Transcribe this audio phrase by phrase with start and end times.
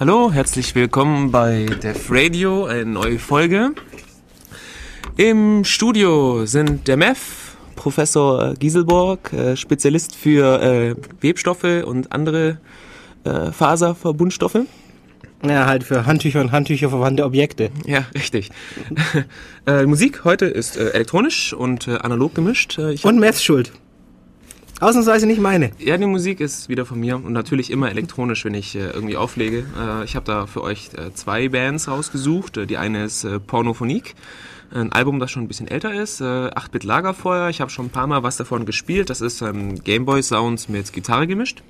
[0.00, 3.70] Hallo, herzlich willkommen bei Def Radio, eine neue Folge.
[5.16, 12.58] Im Studio sind der MEF, Professor Gieselborg, äh, Spezialist für äh, Webstoffe und andere
[13.22, 14.58] äh, Faserverbundstoffe.
[15.46, 17.70] Ja, halt für Handtücher und Handtücher verwandte Objekte.
[17.86, 18.50] Ja, richtig.
[19.86, 22.78] Musik heute ist elektronisch und analog gemischt.
[22.78, 23.70] Ich und Meth schuld.
[24.80, 25.70] Ausnahmsweise nicht meine.
[25.78, 29.16] Ja, die Musik ist wieder von mir und natürlich immer elektronisch, wenn ich äh, irgendwie
[29.16, 29.64] auflege.
[29.78, 32.56] Äh, ich habe da für euch äh, zwei Bands rausgesucht.
[32.56, 34.14] Äh, die eine ist äh, Pornophonique,
[34.72, 36.20] ein Album, das schon ein bisschen älter ist.
[36.20, 37.48] Äh, 8-Bit Lagerfeuer.
[37.50, 39.10] Ich habe schon ein paar Mal was davon gespielt.
[39.10, 41.62] Das ist ähm, Gameboy Sounds mit Gitarre gemischt.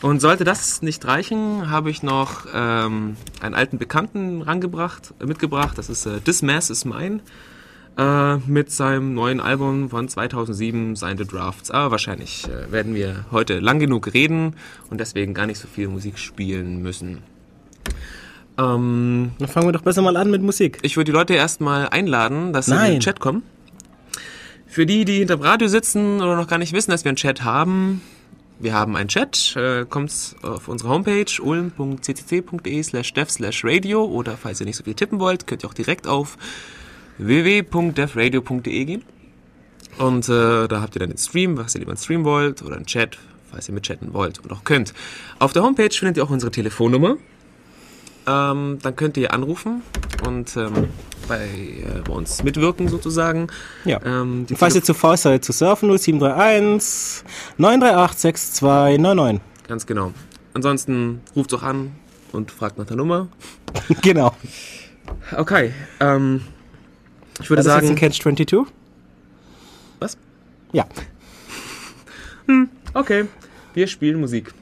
[0.00, 5.76] Und sollte das nicht reichen, habe ich noch ähm, einen alten Bekannten rangebracht, mitgebracht.
[5.76, 7.20] Das ist äh, This Mass is Mine
[7.98, 11.70] äh, mit seinem neuen Album von 2007, Signed Drafts.
[11.70, 14.54] Aber wahrscheinlich äh, werden wir heute lang genug reden
[14.88, 17.18] und deswegen gar nicht so viel Musik spielen müssen.
[18.56, 20.78] Ähm, Dann fangen wir doch besser mal an mit Musik.
[20.82, 22.86] Ich würde die Leute erstmal einladen, dass sie Nein.
[22.86, 23.42] in den Chat kommen.
[24.66, 27.42] Für die, die hinterm Radio sitzen oder noch gar nicht wissen, dass wir einen Chat
[27.42, 28.02] haben,
[28.60, 34.36] wir haben einen Chat, äh, kommt auf unsere Homepage ulm.ccc.de slash dev slash radio oder
[34.36, 36.36] falls ihr nicht so viel tippen wollt, könnt ihr auch direkt auf
[37.18, 39.04] www.devradio.de gehen.
[39.98, 42.86] Und äh, da habt ihr dann den Stream, was ihr lieber streamen wollt, oder einen
[42.86, 43.18] Chat,
[43.50, 44.94] falls ihr mit chatten wollt und auch könnt.
[45.38, 47.16] Auf der Homepage findet ihr auch unsere Telefonnummer.
[48.26, 49.82] Ähm, dann könnt ihr anrufen
[50.26, 50.88] und ähm,
[51.28, 53.48] bei, äh, bei uns mitwirken sozusagen.
[53.84, 54.00] Ja.
[54.04, 57.24] Ähm, falls ihr zu faul seid zu surfen, 0731
[57.56, 59.42] 938 6299.
[59.66, 60.12] Ganz genau.
[60.54, 61.92] Ansonsten ruft doch an
[62.32, 63.28] und fragt nach der Nummer.
[64.02, 64.34] genau.
[65.36, 65.72] Okay.
[66.00, 66.42] Ähm,
[67.40, 67.86] ich würde das sagen.
[67.86, 68.66] Ist ein Catch 22?
[70.00, 70.16] Was?
[70.72, 70.86] Ja.
[72.46, 73.26] Hm, okay.
[73.74, 74.54] Wir spielen Musik.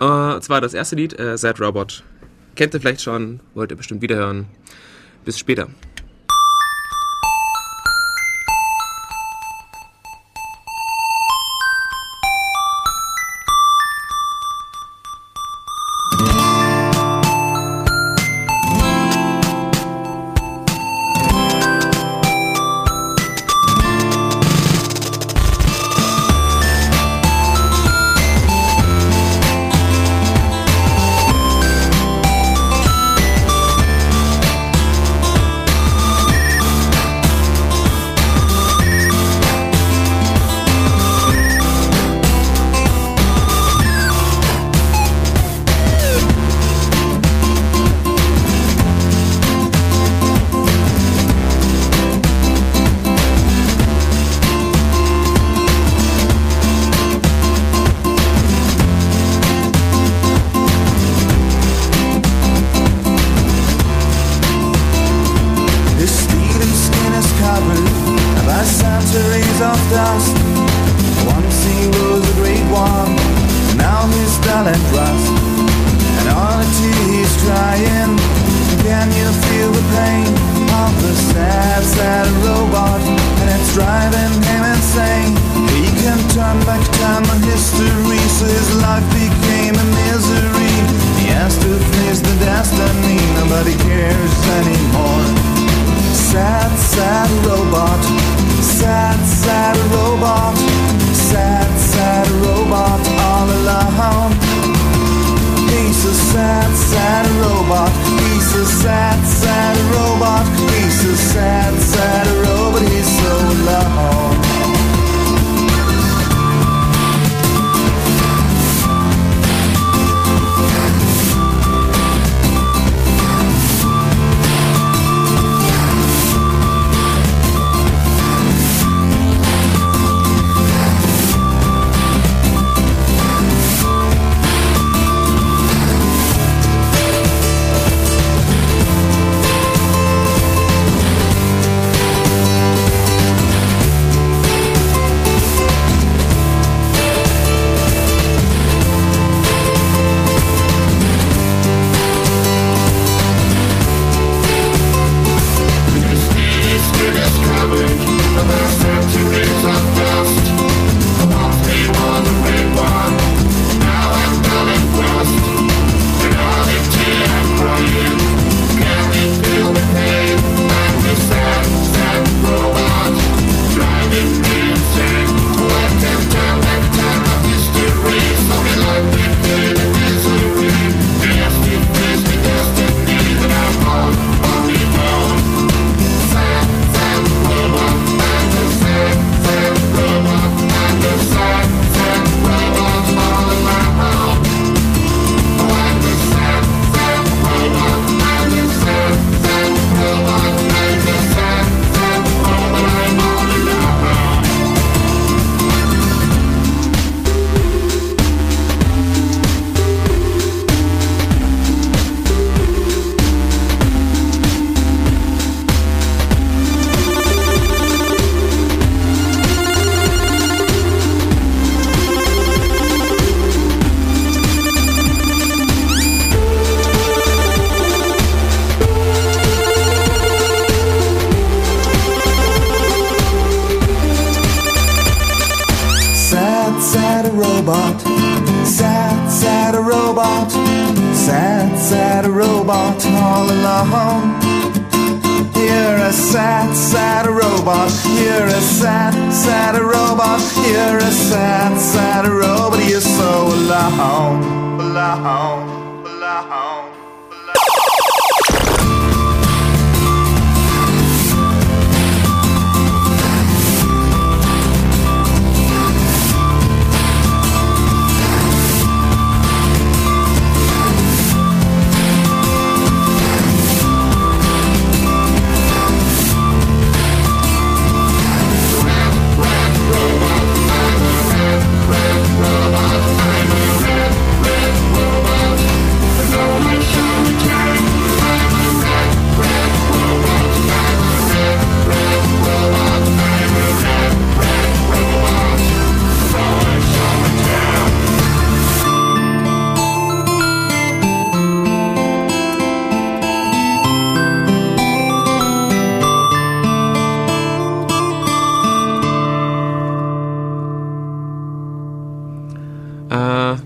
[0.00, 2.02] Uh, zwar das erste Lied, äh, Sad Robot.
[2.56, 4.46] Kennt ihr vielleicht schon, wollt ihr bestimmt wiederhören.
[5.24, 5.68] Bis später.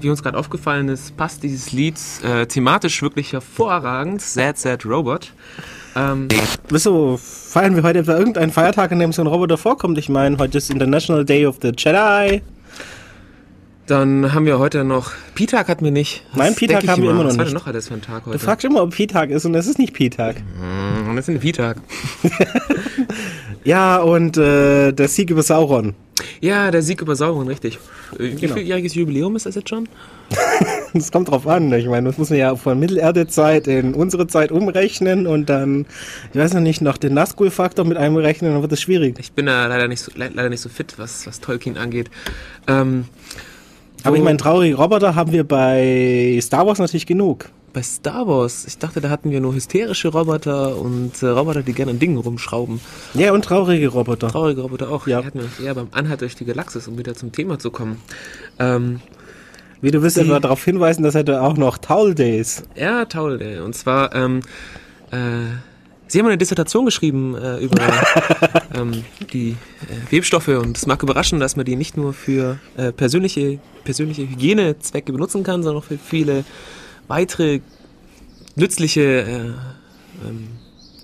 [0.06, 4.22] Wie uns gerade aufgefallen ist, passt dieses Lied äh, thematisch wirklich hervorragend.
[4.22, 5.32] Sad, Sad Robot.
[5.96, 6.28] Ähm,
[6.68, 9.98] Wieso feiern wir heute etwa irgendeinen Feiertag, in dem so ein Roboter vorkommt?
[9.98, 12.40] Ich meine, heute ist International Day of the Jedi.
[13.88, 15.10] Dann haben wir heute noch.
[15.34, 16.24] P-Tag hatten wir nicht.
[16.30, 17.40] Das Nein, P-Tag haben wir immer noch nicht.
[17.40, 18.38] Was noch alles für ein Tag heute?
[18.38, 20.36] Du fragst immer, ob P-Tag ist und es ist nicht P-Tag.
[20.36, 21.78] Mm, das ist ein P-Tag.
[23.64, 25.94] ja, und äh, der Sieg über Sauron.
[26.40, 27.78] Ja, der Sieg über Sauron, richtig.
[28.19, 28.55] Wie genau.
[28.55, 29.88] vieljähriges Jubiläum ist das jetzt schon?
[30.93, 31.73] das kommt drauf an.
[31.73, 35.87] Ich meine, das muss man ja von Mittelerdezeit in unsere Zeit umrechnen und dann,
[36.32, 39.17] ich weiß noch nicht, noch den Nazgul-Faktor mit einberechnen, dann wird das schwierig.
[39.19, 42.11] Ich bin da leider nicht so, leider nicht so fit, was, was Tolkien angeht.
[42.67, 43.06] Ähm,
[44.02, 47.46] aber ich meine, traurige Roboter haben wir bei Star Wars natürlich genug.
[47.76, 48.64] Bei Star Wars?
[48.67, 52.17] Ich dachte, da hatten wir nur hysterische Roboter und äh, Roboter, die gerne an Dingen
[52.17, 52.81] rumschrauben.
[53.12, 54.28] Ja, und traurige Roboter.
[54.28, 55.06] Traurige Roboter auch.
[55.06, 55.20] Ja.
[55.20, 58.00] Die hatten wir eher beim Anhalt durch die Galaxis, um wieder zum Thema zu kommen.
[58.58, 59.00] Ähm,
[59.82, 62.62] Wie du willst aber darauf hinweisen, dass er auch noch Taul Days.
[62.76, 63.58] Ja, Taul Day.
[63.58, 64.40] Und zwar, ähm,
[65.11, 65.17] äh,
[66.06, 67.76] Sie haben eine Dissertation geschrieben äh, über
[68.75, 72.90] ähm, die äh, Webstoffe und es mag überraschen, dass man die nicht nur für äh,
[72.90, 76.46] persönliche, persönliche Hygienezwecke benutzen kann, sondern auch für viele
[77.08, 77.60] weitere
[78.54, 80.48] nützliche äh, ähm,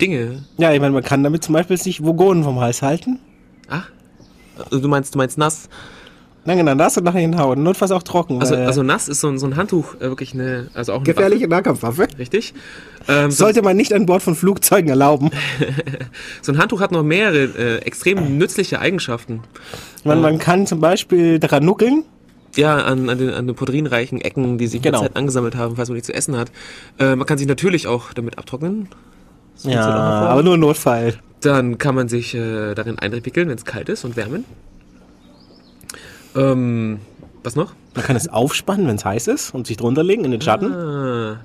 [0.00, 0.44] Dinge.
[0.58, 3.18] Ja, ich meine, man kann damit zum Beispiel sich Vogonen vom Hals halten.
[3.68, 3.88] Ach,
[4.58, 5.68] also du meinst, du meinst nass?
[6.44, 7.62] Nein, genau, nass und nachher hinhauen.
[7.62, 8.40] Notfalls auch trocken.
[8.40, 11.04] Also, also nass ist so ein, so ein Handtuch äh, wirklich eine, also auch eine
[11.04, 11.50] gefährliche Waffe.
[11.50, 12.08] Nahkampfwaffe.
[12.18, 12.52] Richtig.
[13.06, 15.30] Ähm, Sollte man nicht an Bord von Flugzeugen erlauben.
[16.42, 19.42] so ein Handtuch hat noch mehrere äh, extrem nützliche Eigenschaften.
[20.02, 22.04] Man, man kann zum Beispiel daran nuckeln.
[22.56, 25.00] Ja, an, an, den, an den podrinreichen Ecken, die sich genau.
[25.00, 26.50] mit Zeit angesammelt haben, falls man nichts zu essen hat.
[26.98, 28.88] Äh, man kann sich natürlich auch damit abtrocknen.
[29.54, 31.14] Das ja, aber nur Notfall.
[31.40, 34.44] Dann kann man sich äh, darin einwickeln, wenn es kalt ist und wärmen.
[36.36, 37.00] Ähm,
[37.42, 37.74] was noch?
[37.94, 40.72] Man kann es aufspannen, wenn es heiß ist und sich drunter legen in den Schatten.
[40.72, 41.40] Ah,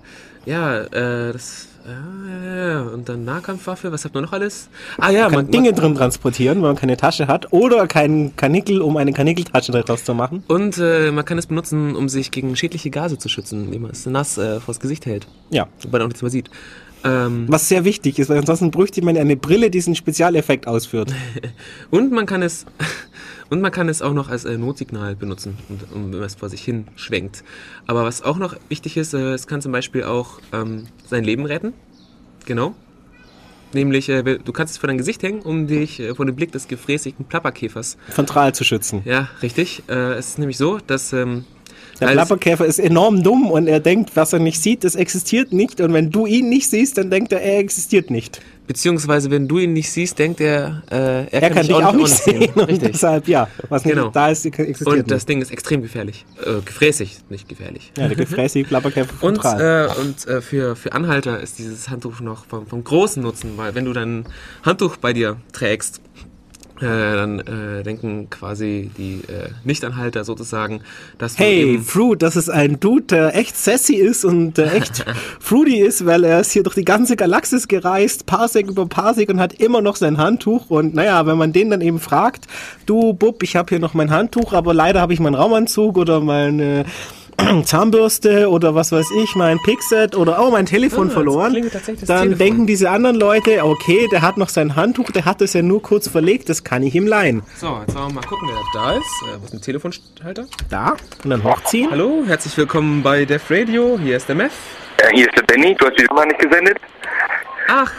[0.45, 1.67] ja, äh, das.
[1.87, 1.93] Ja,
[2.29, 2.81] ja, ja.
[2.81, 4.69] Und dann Nahkampfwaffe, was habt ihr noch alles?
[4.97, 8.35] Ah ja, man kann man, Dinge drin transportieren, wenn man keine Tasche hat oder keinen
[8.35, 10.43] Kanickel, um eine Kanickeltasche daraus zu machen.
[10.47, 13.91] Und äh, man kann es benutzen, um sich gegen schädliche Gase zu schützen, indem man
[13.91, 15.27] es nass äh, vors Gesicht hält.
[15.49, 15.67] Ja.
[15.81, 16.49] Wobei man auch nichts mehr sieht.
[17.05, 21.13] Ähm, Was sehr wichtig ist, weil ansonsten bräuchte man eine Brille, die diesen Spezialeffekt ausführt.
[21.91, 22.65] und man kann es
[23.49, 25.57] und man kann es auch noch als äh, Notsignal benutzen,
[25.93, 27.43] um, wenn man es vor sich hin schwenkt.
[27.85, 31.45] Aber was auch noch wichtig ist, äh, es kann zum Beispiel auch ähm, sein Leben
[31.45, 31.73] retten.
[32.45, 32.75] Genau.
[33.73, 36.51] Nämlich, äh, du kannst es vor dein Gesicht hängen, um dich äh, vor dem Blick
[36.51, 39.01] des gefräßigen Plapperkäfers von Strahl zu schützen.
[39.05, 39.83] Ja, richtig.
[39.89, 41.45] Äh, es ist nämlich so, dass ähm,
[41.99, 45.81] der Klapperkäfer ist enorm dumm und er denkt, was er nicht sieht, das existiert nicht.
[45.81, 48.41] Und wenn du ihn nicht siehst, dann denkt er, er existiert nicht.
[48.67, 51.85] Beziehungsweise, wenn du ihn nicht siehst, denkt er, äh, er, er kann, kann dich auch,
[51.85, 52.41] auch nicht sehen.
[52.41, 52.59] sehen.
[52.59, 52.91] Richtig.
[52.91, 54.03] deshalb, ja, was genau.
[54.03, 55.29] nicht da ist, existiert Und das nicht.
[55.29, 56.25] Ding ist extrem gefährlich.
[56.45, 57.93] Äh, gefräßig, nicht gefährlich.
[57.97, 62.45] Ja, der gefräßige Klapperkäfer Und, äh, und äh, für, für Anhalter ist dieses Handtuch noch
[62.45, 64.25] vom, vom großen Nutzen, weil wenn du dein
[64.63, 66.01] Handtuch bei dir trägst,
[66.81, 70.81] äh, dann äh, denken quasi die äh, Nichtanhalter sozusagen,
[71.17, 75.05] dass Hey, Fruit, das ist ein Dude, der echt sassy ist und der echt
[75.39, 79.39] fruity ist, weil er ist hier durch die ganze Galaxis gereist, Parsec über Parsec und
[79.39, 80.69] hat immer noch sein Handtuch.
[80.69, 82.45] Und naja, wenn man den dann eben fragt,
[82.85, 86.19] du Bub, ich habe hier noch mein Handtuch, aber leider habe ich meinen Raumanzug oder
[86.19, 86.85] meine
[87.63, 92.37] Zahnbürste oder was weiß ich, mein Pixet oder oh, mein Telefon ah, verloren, dann Telefon.
[92.37, 95.81] denken diese anderen Leute, okay, der hat noch sein Handtuch, der hat es ja nur
[95.81, 97.43] kurz verlegt, das kann ich ihm leihen.
[97.55, 99.03] So, jetzt wollen wir mal gucken, wer da ist.
[99.03, 100.45] Äh, wo ist ein Telefonhalter?
[100.69, 101.91] Da, und dann hochziehen.
[101.91, 104.51] Hallo, herzlich willkommen bei Def Radio, hier ist der Meth.
[104.97, 106.77] Äh, hier ist der Benny, du hast die Nummer nicht gesendet.
[107.67, 107.91] Ach,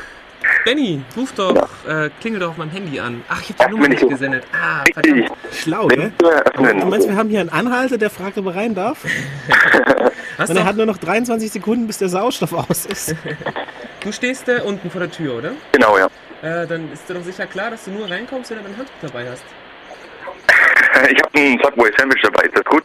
[0.65, 3.23] Benny, ruf doch, äh, klingel doch auf meinem Handy an.
[3.29, 4.45] Ach, ich hab die Ach, Nummer nicht ich- gesendet.
[4.53, 5.31] Ah, verdammt.
[5.53, 6.13] Schlau, ne?
[6.19, 8.99] du meinst, wir haben hier einen Anhalter, der fragt, ob er rein darf?
[10.39, 13.15] Hast Und er hat nur noch 23 Sekunden, bis der Sauerstoff aus ist.
[14.05, 15.53] du stehst da unten vor der Tür, oder?
[15.73, 16.07] Genau, ja.
[16.43, 18.95] Äh, dann ist dir doch sicher klar, dass du nur reinkommst, wenn du dein Handtuch
[19.03, 19.43] dabei hast.
[21.11, 22.85] Ich habe ein Subway Sandwich dabei, ist das gut?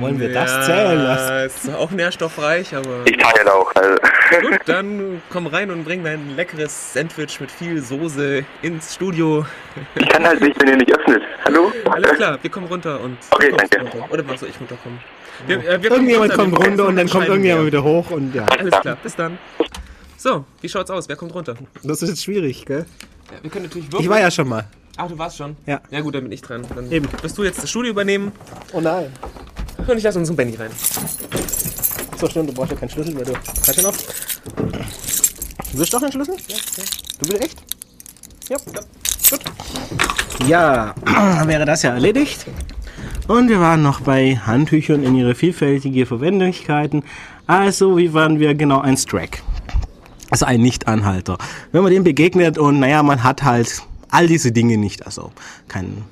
[0.00, 1.28] Wollen wir das zählen lassen?
[1.28, 3.04] Ja, ist auch nährstoffreich, aber...
[3.06, 3.74] Ich teile auch.
[3.74, 3.96] Also.
[4.42, 9.44] Gut, dann komm rein und bring dein leckeres Sandwich mit viel Soße ins Studio.
[9.96, 11.22] Ich kann halt nicht, wenn ihr nicht öffnet.
[11.44, 11.72] Hallo?
[11.90, 13.80] Alles klar, wir kommen runter und Okay, danke.
[13.80, 14.12] runter.
[14.12, 15.00] Oder machst du ich runterkommen?
[15.46, 18.10] Wir, äh, wir kommen Irgendjemand runter, kommt wir runter und dann kommt irgendjemand wieder hoch
[18.10, 18.44] und ja.
[18.44, 19.38] Alles klar, bis dann.
[20.16, 21.08] So, wie schaut's aus?
[21.08, 21.54] Wer kommt runter?
[21.82, 22.86] Das ist jetzt schwierig, gell?
[23.32, 24.64] Ja, wir können natürlich Ich war ja schon mal.
[25.00, 25.56] Ach, du warst schon?
[25.64, 25.80] Ja.
[25.90, 26.62] Ja gut, dann bin ich dran.
[26.74, 27.08] Dann Eben.
[27.22, 28.32] wirst du jetzt das Studio übernehmen
[28.72, 29.06] Oh nein.
[29.86, 30.70] und ich lasse unseren Benny rein.
[32.18, 33.32] So, stimmt, du brauchst ja keinen Schlüssel, weil du.
[33.32, 33.94] Du noch?
[35.72, 36.34] Du willst doch einen Schlüssel?
[36.48, 36.56] Ja,
[37.20, 37.58] Du willst echt?
[38.48, 38.80] Ja, ja.
[39.30, 39.40] Gut.
[40.48, 42.44] Ja, dann wäre das ja erledigt.
[43.28, 47.04] Und wir waren noch bei Handtüchern in ihre vielfältige Verwendlichkeiten.
[47.46, 49.42] Also, wie waren wir genau ein Strack?
[50.30, 51.38] Also ein Nicht-Anhalter.
[51.70, 55.06] Wenn man dem begegnet und naja, man hat halt all diese Dinge nicht.
[55.06, 55.32] Also
[55.68, 56.04] kein,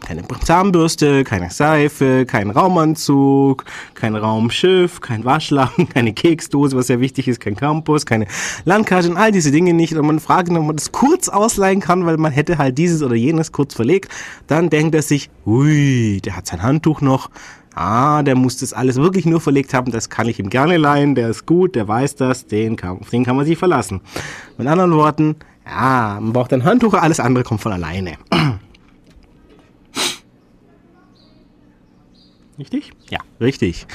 [0.00, 3.64] keine Zahnbürste, keine Seife, kein Raumanzug,
[3.94, 8.26] kein Raumschiff, kein Waschlappen, keine Keksdose, was sehr wichtig ist, kein Campus, keine
[8.64, 9.94] Landkarte und all diese Dinge nicht.
[9.94, 13.14] Und man fragt, ob man das kurz ausleihen kann, weil man hätte halt dieses oder
[13.14, 14.10] jenes kurz verlegt.
[14.46, 17.30] Dann denkt er sich, ui, der hat sein Handtuch noch.
[17.74, 21.14] Ah, der muss das alles wirklich nur verlegt haben, das kann ich ihm gerne leihen,
[21.14, 24.00] der ist gut, der weiß das, den kann, auf den kann man sich verlassen.
[24.58, 25.36] Mit anderen Worten,
[25.70, 28.14] ja, man braucht ein Handtuch, alles andere kommt von alleine.
[32.58, 32.92] Richtig?
[33.08, 33.86] Ja, richtig.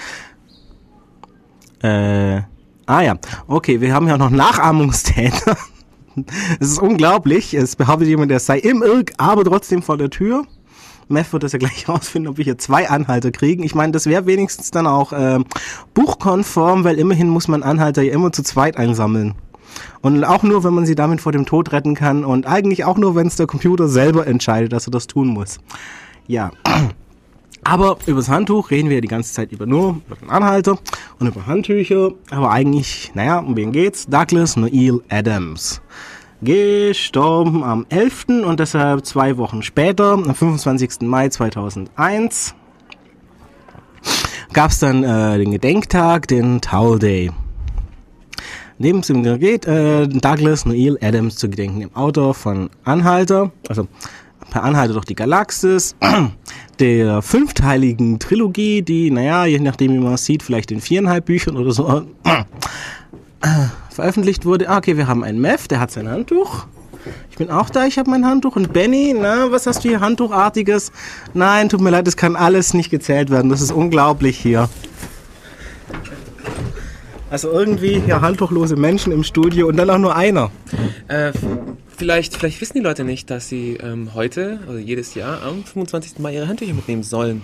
[1.84, 2.42] Äh,
[2.86, 3.16] ah ja,
[3.48, 5.58] okay, wir haben ja noch Nachahmungstäter.
[6.62, 10.46] Es ist unglaublich, es behauptet jemand, der sei im Irk, aber trotzdem vor der Tür.
[11.10, 13.64] Meth wird das ja gleich rausfinden, ob wir hier zwei Anhalter kriegen.
[13.64, 15.44] Ich meine, das wäre wenigstens dann auch ähm,
[15.94, 19.36] buchkonform, weil immerhin muss man Anhalter ja immer zu zweit einsammeln.
[20.02, 22.98] Und auch nur, wenn man sie damit vor dem Tod retten kann und eigentlich auch
[22.98, 25.60] nur, wenn es der Computer selber entscheidet, dass er das tun muss.
[26.28, 26.52] Ja.
[27.64, 30.78] Aber über das Handtuch reden wir ja die ganze Zeit über nur über den Anhalter
[31.20, 32.12] und über Handtücher.
[32.30, 34.06] Aber eigentlich, naja, um wen geht's?
[34.06, 35.82] Douglas Neil Adams.
[36.42, 38.26] Gestorben am 11.
[38.46, 41.02] und deshalb zwei Wochen später, am 25.
[41.02, 42.54] Mai 2001,
[44.54, 47.32] gab es dann äh, den Gedenktag, den Tau Day.
[48.78, 53.88] Neben dem geht äh, Douglas Neil Adams zu gedenken, dem Autor von Anhalter, also
[54.52, 55.96] per Anhalter durch die Galaxis,
[56.80, 61.56] der fünfteiligen Trilogie, die, naja, je nachdem wie man es sieht, vielleicht in viereinhalb Büchern
[61.56, 62.44] oder so äh,
[63.90, 64.70] veröffentlicht wurde.
[64.70, 66.66] Ah, okay, wir haben einen Mev, der hat sein Handtuch.
[67.30, 68.56] Ich bin auch da, ich habe mein Handtuch.
[68.56, 70.92] Und Benny, na, was hast du hier Handtuchartiges?
[71.34, 73.50] Nein, tut mir leid, das kann alles nicht gezählt werden.
[73.50, 74.70] Das ist unglaublich hier.
[77.36, 80.52] Also irgendwie ja handtuchlose Menschen im Studio und dann auch nur einer.
[81.10, 81.34] Äh,
[81.98, 86.20] vielleicht, vielleicht wissen die Leute nicht, dass sie ähm, heute, also jedes Jahr, am 25.
[86.20, 87.42] Mai ihre Handtücher mitnehmen sollen.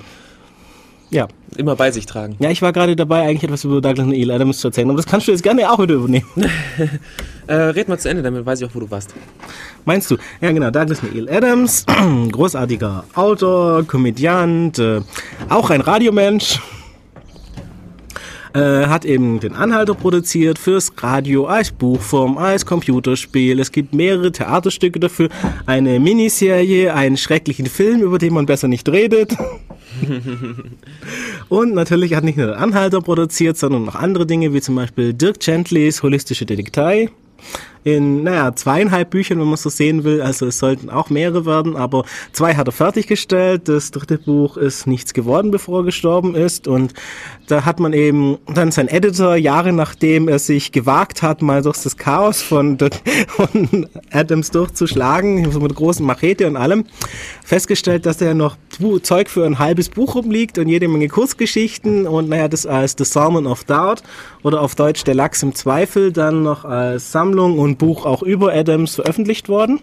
[1.10, 1.28] Ja.
[1.58, 2.38] Immer bei sich tragen.
[2.40, 5.08] Ja, ich war gerade dabei, eigentlich etwas über Douglas Neil Adams zu erzählen, aber das
[5.08, 6.26] kannst du jetzt gerne auch wieder übernehmen.
[7.48, 9.14] Äh, red mal zu Ende, damit weiß ich auch, wo du warst.
[9.84, 10.16] Meinst du?
[10.40, 11.86] Ja, genau, Douglas Neil Adams,
[12.32, 15.02] großartiger Autor, Komödiant, äh,
[15.50, 16.62] auch ein Radiomensch.
[18.54, 23.60] Äh, hat eben den Anhalter produziert fürs Radio als Buchform, als Computerspiel.
[23.62, 25.30] Es gibt mehrere Theaterstücke dafür,
[25.66, 29.38] eine Miniserie, einen schrecklichen Film, über den man besser nicht redet.
[31.50, 35.14] Und natürlich hat nicht nur den Anhalter produziert, sondern noch andere Dinge, wie zum Beispiel
[35.14, 37.10] Dirk Gentlys Holistische Detektei.
[37.84, 40.22] In, naja, zweieinhalb Büchern, wenn man so sehen will.
[40.22, 43.68] Also es sollten auch mehrere werden, aber zwei hat er fertiggestellt.
[43.68, 46.68] Das dritte Buch ist nichts geworden, bevor er gestorben ist.
[46.68, 46.94] Und
[47.48, 51.78] da hat man eben dann sein Editor, Jahre nachdem er sich gewagt hat, mal durch
[51.80, 52.78] das Chaos von,
[53.28, 56.86] von Adams durchzuschlagen, mit großen Machete und allem,
[57.44, 58.58] festgestellt, dass da noch
[59.04, 63.06] Zeug für ein halbes Buch rumliegt und jede Menge Kurzgeschichten und naja, das als The
[63.06, 64.02] Salmon of Doubt
[64.44, 68.54] oder auf Deutsch Der Lachs im Zweifel dann noch als Sammlung und Buch auch über
[68.54, 69.80] Adams veröffentlicht worden.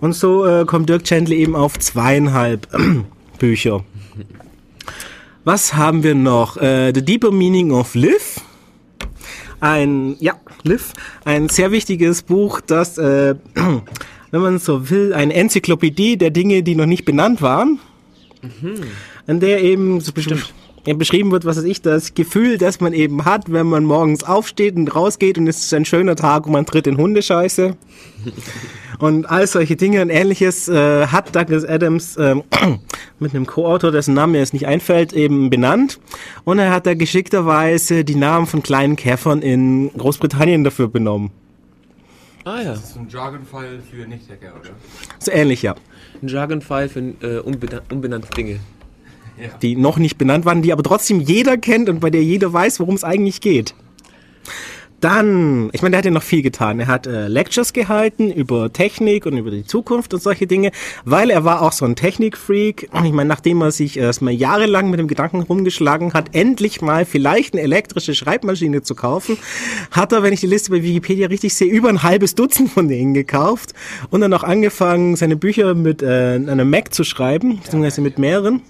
[0.00, 2.68] Und so äh, kommt Dirk Gently eben auf zweieinhalb
[3.38, 3.84] Bücher.
[5.44, 6.56] Was haben wir noch?
[6.56, 8.40] Äh, The Deeper Meaning of Live.
[9.60, 10.92] Ein, ja, Liv,
[11.24, 13.34] ein sehr wichtiges Buch, das, äh,
[14.30, 17.80] wenn man so will, eine Enzyklopädie der Dinge, die noch nicht benannt waren.
[19.26, 20.52] An der eben so bestimmt.
[20.94, 24.76] Beschrieben wird, was weiß ich, das Gefühl, das man eben hat, wenn man morgens aufsteht
[24.76, 27.76] und rausgeht und es ist ein schöner Tag und man tritt in Hundescheiße.
[28.98, 32.42] Und all solche Dinge und ähnliches äh, hat Douglas Adams ähm,
[33.20, 36.00] mit einem Co-Autor, dessen Name mir jetzt nicht einfällt, eben benannt.
[36.42, 41.30] Und er hat da geschickterweise die Namen von kleinen Käfern in Großbritannien dafür benommen.
[42.44, 42.70] Ah ja.
[42.70, 44.70] Das ist ein Jargon-Fall für Nicht-Hacker, oder?
[45.18, 45.76] So ähnlich, ja.
[46.20, 48.58] Ein Jargon-File für äh, unbena unbenannte Dinge.
[49.62, 52.80] Die noch nicht benannt waren, die aber trotzdem jeder kennt und bei der jeder weiß,
[52.80, 53.74] worum es eigentlich geht.
[55.00, 56.80] Dann, ich meine, der hat ja noch viel getan.
[56.80, 60.72] Er hat äh, Lectures gehalten über Technik und über die Zukunft und solche Dinge,
[61.04, 62.88] weil er war auch so ein Technikfreak.
[62.90, 67.04] Und ich meine, nachdem er sich erstmal jahrelang mit dem Gedanken rumgeschlagen hat, endlich mal
[67.04, 69.38] vielleicht eine elektrische Schreibmaschine zu kaufen,
[69.92, 72.88] hat er, wenn ich die Liste bei Wikipedia richtig sehe, über ein halbes Dutzend von
[72.88, 73.74] denen gekauft
[74.10, 78.62] und dann auch angefangen, seine Bücher mit äh, einem Mac zu schreiben, beziehungsweise mit mehreren.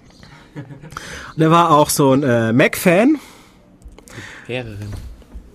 [1.37, 3.19] Und er war auch so ein äh, Mac-Fan.
[4.47, 4.89] Mehreren.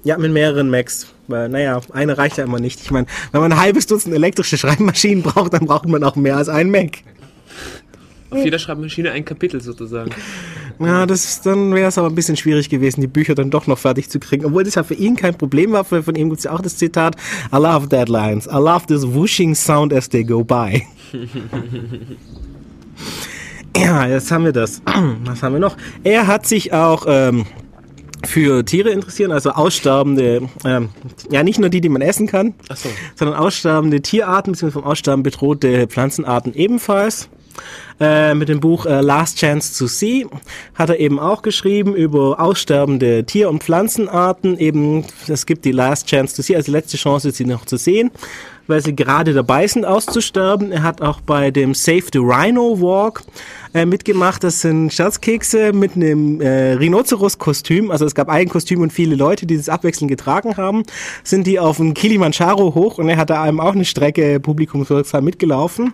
[0.03, 1.07] Ja, mit mehreren Macs.
[1.27, 2.81] Weil, naja, eine reicht ja immer nicht.
[2.81, 6.37] Ich meine, wenn man ein halbes Dutzend elektrische Schreibmaschinen braucht, dann braucht man auch mehr
[6.37, 6.97] als einen Mac.
[8.29, 10.11] Auf jeder Schreibmaschine ein Kapitel sozusagen.
[10.79, 13.77] Ja, das, dann wäre es aber ein bisschen schwierig gewesen, die Bücher dann doch noch
[13.77, 14.45] fertig zu kriegen.
[14.45, 16.61] Obwohl das ja für ihn kein Problem war, weil von ihm gibt es ja auch
[16.61, 17.15] das Zitat,
[17.53, 18.47] I love deadlines.
[18.47, 20.81] I love this whooshing sound as they go by.
[23.83, 24.81] ja, jetzt haben wir das.
[25.25, 25.77] Was haben wir noch?
[26.03, 27.05] Er hat sich auch...
[27.07, 27.45] Ähm,
[28.25, 30.89] für Tiere interessieren, also aussterbende, ähm,
[31.29, 32.87] ja nicht nur die, die man essen kann, so.
[33.15, 34.71] sondern aussterbende Tierarten bzw.
[34.71, 37.27] vom Aussterben bedrohte Pflanzenarten ebenfalls.
[37.99, 40.25] Äh, mit dem Buch äh, Last Chance to See
[40.73, 44.57] hat er eben auch geschrieben über aussterbende Tier- und Pflanzenarten.
[44.57, 47.77] Eben, es gibt die Last Chance to See, also die letzte Chance, sie noch zu
[47.77, 48.09] sehen,
[48.67, 50.71] weil sie gerade dabei sind auszusterben.
[50.71, 53.23] Er hat auch bei dem Save the Rhino Walk
[53.73, 54.43] äh, mitgemacht.
[54.43, 57.91] Das sind Scherzkekse mit einem äh, Rhinoceros-Kostüm.
[57.91, 60.83] Also es gab ein Kostüm und viele Leute, die das abwechselnd getragen haben.
[61.23, 65.23] Sind die auf den Kilimanjaro hoch und er hat da einem auch eine Strecke publikumswirksam
[65.23, 65.93] mitgelaufen.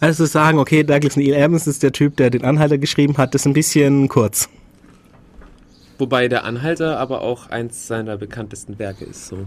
[0.00, 3.34] Also zu sagen, okay, Douglas Neil Adams ist der Typ, der den Anhalter geschrieben hat,
[3.34, 4.48] ist ein bisschen kurz.
[5.98, 9.26] Wobei der Anhalter aber auch eins seiner bekanntesten Werke ist.
[9.26, 9.38] So.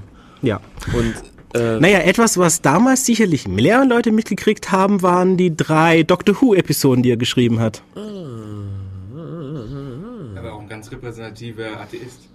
[0.41, 0.59] Ja.
[0.93, 1.13] Und
[1.53, 7.03] äh, Naja, etwas, was damals sicherlich mehr Leute mitgekriegt haben, waren die drei Doctor Who-Episoden,
[7.03, 7.81] die er geschrieben hat.
[10.35, 12.30] Er war auch ein ganz repräsentativer Atheist.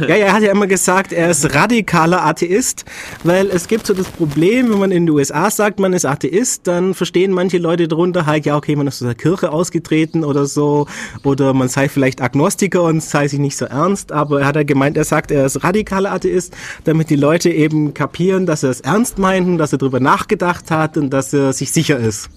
[0.00, 2.84] Ja, er hat ja immer gesagt, er ist radikaler Atheist,
[3.24, 6.66] weil es gibt so das Problem, wenn man in den USA sagt, man ist Atheist,
[6.66, 10.46] dann verstehen manche Leute darunter halt, ja, okay, man ist aus der Kirche ausgetreten oder
[10.46, 10.86] so,
[11.22, 14.64] oder man sei vielleicht Agnostiker und sei sich nicht so ernst, aber er hat ja
[14.64, 18.80] gemeint, er sagt, er ist radikaler Atheist, damit die Leute eben kapieren, dass er es
[18.80, 22.28] ernst meinten, dass er darüber nachgedacht hat und dass er sich sicher ist.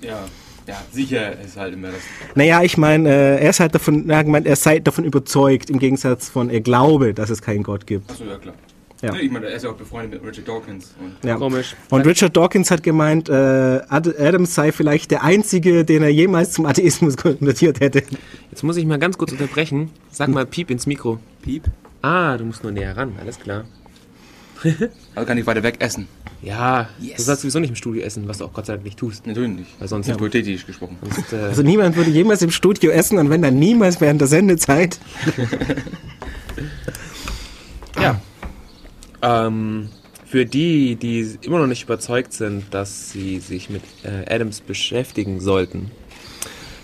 [0.00, 0.20] ja,
[0.68, 2.00] ja, sicher ist halt immer das.
[2.36, 5.70] Naja, ich meine, äh, er ist halt davon, er hat gemeint, er sei davon überzeugt,
[5.70, 8.10] im Gegensatz von, er glaube, dass es keinen Gott gibt.
[8.10, 8.54] Achso, ja klar.
[9.00, 9.14] Ja.
[9.14, 10.92] Ich meine, er ist ja auch befreundet mit Richard Dawkins.
[11.00, 11.36] Und Ja.
[11.36, 11.76] komisch.
[11.90, 13.32] Und Richard Dawkins hat gemeint, äh,
[13.88, 18.02] Ad- Adams sei vielleicht der Einzige, den er jemals zum Atheismus konvertiert hätte.
[18.50, 19.90] Jetzt muss ich mal ganz kurz unterbrechen.
[20.10, 21.20] Sag mal Piep ins Mikro.
[21.42, 21.64] Piep.
[22.02, 23.64] Ah, du musst nur näher ran, alles klar.
[25.14, 26.06] Also kann ich weiter weg essen.
[26.42, 27.16] Ja, Yes.
[27.16, 29.26] du sollst sowieso nicht im Studio essen, was du auch Gott sei Dank nicht tust.
[29.26, 29.70] Natürlich nicht.
[29.80, 30.96] Weil sonst, Hypothetisch gesprochen.
[31.02, 34.28] sonst äh, Also niemand würde jemals im Studio essen und wenn dann niemals während der
[34.28, 34.98] Sendezeit.
[38.00, 38.20] Ja.
[39.22, 39.88] Ähm,
[40.24, 45.40] für die, die immer noch nicht überzeugt sind, dass sie sich mit äh, Adams beschäftigen
[45.40, 45.90] sollten.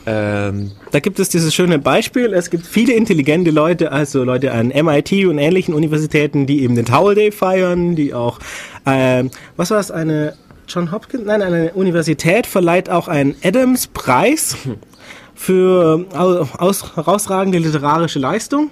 [0.07, 2.33] Ähm, Da gibt es dieses schöne Beispiel.
[2.33, 6.85] Es gibt viele intelligente Leute, also Leute an MIT und ähnlichen Universitäten, die eben den
[6.85, 8.39] Towel Day feiern, die auch,
[8.87, 10.35] ähm, was war es, eine
[10.69, 11.25] John Hopkins?
[11.27, 14.57] Nein, eine Universität verleiht auch einen Adams-Preis
[15.35, 18.71] für aus, herausragende literarische Leistung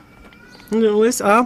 [0.74, 1.40] in den USA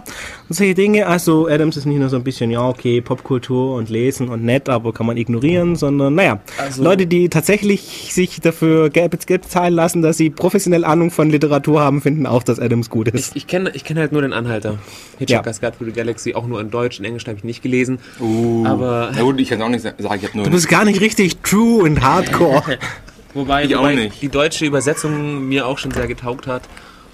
[0.49, 1.07] und solche Dinge.
[1.07, 4.69] Also Adams ist nicht nur so ein bisschen, ja okay, Popkultur und Lesen und nett,
[4.69, 9.73] aber kann man ignorieren, sondern naja, Also- Leute, die tatsächlich sich dafür Geld, Geld bezahlen
[9.73, 13.31] lassen, dass sie professionell Ahnung von Literatur haben, finden auch, dass Adams gut ist.
[13.35, 14.77] ich ich kenne ich kenn halt nur den Anhalter.
[15.17, 15.69] Hitchhiker's Ja.
[15.69, 16.99] Guide to the Galaxy, auch nur in Deutsch.
[16.99, 17.99] In Englisch habe ich nicht gelesen.
[18.19, 20.45] Uh, Aber- Na gut, ich kann auch nicht sagen, ich habe nur.
[20.45, 22.77] Du bist gar nicht richtig true und hardcore.
[23.33, 24.21] Wobei, Ich auch wobei nicht.
[24.21, 26.63] die deutsche Übersetzung mir auch schon sehr getaugt hat.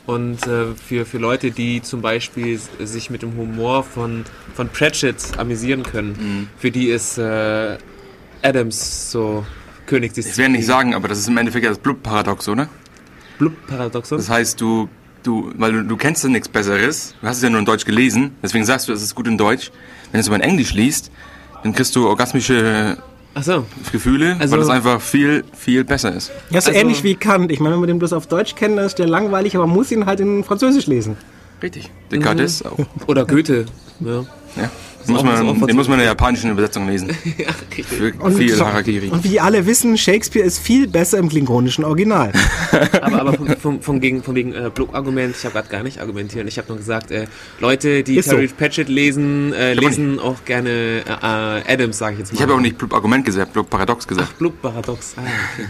[0.05, 5.15] Und äh, für, für Leute, die zum Beispiel sich mit dem Humor von, von Pratchett
[5.37, 6.47] amüsieren können, Mhm.
[6.57, 7.77] für die ist äh,
[8.41, 9.45] Adams so
[9.81, 10.37] Ich Königsdisziplin.
[10.43, 12.67] werde nicht sagen, aber das ist im Endeffekt ja das Blub-Paradox, oder?
[13.37, 14.17] Blub-Paradoxon.
[14.17, 14.89] Das heißt, du,
[15.23, 17.85] du, weil du, du kennst ja nichts Besseres, du hast es ja nur in Deutsch
[17.85, 19.71] gelesen, deswegen sagst du, es ist gut in Deutsch.
[20.11, 21.11] Wenn du es aber in Englisch liest,
[21.63, 22.97] dann kriegst du orgasmische
[23.35, 23.65] Ach so.
[23.91, 26.31] Gefühle, Also- weil es einfach viel, viel besser ist.
[26.51, 27.51] Ja, so Also- ähnlich wie Kant.
[27.51, 29.75] Ich meine, wenn man den bloß auf Deutsch kennt, dann ist der langweilig, aber man
[29.75, 31.17] muss ihn halt in Französisch lesen.
[31.63, 31.89] Richtig.
[32.11, 32.77] Descartes auch.
[33.07, 33.65] Oder Goethe.
[34.01, 34.25] Ja.
[34.55, 34.69] Ja.
[35.05, 37.09] Den muss, auch- auch man, den muss man in der japanischen Übersetzung lesen.
[37.37, 37.85] ja, richtig.
[37.87, 39.09] Für Und, viel so- Harakiri.
[39.09, 42.31] und wie alle wissen, Shakespeare ist viel besser im klingonischen Original.
[43.01, 45.99] Aber, aber von, von, von, gegen, von wegen äh, Blog-Argument, ich habe gerade gar nicht
[45.99, 46.47] argumentiert.
[46.47, 47.25] Ich habe nur gesagt, äh,
[47.59, 48.35] Leute, die Ist so.
[48.35, 52.37] Terry Pratchett lesen, äh, lesen auch gerne äh, äh, Adams, sage ich jetzt mal.
[52.37, 54.37] Ich habe auch nicht Blub Argument gesagt, Blub Paradox gesagt.
[54.39, 55.15] Blub-Paradox.
[55.17, 55.67] Ah, okay.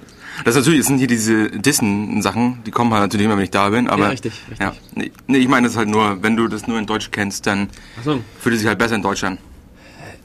[0.44, 3.50] Das ist natürlich, das sind hier diese Dissen-Sachen, die kommen halt natürlich immer, wenn ich
[3.50, 4.04] da bin, aber.
[4.04, 4.58] Ja, richtig, richtig.
[4.60, 7.46] Ja, nee, nee, ich meine das halt nur, wenn du das nur in Deutsch kennst,
[7.46, 7.68] dann
[8.04, 8.20] so.
[8.40, 9.38] fühlt es sich halt besser in Deutsch an.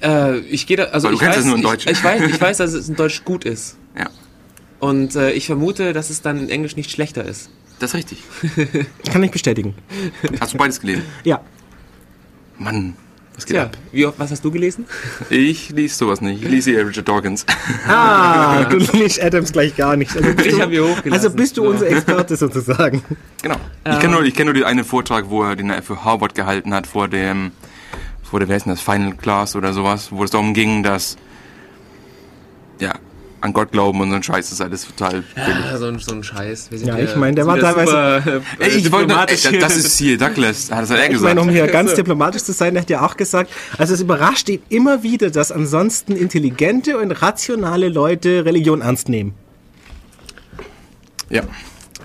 [0.01, 1.87] Äh, ich gehe da, also Weil du ich kennst weiß, es nur in ich- Deutsch.
[1.87, 3.77] Ich, weiß, ich weiß, dass es in Deutsch gut ist.
[3.97, 4.09] Ja,
[4.79, 7.49] Und äh, ich vermute, dass es dann in Englisch nicht schlechter ist.
[7.79, 8.23] das ist richtig.
[9.11, 9.73] Kann ich bestätigen.
[10.39, 11.03] Hast du beides gelesen?
[11.23, 11.41] Ja.
[12.57, 12.95] Mann,
[13.35, 13.77] was geht Tja, ab?
[13.91, 14.85] wie, oft- was hast du gelesen?
[15.29, 16.41] Ich lese sowas nicht.
[16.43, 17.45] Ich lese eher Richard Dawkins.
[17.87, 20.15] Ah, du liest Adams gleich gar nicht.
[20.15, 21.11] Also bist Ich du, hab ihn hochgelassen.
[21.11, 21.69] Also bist du Ja.
[21.69, 23.03] unser Experte sozusagen.
[23.41, 23.57] genau.
[23.89, 26.33] Ich kenne nur, ich kenn nur den einen Vortrag, wo er den er für Harvard
[26.35, 27.51] gehalten hat, vor dem,
[28.23, 31.17] vor der, wer ist denn das, Final Class oder sowas, wo es darum ging, dass,
[32.79, 32.93] ja,
[33.45, 35.65] an Gott glauben und so ein Scheiß ist alles total billig.
[35.71, 36.71] Ja, so, ein, so ein Scheiß.
[36.71, 39.43] Wir sind Ja, ich meine, der war teilweise- Super, äh, Ey, ich wollte, ey, diplomatisch.
[39.61, 41.35] das ist hier Douglas, hat das hat er Ich gesagt.
[41.35, 44.61] meine, um hier ganz diplomatisch zu sein, hat ja auch gesagt, also es überrascht ihn
[44.69, 49.33] immer wieder, dass ansonsten intelligente und rationale Leute Religion ernst nehmen.
[51.29, 51.43] Ja.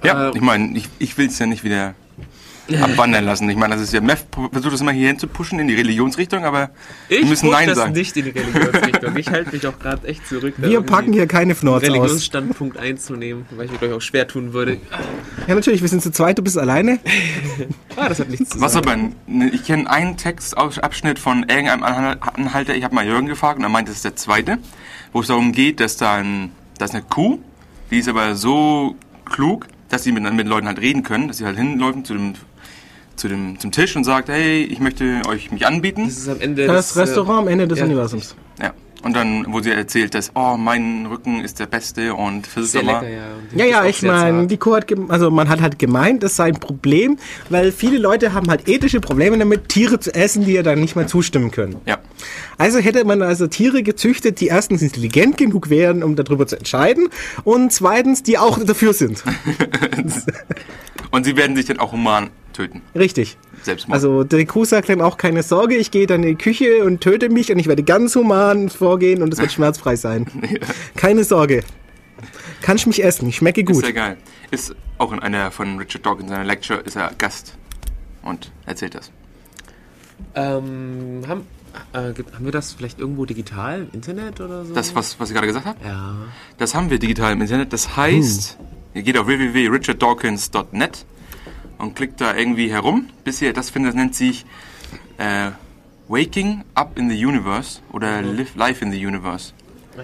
[0.03, 1.95] Ja, Äh, ich meine, ich, ich will es ja nicht wieder
[2.79, 3.49] abwandern lassen.
[3.51, 6.71] Ich meine, das ist ja, Meth versucht das immer hier hinzupushen in die Religionsrichtung, aber
[7.09, 7.93] Ich wir müssen push Nein das sagen.
[7.93, 9.17] nicht in die Religionsrichtung.
[9.17, 10.55] Ich halte mich auch gerade echt zurück.
[10.59, 11.91] Wir packen hier keine Fnords aus.
[11.95, 14.79] Religionsstandpunkt einzunehmen, weil ich mir glaube ich auch schwer tun würde.
[15.47, 16.99] Ja, natürlich, wir sind zu zweit, du bist alleine.
[17.97, 18.89] Ah, das hat nichts zu Was sagen.
[18.89, 23.59] aber, ne, ich kenne einen Textabschnitt von irgendeinem Anhal- Anhalter, ich habe mal Jürgen gefragt
[23.59, 24.59] und er meinte, das ist der zweite,
[25.13, 27.41] wo es darum geht, dass da ein, da ist eine Kuh,
[27.91, 28.95] die ist aber so
[29.27, 32.35] klug, dass sie mit, mit Leuten halt reden können, dass sie halt hinläufen zu dem,
[33.21, 36.07] zu dem, zum Tisch und sagt, hey, ich möchte euch mich anbieten.
[36.07, 38.35] Das ist am Ende Das des, äh, Restaurant am Ende des ja, Universums.
[38.61, 38.73] Ja.
[39.03, 42.83] Und dann, wo sie erzählt, dass, oh, mein Rücken ist der beste und versuch Sehr
[42.83, 43.25] lecker, ja.
[43.55, 46.61] Ja, ja, ich meine, die Kuh hat, also man hat halt gemeint, das sei ein
[46.61, 47.17] Problem,
[47.49, 50.97] weil viele Leute haben halt ethische Probleme damit, Tiere zu essen, die ihr dann nicht
[50.97, 51.77] mehr zustimmen können.
[51.87, 51.97] Ja.
[52.59, 57.09] Also hätte man also Tiere gezüchtet, die erstens intelligent genug wären, um darüber zu entscheiden,
[57.45, 59.25] und zweitens, die auch dafür sind.
[61.13, 62.31] Und sie werden sich dann auch human
[62.61, 62.83] töten.
[62.95, 63.39] Richtig.
[63.63, 63.95] Selbstmord.
[63.95, 67.29] Also Kuh sagt dann auch keine Sorge, ich gehe dann in die Küche und töte
[67.29, 70.27] mich und ich werde ganz human vorgehen und es wird schmerzfrei sein.
[70.97, 71.63] Keine Sorge.
[72.61, 73.85] Kann ich mich essen, ich schmecke Ist gut.
[73.85, 74.17] sehr geil.
[74.51, 77.57] Ist auch in einer von Richard Dawkins seiner Lecture ist er Gast
[78.23, 79.11] und erzählt das.
[80.35, 81.47] Ähm, haben,
[81.95, 84.75] äh, haben wir das vielleicht irgendwo digital im Internet oder so?
[84.75, 86.15] Das, was, was ich gerade gesagt habe, ja.
[86.59, 87.73] das haben wir digital im Internet.
[87.73, 88.67] Das heißt, Hm.
[88.95, 91.07] ihr geht auf www.richarddawkins.net
[91.81, 94.45] und klickt da irgendwie herum, bis ihr das findet, das nennt sich
[95.19, 95.51] äh,
[96.09, 99.53] Waking Up in the Universe oder Live, Life in the Universe.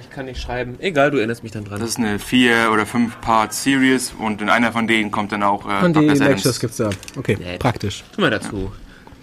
[0.01, 0.77] Ich kann nicht schreiben.
[0.81, 1.81] Egal, du erinnerst mich dann dran.
[1.81, 5.43] Das ist eine vier- oder fünf Part Series und in einer von denen kommt dann
[5.43, 6.61] auch äh, Und die Lectures Adams.
[6.61, 6.91] gibt's da.
[7.17, 7.61] Okay, Nett.
[7.61, 8.05] praktisch.
[8.15, 8.73] Tu mal dazu.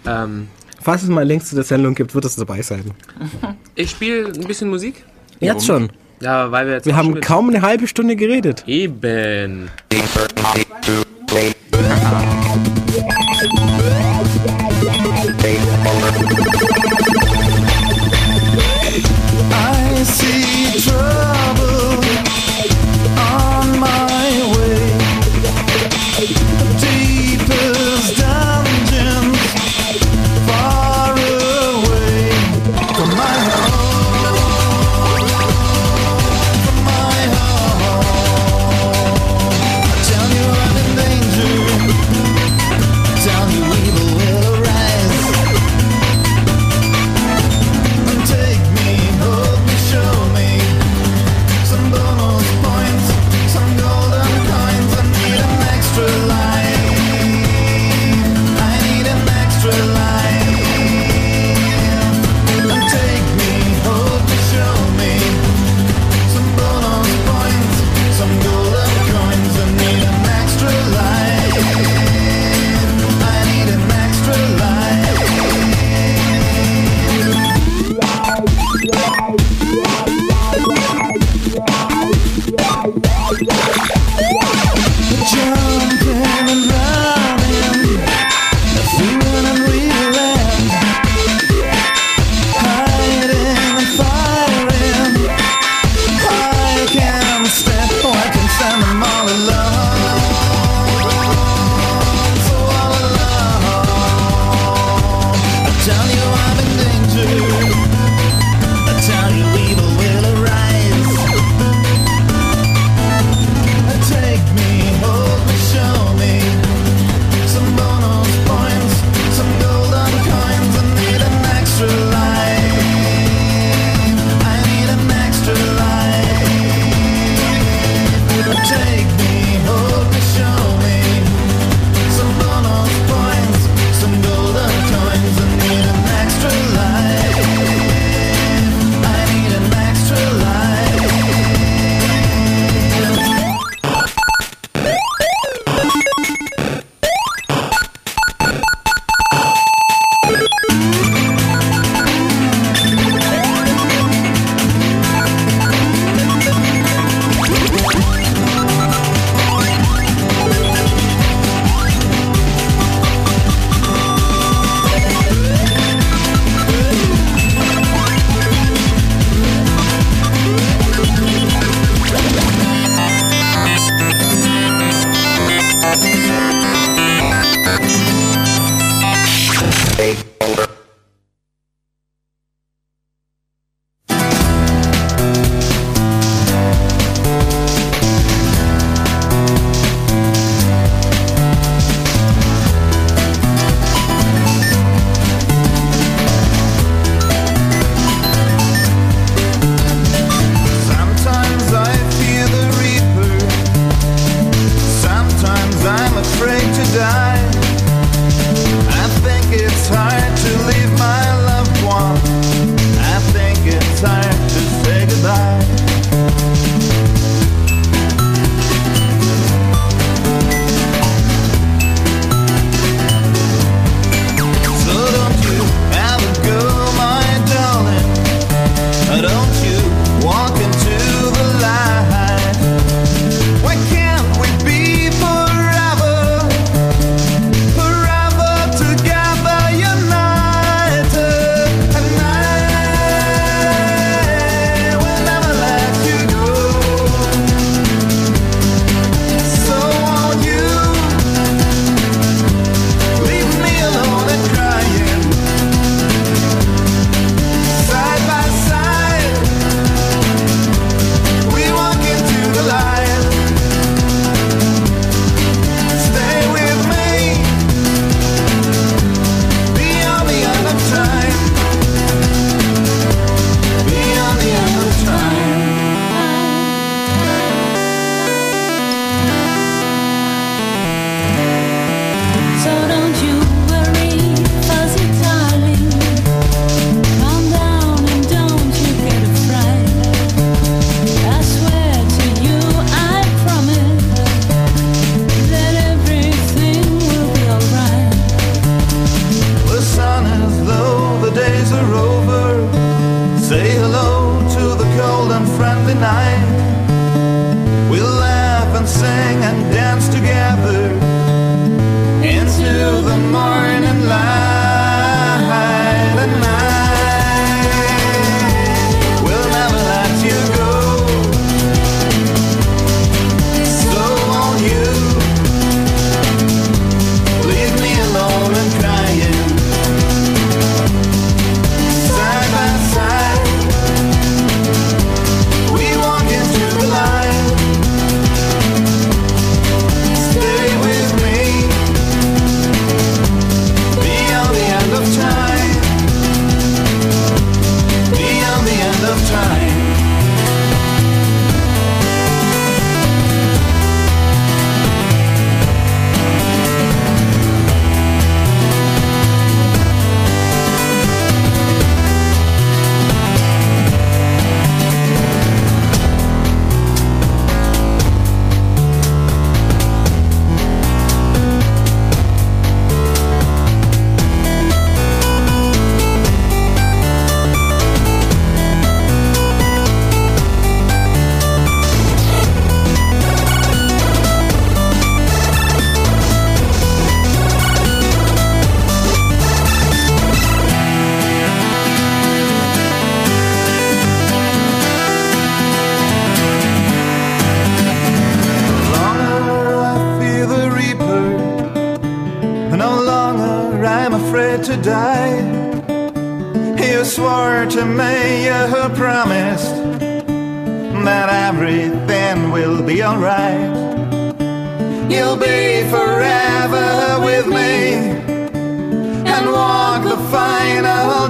[0.06, 0.48] Ähm,
[0.80, 2.90] Falls es mal Links zu der Sendung gibt, wird es dabei sein.
[3.74, 5.04] ich spiele ein bisschen Musik.
[5.40, 5.90] Jetzt schon.
[6.20, 8.64] Ja, weil wir jetzt Wir haben kaum eine halbe Stunde geredet.
[8.66, 9.70] Eben.
[13.46, 13.73] I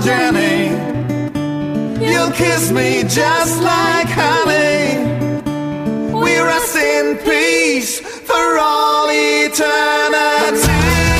[0.05, 0.69] Jenny.
[2.05, 4.99] You'll kiss me just like honey.
[6.13, 11.14] We rest in peace for all eternity.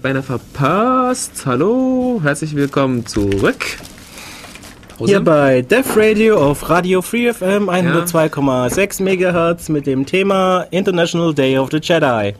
[0.00, 1.44] Es beinahe verpasst.
[1.44, 3.66] Hallo, herzlich willkommen zurück.
[4.98, 5.10] Hose?
[5.10, 11.58] Hier bei Def Radio auf Radio Free FM 102,6 MHz mit dem Thema International Day
[11.58, 12.32] of the Jedi.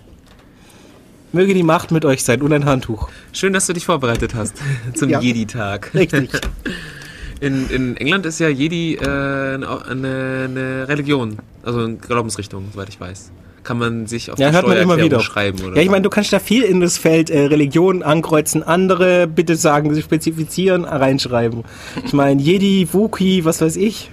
[1.32, 3.10] Möge die Macht mit euch sein und ein Handtuch.
[3.34, 4.54] Schön, dass du dich vorbereitet hast
[4.94, 5.20] zum Ja.
[5.20, 5.92] Jedi-Tag.
[5.92, 6.30] Richtig.
[7.40, 12.98] In, in England ist ja Jedi äh, eine, eine Religion, also eine Glaubensrichtung, soweit ich
[13.00, 13.30] weiß.
[13.62, 15.20] Kann man sich auf Ja, die hört man immer wieder.
[15.20, 18.62] schreiben oder Ja, ich meine, du kannst da viel in das Feld äh, Religion ankreuzen,
[18.62, 21.64] andere bitte sagen, spezifizieren, reinschreiben.
[22.04, 24.10] Ich meine, Jedi, Wookie, was weiß ich.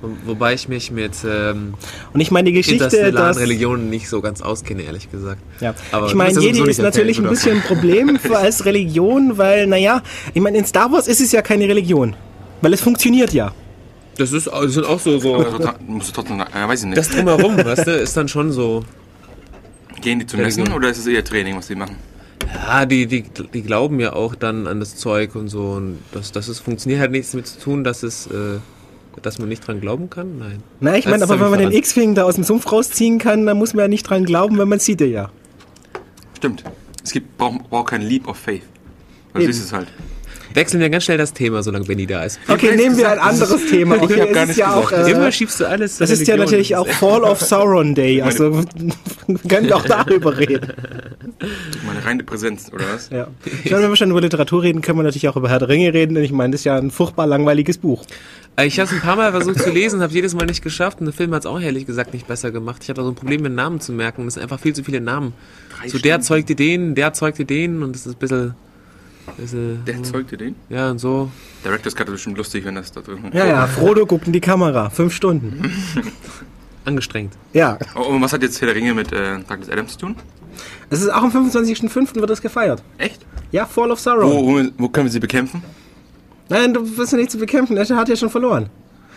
[0.00, 1.74] Wo- Wobei ich mich mit ähm,
[2.14, 3.38] Und ich meine, die Geschichte, dass...
[3.38, 5.40] Religionen nicht so ganz auskenne, ehrlich gesagt.
[5.60, 5.74] Ja.
[5.92, 10.02] Aber ich meine, Jedi ist natürlich ein bisschen ein Problem für als Religion, weil, naja,
[10.34, 12.16] ich meine, in Star Wars ist es ja keine Religion.
[12.62, 13.52] Weil es funktioniert ja.
[14.16, 15.44] Das ist das sind auch so, so
[15.86, 16.98] musst du trotzdem, äh, weiß ich nicht.
[16.98, 18.84] das drumherum, weißt du, ist dann schon so.
[20.00, 20.40] Gehen die zum.
[20.40, 21.96] Messen oder ist es eher Training, was die machen?
[22.54, 25.72] Ja, die, die, die glauben ja auch dann an das Zeug und so.
[25.72, 28.58] Und das, das ist, funktioniert halt nichts damit zu tun, dass es, äh,
[29.22, 30.38] dass man nicht dran glauben kann.
[30.38, 30.62] Nein.
[30.80, 31.72] Na, ich meine, aber wenn man den.
[31.72, 34.68] X-Wing da aus dem Sumpf rausziehen kann, dann muss man ja nicht dran glauben, wenn
[34.68, 35.30] man sieht ja ja.
[36.36, 36.64] Stimmt.
[37.02, 38.62] Es gibt, braucht braucht kein Leap of Faith.
[39.32, 39.50] Das Eben.
[39.50, 39.88] ist es halt.
[40.54, 42.38] Wechseln wir ganz schnell das Thema, solange Benny da ist.
[42.48, 43.96] Okay, hab nehmen wir ein anderes Thema.
[43.96, 45.98] Ich Okay, hab gar es nicht ja auch, äh, Immer schiebst du alles.
[45.98, 48.50] das ist ja natürlich auch Fall of Sauron Day, also
[49.48, 50.72] können wir auch darüber reden.
[51.86, 53.10] Meine reine Präsenz, oder was?
[53.10, 53.28] Ja.
[53.64, 55.68] Ich meine, wenn wir schon über Literatur reden, können wir natürlich auch über Herr der
[55.68, 58.04] Ringe reden, denn ich meine, das ist ja ein furchtbar langweiliges Buch.
[58.56, 61.00] Äh, Ich habe es ein paar Mal versucht zu lesen, habe jedes Mal nicht geschafft
[61.00, 62.82] und der Film hat es auch ehrlich gesagt nicht besser gemacht.
[62.82, 64.26] Ich habe da so ein Problem mit Namen zu merken.
[64.26, 65.32] Es sind einfach viel zu viele Namen.
[65.86, 66.22] so der Stunden.
[66.22, 68.54] zeugte den, der zeugte den und das ist ein bisschen,
[69.36, 70.54] bisschen Der zeugte den?
[70.68, 71.30] ja und so.
[71.64, 74.40] Director's Cut ist bestimmt lustig, wenn das da drin Ja, ja, Frodo guckt in die
[74.40, 75.70] Kamera, fünf Stunden.
[76.84, 77.34] Angestrengt.
[77.52, 79.98] Ja, Oh, und was hat jetzt Herr der Ringe mit äh, Tag des Adams zu
[80.06, 80.16] tun?
[80.90, 82.16] es ist auch am 25.05.
[82.16, 82.82] wird das gefeiert.
[82.98, 83.24] Echt?
[83.52, 84.30] Ja, Fall of Sauron.
[84.30, 85.62] Wo, wo, wo können wir sie bekämpfen?
[86.48, 88.68] Nein, du wirst ja nicht zu bekämpfen, er hat ja schon verloren.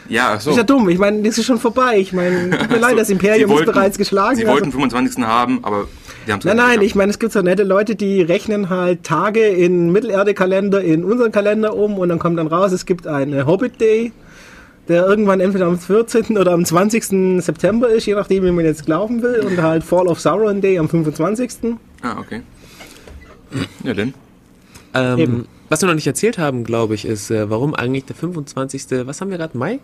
[0.07, 0.51] Ja, ach so.
[0.51, 1.97] Ist ja dumm, ich meine, das ist schon vorbei.
[1.99, 4.35] Ich meine, tut mir leid, das Imperium wollten- ist bereits geschlagen.
[4.35, 5.23] Sie also- wollten 25.
[5.25, 5.87] haben, aber
[6.27, 10.81] Nein, nein, ich meine, es gibt so nette Leute, die rechnen halt Tage in Mittelerde-Kalender
[10.81, 14.11] in unseren Kalender um und dann kommt dann raus, es gibt einen Hobbit Day,
[14.87, 16.37] der irgendwann entweder am 14.
[16.37, 17.43] oder am 20.
[17.43, 20.77] September ist, je nachdem, wie man jetzt glauben will, und halt Fall of Sauron Day
[20.77, 21.77] am 25.
[22.01, 22.41] Ah, okay.
[23.83, 24.13] Ja, denn.
[24.93, 25.45] Ähm, Eben.
[25.69, 28.85] was wir noch nicht erzählt haben, glaube ich, ist, äh, warum eigentlich der 25.
[29.05, 29.57] Was haben wir gerade?
[29.57, 29.79] Mai?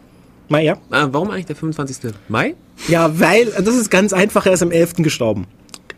[0.50, 0.74] Na ja.
[0.74, 2.14] Äh, warum eigentlich der 25.
[2.28, 2.56] Mai?
[2.88, 4.96] Ja, weil, das ist ganz einfach, er ist am 11.
[4.98, 5.48] gestorben.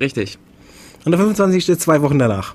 [0.03, 0.37] Richtig.
[1.05, 1.69] Und der 25.
[1.69, 2.53] ist zwei Wochen danach.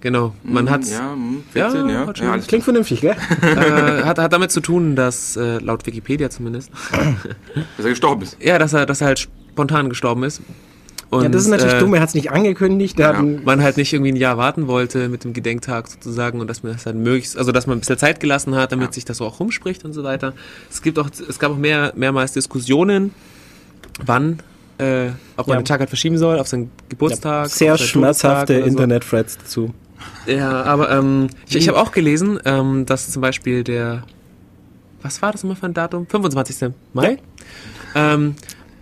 [0.00, 0.34] Genau.
[0.42, 2.06] Man hat Ja, hm, 14, Ja, ja.
[2.06, 3.16] hat schon- ja Klingt vernünftig, gell?
[3.42, 6.70] äh, hat, hat damit zu tun, dass äh, laut Wikipedia zumindest,
[7.76, 8.36] dass er gestorben ist.
[8.40, 10.42] ja, dass er, dass er halt spontan gestorben ist.
[11.10, 12.98] Und, ja, das ist natürlich äh, dumm, er hat es nicht angekündigt.
[12.98, 13.12] Ja.
[13.22, 16.72] man halt nicht irgendwie ein Jahr warten wollte mit dem Gedenktag sozusagen und dass man
[16.72, 18.92] das halt möglichst, also dass man ein bisschen Zeit gelassen hat, damit Ja.
[18.94, 20.32] sich das so auch rumspricht und so weiter.
[20.70, 23.12] Es gibt auch, es gab auch mehr, mehrmals Diskussionen,
[24.04, 24.38] wann,
[24.82, 25.62] äh, ob man Ja.
[25.62, 27.48] den Tag halt verschieben soll auf seinen Geburtstag.
[27.48, 28.66] sehr auf seinen schmerzhafte so.
[28.66, 29.72] Internet-Threads dazu.
[30.26, 34.02] Ja, aber ähm, ich, ich habe auch gelesen, ähm, dass zum Beispiel der,
[35.02, 36.06] was war das nochmal für ein Datum?
[36.06, 36.70] 25.
[36.92, 37.18] Mai?
[37.94, 38.34] Ähm,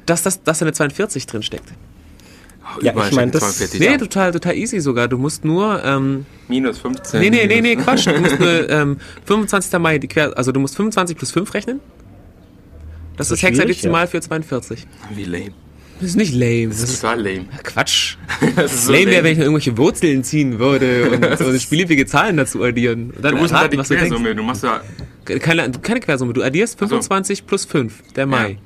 [0.07, 1.72] dass, das, dass da eine 42 drin steckt.
[2.62, 5.09] Oh, Ja, ich mein, steht das- 42 Nee, total, total easy sogar.
[5.09, 7.20] Du musst nur, ähm, Minus 15.
[7.20, 8.07] nee, nee, nee, nee, Quatsch.
[8.07, 8.96] Du musst nur ähm,
[9.26, 9.78] 25.
[9.78, 11.80] Mai, die Quer, also du musst 25 plus 5 rechnen.
[13.16, 14.86] Das So ist schwierig, hexadezimal für 42.
[15.14, 15.53] Wie lame.
[16.01, 16.68] Das ist nicht lame.
[16.68, 17.44] Das Das ist total lame.
[17.62, 18.16] Quatsch.
[18.57, 22.07] Das ist so Lame wäre, wenn ich noch irgendwelche Wurzeln ziehen würde und so beliebige
[22.07, 23.11] Zahlen dazu addieren.
[23.14, 23.96] Und dann Du musst da erraten, die was du.
[23.96, 24.80] Quersumme, du machst ja...
[25.24, 26.32] Keine, keine Quersumme.
[26.32, 26.86] Du addierst so.
[26.86, 28.51] 25 plus 5, der Mai.
[28.51, 28.57] Ja.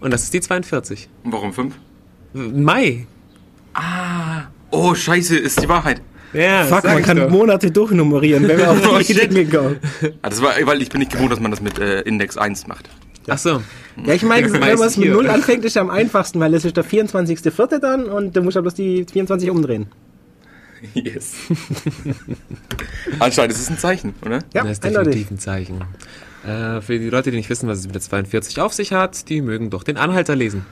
[0.00, 1.08] Und das ist die 42.
[1.24, 1.74] Und warum 5?
[2.34, 3.06] Mai.
[4.70, 6.02] Oh, scheiße, ist die Wahrheit.
[6.34, 7.30] Ja, Fuck, man kann doch.
[7.30, 9.30] Monate durchnummerieren, wenn wir auf Oh, die shit.
[9.32, 9.76] Dinge kommen.
[10.20, 12.66] Ah, das war, weil ich bin nicht gewohnt, dass man das mit äh, Index 1
[12.66, 12.88] macht.
[13.28, 13.62] Ach so.
[14.04, 15.14] Ja, ich meine, wenn man es mit hier.
[15.14, 17.78] 0 anfängt, ist ja am einfachsten, weil es ist der 24.04.
[17.78, 19.86] dann und du musst ja bloß die 24 umdrehen.
[20.94, 21.34] Yes.
[23.18, 24.40] Anscheinend ist es ein Zeichen, oder?
[24.54, 25.12] Ja, das ist eindeutig.
[25.12, 25.84] definitiv ein Zeichen.
[26.46, 29.28] Äh, für die Leute, die nicht wissen, was es mit der 42 auf sich hat,
[29.28, 30.64] die mögen doch den Anhalter lesen.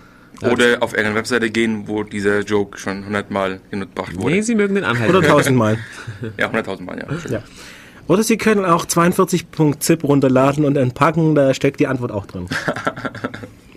[0.42, 4.34] Oder auf irgendeine Webseite gehen, wo dieser Joke schon 100 Mal gebracht wurde.
[4.34, 5.18] Nee, sie mögen den Anhalter.
[5.18, 5.78] Oder tausendmal.
[6.38, 7.30] Ja, 100.000 Mal, ja.
[7.30, 7.42] ja.
[8.08, 12.46] Oder Sie können auch 42.zip runterladen und entpacken, da steckt die Antwort auch drin.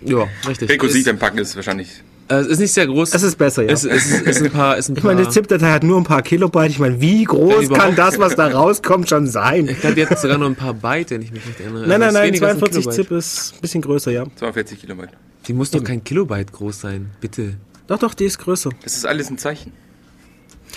[0.02, 0.70] Ja, richtig.
[0.82, 2.02] Ist, entpacken ist wahrscheinlich...
[2.28, 3.10] äh, es ist nicht sehr groß.
[3.10, 3.68] Das ist besser, ja.
[3.72, 4.78] Es ist, ist, ist ein paar.
[4.78, 6.70] Ist ein ich meine, die ZIP-Datei hat nur ein paar Kilobyte.
[6.70, 9.68] Ich meine, wie groß überhaupt- kann das, was da rauskommt, schon sein?
[9.68, 11.86] ich glaube, die hat sogar nur ein paar Byte, wenn ich mich nicht erinnere.
[11.86, 12.96] Nein, Also nein, es nein, weniger als ein 42 Kilobyte.
[13.08, 14.24] ZIP ist ein bisschen größer, ja.
[14.36, 15.10] 42 Kilobyte.
[15.48, 17.54] Die muss doch kein Kilobyte groß sein, bitte.
[17.86, 18.70] Doch, doch, die ist größer.
[18.82, 19.72] Das ist alles ein Zeichen.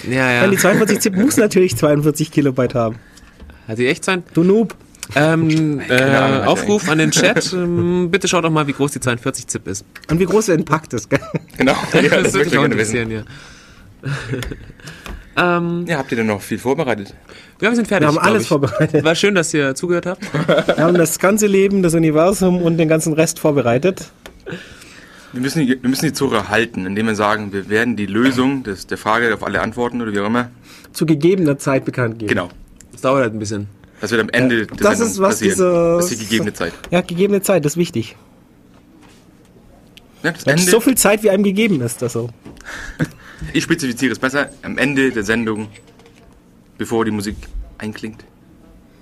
[0.09, 0.41] Ja, ja.
[0.41, 2.97] Weil die 42-Zip muss natürlich 42 Kilobyte haben.
[3.67, 4.23] Hat die echt sein?
[4.33, 4.75] Du Noob.
[5.15, 7.51] Ähm, äh, Aufruf an den Chat.
[7.53, 9.85] Ähm, bitte schaut doch mal, wie groß die 42 Zip ist.
[10.09, 11.19] Und wie groß ein Pakt ist, gell?
[11.57, 12.71] Genau, ja, das, das würde ich auch wissen.
[12.97, 13.23] interessieren, ja.
[15.57, 17.13] ähm, Ja, habt ihr denn noch viel vorbereitet?
[17.61, 18.07] ja, wir sind fertig.
[18.07, 18.47] Wir haben alles ich.
[18.47, 19.03] vorbereitet.
[19.03, 20.21] War schön, dass ihr zugehört habt.
[20.67, 24.09] Wir haben das ganze Leben, das Universum und den ganzen Rest vorbereitet.
[25.31, 28.63] Wir müssen, die, wir müssen die Zuhörer halten, indem wir sagen, wir werden die Lösung
[28.63, 30.49] des, der Frage auf alle Antworten oder wie auch immer.
[30.91, 32.29] Zu gegebener Zeit bekannt geben.
[32.29, 32.49] Genau.
[33.03, 33.67] Das dauert halt ein bisschen.
[33.99, 35.55] Das wird am Ende der das Sendung ist, was passieren.
[35.55, 36.71] dieser- Das ist die gegebene Zeit.
[36.89, 38.15] Ja, gegebene Zeit, das ist wichtig.
[40.23, 42.29] Ja, das Ja, Ende, so viel Zeit, wie einem gegeben ist, das so.
[43.53, 44.51] ich spezifiziere es besser.
[44.61, 45.67] Am Ende der Sendung,
[46.77, 47.35] bevor die Musik
[47.77, 48.23] einklingt,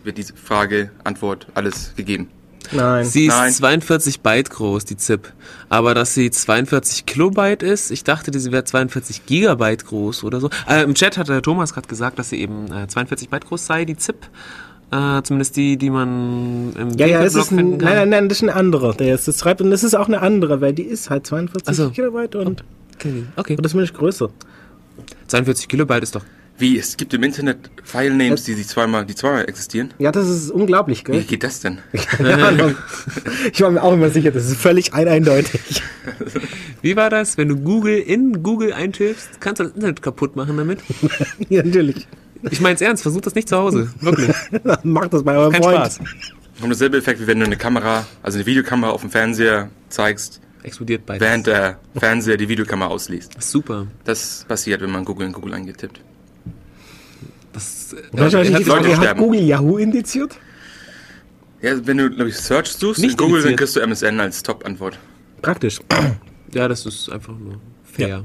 [0.03, 2.27] wird diese Frage, Antwort, alles gegeben.
[2.71, 3.05] Nein.
[3.05, 3.51] Sie ist Nein.
[3.51, 5.31] 42 Byte groß, die ZIP.
[5.69, 10.49] Aber dass sie 42 Kilobyte ist, ich dachte, sie wäre 42 Gigabyte groß oder so.
[10.69, 13.65] Äh, Im Chat hat der Thomas gerade gesagt, dass sie eben äh, 42 Byte groß
[13.65, 14.27] sei, die ZIP.
[14.91, 17.87] Äh, zumindest die, die man im ja, ja, Blog ist ein, finden kann.
[17.87, 19.61] nein, nein, nein, das ist eine andere, der jetzt das schreibt.
[19.61, 21.89] Und das ist auch eine andere, weil die ist halt 42 Ach so.
[21.91, 22.63] Kilobyte und
[22.95, 23.57] Okay, okay.
[23.57, 24.29] oder zumindest größer.
[25.27, 26.23] 42 Kilobyte ist doch.
[26.61, 29.93] Wie, es gibt im Internet Filenames, die sich zweimal, die zweimal existieren?
[29.97, 31.23] Ja, das ist unglaublich, Wie gell?
[31.23, 31.79] geht das denn?
[31.91, 32.75] Keine Ahnung.
[33.51, 35.81] Ich war mir auch immer sicher, das ist völlig ein eindeutig.
[36.83, 40.55] Wie war das, wenn du Google in Google eintippst, kannst du das Internet kaputt machen
[40.55, 40.81] damit?
[41.49, 42.07] ja, natürlich.
[42.51, 43.91] Ich mein's ernst, versuch das nicht zu Hause.
[43.99, 44.29] Wirklich.
[44.83, 45.77] Macht das bei eurem Kein Freund.
[45.77, 45.99] Spaß.
[46.61, 50.41] Und dasselbe Effekt, wie wenn du eine Kamera, also eine Videokamera auf dem Fernseher zeigst,
[50.61, 51.21] Explodiert beides.
[51.27, 53.41] während der Fernseher die Videokamera ausliest.
[53.41, 53.87] Super.
[54.03, 56.01] Das passiert, wenn man Google in Google eingetippt.
[57.53, 59.17] Das, äh, Wahrscheinlich Leute Frage, hat.
[59.17, 60.37] Google Yahoo indiziert?
[61.61, 63.57] Ja, wenn du, glaube ich, Search suchst Nicht in Google, dann indiziert.
[63.59, 64.97] kriegst du MSN als Top-Antwort.
[65.41, 65.79] Praktisch.
[66.53, 68.23] ja, das ist einfach nur fair.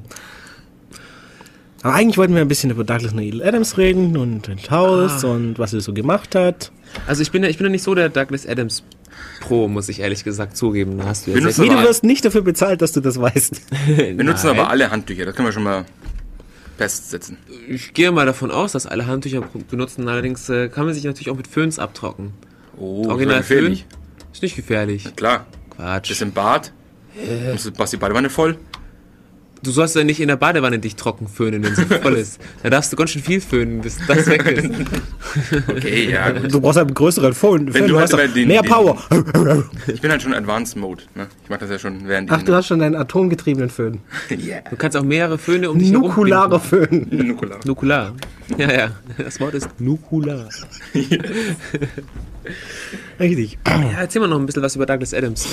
[1.82, 5.58] Aber eigentlich wollten wir ein bisschen über Douglas Neil Adams reden und den Haus und
[5.58, 6.72] was er so gemacht hat.
[7.06, 8.82] Also ich bin ja, ich bin ja nicht so der Douglas Adams
[9.40, 10.98] Pro, muss ich ehrlich gesagt zugeben.
[10.98, 11.44] Da hast du ja du
[11.82, 13.60] wirst nicht dafür bezahlt, dass du das weißt.
[13.86, 15.84] Wir nutzen aber alle Handtücher, das können wir schon mal
[16.76, 17.38] festsetzen.
[17.68, 20.08] Ich gehe mal davon aus, dass alle Handtücher benutzen.
[20.08, 22.32] Allerdings äh, kann man sich natürlich auch mit Föhns abtrocknen.
[22.76, 23.86] Oh, Original war gefährlich.
[23.88, 24.32] Föhn?
[24.32, 25.16] Ist nicht gefährlich.
[25.16, 26.20] Klar, Quatsch.
[26.20, 26.72] im Bad.
[27.16, 27.54] Äh.
[27.78, 28.58] Machst die Badewanne voll?
[29.66, 32.40] Du sollst ja nicht in der Badewanne dich trocken föhnen, wenn sie voll ist.
[32.62, 34.70] Da darfst du ganz schön viel föhnen, bis das weg ist.
[35.68, 36.52] Okay, ja, gut.
[36.54, 37.74] Du brauchst halt einen größeren Phone.
[37.74, 38.96] Wenn du du halt hast immer den- mehr den- Power.
[39.88, 41.02] Ich bin halt schon Advanced Mode.
[41.16, 41.26] Ne?
[41.42, 44.00] Ich mach das ja schon während Ach, du hast schon deinen atomgetriebenen Föhn.
[44.30, 44.60] Yeah.
[44.70, 47.08] Du kannst auch mehrere Föhne um dich herum Nukularer Föhn.
[47.10, 47.58] Nukular.
[47.64, 48.14] Nukular.
[48.56, 48.90] Ja, ja.
[49.18, 50.48] Das Wort ist nukular.
[53.18, 53.58] Richtig.
[53.66, 55.46] Ja, erzähl mal noch ein bisschen was über Douglas Adams.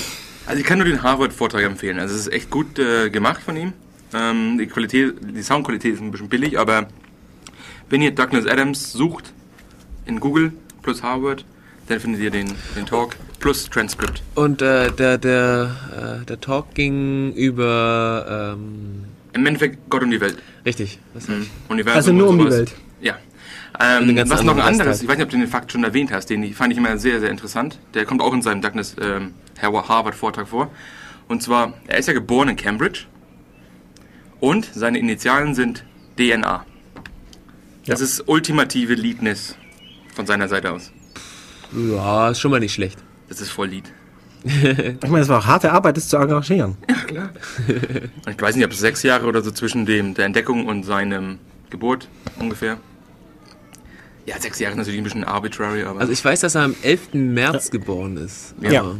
[0.46, 1.98] Also ich kann nur den Harvard-Vortrag empfehlen.
[1.98, 3.72] Also es ist echt gut äh, gemacht von ihm.
[4.14, 6.86] Ähm, die Qualität, die Soundqualität ist ein bisschen billig, aber
[7.90, 9.32] wenn ihr Douglas Adams sucht
[10.06, 10.52] in Google
[10.82, 11.44] plus Harvard,
[11.88, 14.22] dann findet ihr den, den Talk plus Transcript.
[14.34, 18.54] Und äh, der, der, äh, der Talk ging über.
[18.56, 20.38] Ähm, Im Endeffekt Gott und die Welt.
[20.64, 20.98] richtig.
[21.12, 21.46] Was Mhm.
[21.68, 22.52] Universum Also nur und um die.
[22.52, 22.74] Welt.
[23.00, 23.16] Ja.
[23.80, 25.82] Ähm, ganz was noch ein andere anderes, ich weiß nicht, ob du den Fakt schon
[25.82, 27.80] erwähnt hast, den fand ich immer sehr, sehr interessant.
[27.94, 30.70] Der kommt auch in seinem Douglas ähm, Harvard-Vortrag vor.
[31.26, 33.06] Und zwar, er ist ja geboren in Cambridge
[34.44, 35.84] und seine Initialen sind
[36.18, 36.64] DNA.
[37.86, 39.56] Das ist ultimative Liedness
[40.14, 40.92] von seiner Seite aus.
[41.72, 42.98] Ja, ist schon mal nicht schlecht.
[43.28, 43.92] Das ist voll Lied.
[45.02, 46.76] Ich meine, es war auch harte Arbeit, das zu engagieren.
[48.26, 50.82] Und ich weiß nicht, ob es sechs Jahre oder so zwischen dem, der Entdeckung und
[50.84, 51.38] seinem
[51.70, 52.76] Geburt ungefähr.
[54.26, 56.74] Ja, sechs Jahre ist natürlich ein bisschen arbitrary, aber Also ich weiß, dass er am
[56.82, 57.14] 11.
[57.14, 58.54] März geboren ist.
[58.60, 58.80] Ja.
[58.82, 58.96] Aber-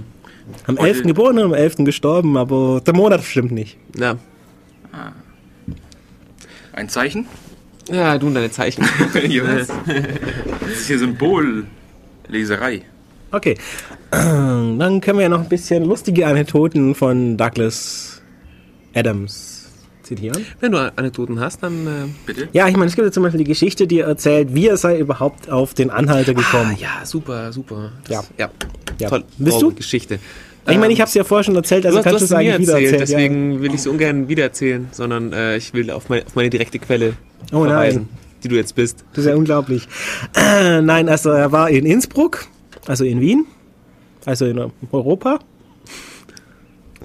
[0.66, 1.03] Am Heute- 11.
[1.07, 1.84] geboren und am 11.
[1.84, 3.76] gestorben, aber der Monat stimmt nicht.
[3.99, 4.16] Ja.
[6.75, 7.27] Ein Zeichen.
[7.91, 8.85] Ja, du und deine Zeichen.
[10.61, 12.83] Das ist hier Symbolleserei.
[13.31, 13.57] Okay.
[14.11, 18.22] Dann können wir ja noch ein bisschen lustige Anekdoten von Douglas
[18.95, 19.68] Adams
[20.03, 20.47] zitieren.
[20.61, 21.87] Wenn du Anekdoten hast, dann.
[21.87, 21.91] Äh,
[22.27, 22.49] Bitte?
[22.53, 24.99] Ja, ich meine, es gibt ja zum Beispiel die Geschichte, die erzählt, wie er sei
[24.99, 26.77] überhaupt auf den Anhalter ah, gekommen.
[26.79, 27.93] ja, super, super.
[28.09, 28.22] Ja.
[28.39, 28.51] ja.
[29.01, 29.09] Ja.
[29.09, 29.25] Toll.
[29.39, 29.77] Bist Traurige du?
[29.77, 30.18] Geschichte.
[30.66, 32.30] Ich meine, ich Ähm, habe es ja vorher schon erzählt, also du kannst du es
[32.30, 33.18] mir eigentlich wieder erzählt, erzählen.
[33.18, 36.78] deswegen will ich es ungern wiedererzählen, sondern äh, ich will auf, mein, auf meine direkte
[36.78, 37.14] Quelle
[37.52, 37.68] Oh nein.
[37.68, 38.08] verweisen,
[38.42, 39.00] die du jetzt bist.
[39.00, 39.86] Ja, das ist ja unglaublich.
[40.34, 42.46] Äh, nein, also er war in Innsbruck,
[42.86, 43.44] also in Wien,
[44.24, 44.58] also in
[44.90, 45.38] Europa.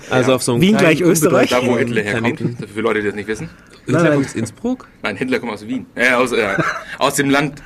[0.10, 1.50] Also auf so einem Wien gleich Österreich.
[1.50, 2.42] Da, wo Hitler herkommt.
[2.74, 3.50] Für Leute, die das nicht wissen.
[3.86, 4.88] Hitler Nein, kommt aus Innsbruck?
[5.04, 5.86] Nein, Hitler kommt aus Wien.
[5.96, 6.48] Äh, aus, äh,
[6.98, 7.62] aus dem Land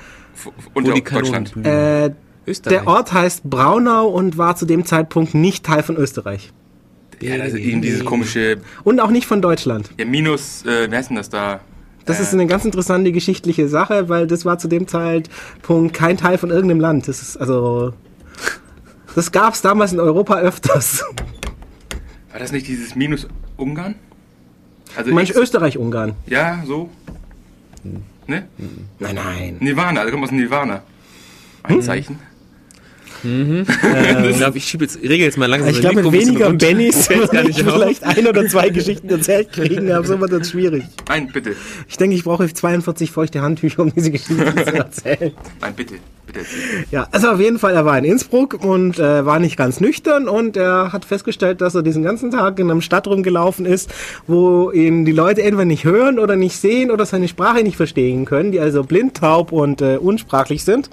[0.73, 1.53] unter Deutschland.
[1.63, 2.09] Äh,
[2.45, 2.79] Österreich.
[2.79, 6.51] der Ort heißt Braunau und war zu dem Zeitpunkt nicht Teil von Österreich.
[7.21, 9.89] Ja, also eben dieses komische Und auch nicht von Deutschland.
[9.97, 11.61] ja, Minus, äh, wer heißt denn das da?
[12.05, 16.37] Das ist eine ganz interessante geschichtliche Sache, weil das war zu dem Zeitpunkt kein Teil
[16.37, 17.07] von irgendeinem Land.
[17.07, 17.93] Das ist also.
[19.15, 21.05] Das gab es damals in Europa öfters.
[22.31, 23.95] War das nicht dieses Minus Ungarn?
[24.97, 26.13] Also ich- Österreich-Ungarn?
[26.25, 26.89] Ja, so.
[28.27, 28.47] Ne?
[28.99, 29.57] Nein, nein.
[29.61, 30.81] Nirvana, also kommt aus Nirvana.
[31.63, 32.19] Ein Zeichen.
[34.29, 36.51] ich glaube, ich schiebe jetzt, regel jetzt mal langsam Ich glaube, mit weniger.
[36.51, 40.83] Bennys würde ich vielleicht ein oder zwei Geschichten erzählt kriegen, aber so wird das schwierig.
[41.07, 41.55] Nein, bitte.
[41.87, 45.31] Ich denke, ich brauche 42 feuchte Handtücher, um diese Geschichte zu erzählen.
[45.61, 45.95] Nein, bitte.
[46.25, 46.39] Bitte.
[46.89, 50.29] Ja, also auf jeden Fall, er war in Innsbruck und äh, war nicht ganz nüchtern
[50.29, 53.93] und er hat festgestellt, dass er diesen ganzen Tag in einer Stadt rumgelaufen ist,
[54.25, 58.23] wo ihn die Leute entweder nicht hören oder nicht sehen oder seine Sprache nicht verstehen
[58.25, 60.89] können, die also blind, taub und äh, unsprachlich sind.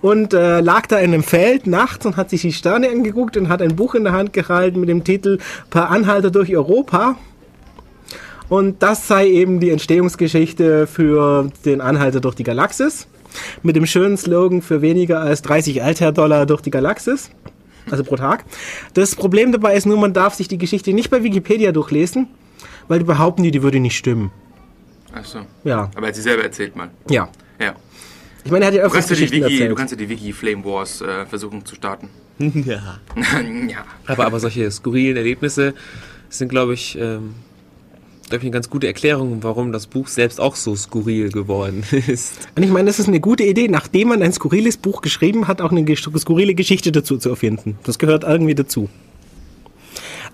[0.00, 3.48] Und äh, lag da in einem Feld nachts und hat sich die Sterne angeguckt und
[3.48, 5.38] hat ein Buch in der Hand gehalten mit dem Titel
[5.70, 7.16] Per Anhalter durch Europa.
[8.48, 13.06] Und das sei eben die Entstehungsgeschichte für den Anhalter durch die Galaxis.
[13.62, 17.30] Mit dem schönen Slogan für weniger als 30 Alter-Dollar durch die Galaxis.
[17.90, 18.44] Also pro Tag.
[18.94, 22.28] Das Problem dabei ist nur, man darf sich die Geschichte nicht bei Wikipedia durchlesen,
[22.86, 24.30] weil die behaupten, die, die würde nicht stimmen.
[25.12, 25.40] Achso.
[25.64, 26.90] Ja, Aber er hat sie selber erzählt mal.
[27.10, 27.28] ja.
[27.60, 27.74] Ja.
[28.44, 29.98] Ich meine, er hat ja Du öfters kannst, ja die Geschichten Wiki, du kannst ja
[29.98, 32.08] die Wiki Flame Wars äh, versuchen zu starten.
[32.38, 33.00] Ja.
[33.68, 33.84] ja.
[34.06, 35.74] Aber, aber solche skurrilen Erlebnisse
[36.28, 37.34] sind, glaube ich, ähm,
[38.28, 42.48] glaube ich, eine ganz gute Erklärung, warum das Buch selbst auch so skurril geworden ist.
[42.54, 45.60] Und ich meine, das ist eine gute Idee, nachdem man ein skurriles Buch geschrieben hat,
[45.60, 47.78] auch eine skurrile Geschichte dazu zu erfinden.
[47.84, 48.88] Das gehört irgendwie dazu.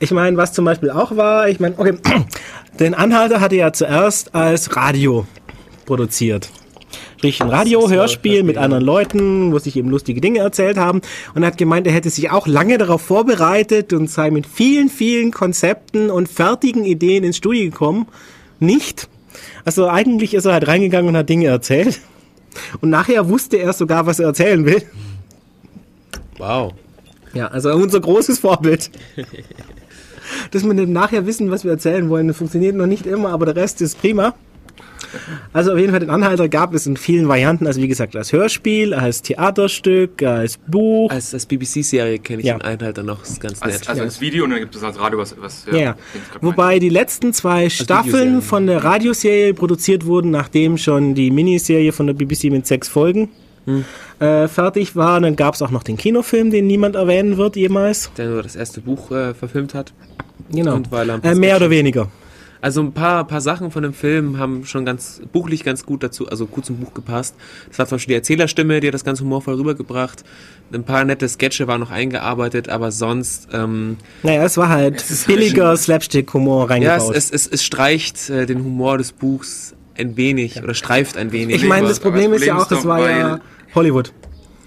[0.00, 1.94] Ich meine, was zum Beispiel auch war, ich meine, okay,
[2.80, 5.26] den Anhalter hatte ja zuerst als Radio
[5.86, 6.50] produziert.
[7.24, 11.00] Sprich, ein Radio-Hörspiel mit anderen Leuten, wo sich eben lustige Dinge erzählt haben.
[11.34, 14.90] Und er hat gemeint, er hätte sich auch lange darauf vorbereitet und sei mit vielen,
[14.90, 18.08] vielen Konzepten und fertigen Ideen ins Studio gekommen.
[18.60, 19.08] Nicht.
[19.64, 21.98] Also eigentlich ist er halt reingegangen und hat Dinge erzählt.
[22.82, 24.82] Und nachher wusste er sogar, was er erzählen will.
[26.36, 26.74] Wow.
[27.32, 28.90] Ja, also unser großes Vorbild.
[30.50, 33.56] Dass wir nachher wissen, was wir erzählen wollen, das funktioniert noch nicht immer, aber der
[33.56, 34.34] Rest ist prima.
[35.52, 38.32] Also auf jeden Fall den Anhalter gab es in vielen Varianten, also wie gesagt als
[38.32, 41.10] Hörspiel, als Theaterstück, als Buch.
[41.10, 42.54] Als, als BBC-Serie kenne ich Ja.
[42.58, 43.72] den Einhalter noch, ist ganz nett.
[43.74, 45.34] Als, also als Video und dann gibt es als Radio was.
[45.40, 45.96] was Ja, ja.
[46.40, 52.06] Wobei die letzten zwei Staffeln von der Radioserie produziert wurden, nachdem schon die Miniserie von
[52.06, 53.30] der BBC mit sechs Folgen
[54.20, 55.20] äh, fertig war.
[55.20, 58.10] Dann gab es auch noch den Kinofilm, den niemand erwähnen wird jemals.
[58.16, 59.92] der nur das erste Buch äh, verfilmt hat.
[60.52, 60.74] Genau.
[60.74, 62.10] Und er Äh, mehr oder weniger.
[62.64, 66.28] Also ein paar, paar Sachen von dem Film haben schon ganz buchlich ganz gut dazu,
[66.28, 67.34] also gut zum Buch gepasst.
[67.68, 70.24] Das war zum Beispiel die Erzählerstimme, die hat das ganz humorvoll rübergebracht.
[70.72, 75.26] Ein paar nette Sketche waren noch eingearbeitet, aber sonst, ähm, Naja, es war halt ist
[75.26, 77.16] billiger Slapstick-Humor ja, es, reingebaut.
[77.16, 81.56] es, es, es streicht äh, den Humor des Buchs ein wenig oder streift ein wenig.
[81.56, 83.40] ich meine, das Problem das ist ja Problem auch, es war ja
[83.74, 84.14] Hollywood.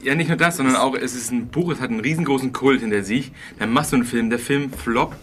[0.04, 2.82] Ja, nicht nur das, sondern auch, es ist ein Buch, es hat einen riesengroßen Kult
[2.82, 3.32] hinter sich.
[3.58, 5.18] Dann machst du einen Film, der Film floppt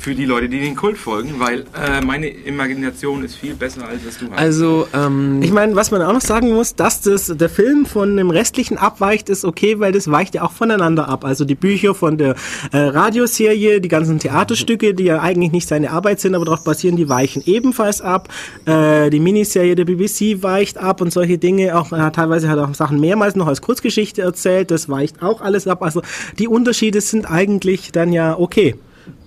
[0.00, 4.00] für die Leute, die den Kult folgen, weil äh, meine Imagination ist viel besser, als
[4.06, 4.38] was du hast.
[4.38, 8.16] Also, ähm, Ich meine, was man auch noch sagen muss, dass das, der Film von
[8.16, 11.24] dem restlichen abweicht, ist okay, weil das weicht ja auch voneinander ab.
[11.24, 12.34] Also die Bücher von der
[12.72, 16.96] äh, Radioserie, die ganzen Theaterstücke, die ja eigentlich nicht seine Arbeit sind, aber darauf basieren,
[16.96, 18.28] die weichen ebenfalls ab.
[18.64, 21.78] Äh, die Miniserie der BBC weicht ab und solche Dinge.
[21.78, 24.70] Auch äh, teilweise hat er auch Sachen mehrmals noch als Kurzgeschichte erzählt.
[24.70, 25.82] Das weicht auch alles ab.
[25.82, 26.00] Also
[26.38, 28.76] die Unterschiede sind eigentlich dann ja okay.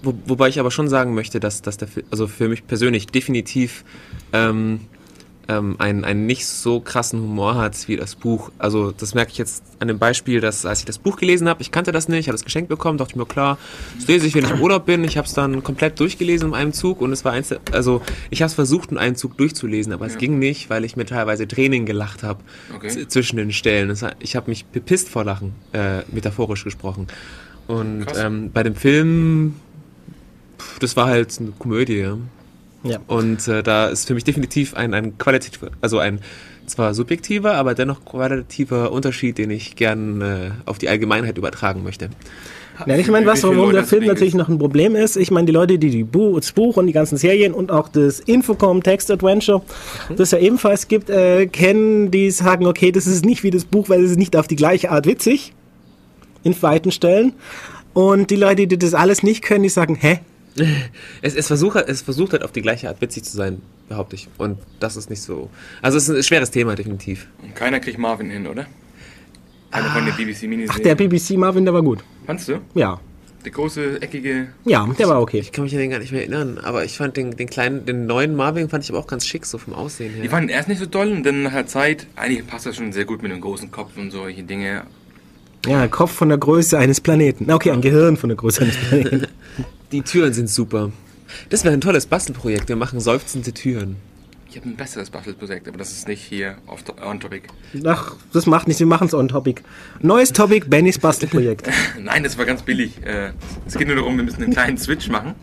[0.01, 3.07] Wo, wobei ich aber schon sagen möchte, dass, dass der Film, also für mich persönlich
[3.07, 3.83] definitiv
[4.31, 4.81] ähm,
[5.49, 8.51] ähm, einen, einen nicht so krassen Humor hat wie das Buch.
[8.57, 11.61] Also das merke ich jetzt an dem Beispiel, dass als ich das Buch gelesen habe,
[11.61, 13.57] ich kannte das nicht, habe das geschenkt bekommen, dachte ich mir, klar,
[13.97, 15.03] das lese ich, wenn ich im Urlaub bin.
[15.03, 18.41] Ich habe es dann komplett durchgelesen in einem Zug und es war eins, also ich
[18.41, 21.47] habe es versucht, in einem Zug durchzulesen, aber es ging nicht, weil ich mir teilweise
[21.47, 22.39] Tränen gelacht habe
[22.75, 23.07] Okay.
[23.07, 23.93] zwischen den Stellen.
[24.19, 27.07] Ich habe mich bepisst vor Lachen, äh, metaphorisch gesprochen.
[27.67, 29.55] Und ähm, bei dem Film
[30.79, 32.07] das war halt eine Komödie.
[32.83, 32.99] Ja.
[33.07, 36.19] Und äh, da ist für mich definitiv ein, ein qualitativer, also ein
[36.65, 42.09] zwar subjektiver, aber dennoch qualitativer Unterschied, den ich gern äh, auf die Allgemeinheit übertragen möchte.
[42.85, 45.51] Ja, ich meine, was, warum der Film natürlich noch ein Problem ist, ich meine, die
[45.51, 49.11] Leute, die, die Bu das Buch und die ganzen Serien und auch das Infocom Text
[49.11, 49.61] Adventure,
[50.15, 53.89] das ja ebenfalls gibt, äh, kennen, die sagen, okay, das ist nicht wie das Buch,
[53.89, 55.53] weil es ist nicht auf die gleiche Art witzig,
[56.43, 57.33] in weiten Stellen.
[57.93, 60.19] Und die Leute, die das alles nicht können, die sagen, hä?
[61.21, 64.15] Es, es, versucht, halt- es versucht halt auf die gleiche Art witzig zu sein, behaupte
[64.15, 64.27] ich.
[64.37, 65.49] Und das ist nicht so.
[65.81, 67.27] Also es ist ein schweres Thema, definitiv.
[67.41, 68.65] Und keiner kriegt Marvin hin, oder?
[69.71, 70.83] Einer von der BBC Ach, Miniserie.
[70.83, 72.03] der BBC Marvin, der war gut.
[72.27, 72.59] Fandst du?
[72.75, 72.99] Ja.
[73.43, 74.49] Der große, eckige.
[74.63, 75.39] Ja, der war okay.
[75.39, 77.85] Ich kann mich an den gar nicht mehr erinnern, aber ich fand den, den kleinen,
[77.85, 80.29] den neuen Marvin fand ich aber auch ganz schick, so vom Aussehen Die her.
[80.29, 83.03] fanden erst nicht so toll und dann nach der Zeit, eigentlich passt das schon sehr
[83.03, 84.83] gut mit dem großen Kopf und solche Dinge.
[85.65, 87.45] Ja, Kopf von der Größe eines Planeten.
[87.47, 89.27] Na, Okay, ein Gehirn von der Größe eines Planeten.
[89.91, 90.91] Die Türen sind super.
[91.49, 92.67] Das wäre ein tolles Bastelprojekt.
[92.69, 93.95] Wir machen seufzende Türen.
[94.49, 97.47] Ich habe ein besseres Bastelprojekt, aber das ist nicht hier auf on topic.
[97.85, 99.63] Ach, das macht nichts, wir machen es on topic.
[99.99, 101.67] Neues Topic, Bennys Bastelprojekt.
[101.99, 103.01] Nein, das war ganz billig.
[103.03, 103.31] Äh,
[103.65, 105.33] Es geht nur darum, wir müssen einen kleinen Switch machen.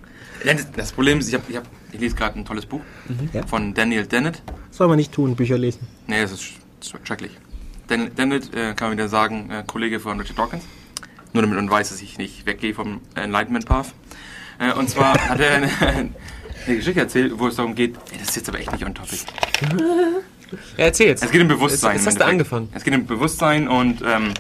[0.77, 2.81] Das- Problem ist, ich, hab, ich, hab, ich lese gerade ein tolles Buch
[3.33, 3.45] Ja.
[3.47, 4.43] von Daniel Dennett.
[4.71, 5.81] Soll man nicht tun, Bücher lesen.
[6.07, 6.53] Nee, das ist sch-
[6.83, 7.33] sch- schrecklich.
[7.91, 10.65] Dan Dennett, äh, kann man wieder sagen, äh, Kollege von Richard Dawkins.
[11.33, 13.93] Nur damit man weiß, dass ich nicht weggehe vom Enlightenment Path.
[14.59, 15.71] Äh, und zwar hat er eine,
[16.67, 18.95] eine Geschichte erzählt, wo es darum geht, ey, das ist jetzt aber echt nicht on
[18.95, 19.19] topic.
[20.77, 21.25] Ja, erzähl jetzt.
[21.25, 21.97] Es geht um Bewusstsein.
[21.97, 22.69] Jetzt, jetzt hast du angefangen.
[22.75, 24.35] Es geht um Bewusstsein und ähm,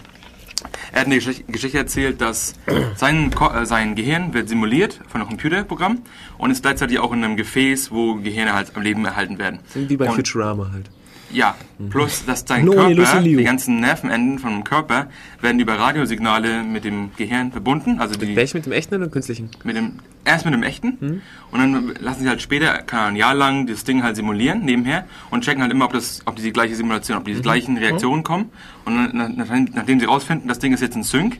[0.92, 2.54] er hat eine Geschichte, Geschichte erzählt, dass
[2.96, 6.02] sein, Ko äh, sein Gehirn wird simuliert von einem Computerprogramm
[6.38, 9.60] und ist gleichzeitig auch in einem Gefäß, wo Gehirne halt am Leben erhalten werden.
[9.74, 10.90] Wie bei und, Futurama halt.
[11.32, 11.54] Ja,
[11.90, 15.06] plus dass dein No, Körper, die ganzen Nervenenden vom Körper
[15.40, 19.12] werden über Radiosignale mit dem Gehirn verbunden, also die Welche mit dem echten oder dem
[19.12, 19.48] künstlichen?
[19.62, 19.92] mit dem
[20.24, 21.22] erst mit dem echten
[21.52, 25.06] und dann lassen sie halt später kann ein Jahr lang das Ding halt simulieren nebenher
[25.30, 28.50] und checken halt immer ob das ob diese gleiche Simulation ob diese gleichen Reaktionen kommen
[28.84, 31.38] und dann, nach- nach- nachdem sie rausfinden das Ding ist jetzt ein Sync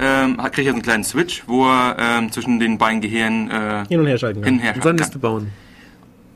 [0.00, 3.84] ähm, kriegt er so einen kleinen Switch wo er ähm, zwischen den beiden Gehirnen äh,
[3.88, 4.42] Hin und her schalten.
[4.42, 4.64] hin und kann.
[4.64, 5.30] her Und schalten solltest du kann.
[5.32, 5.48] bauen.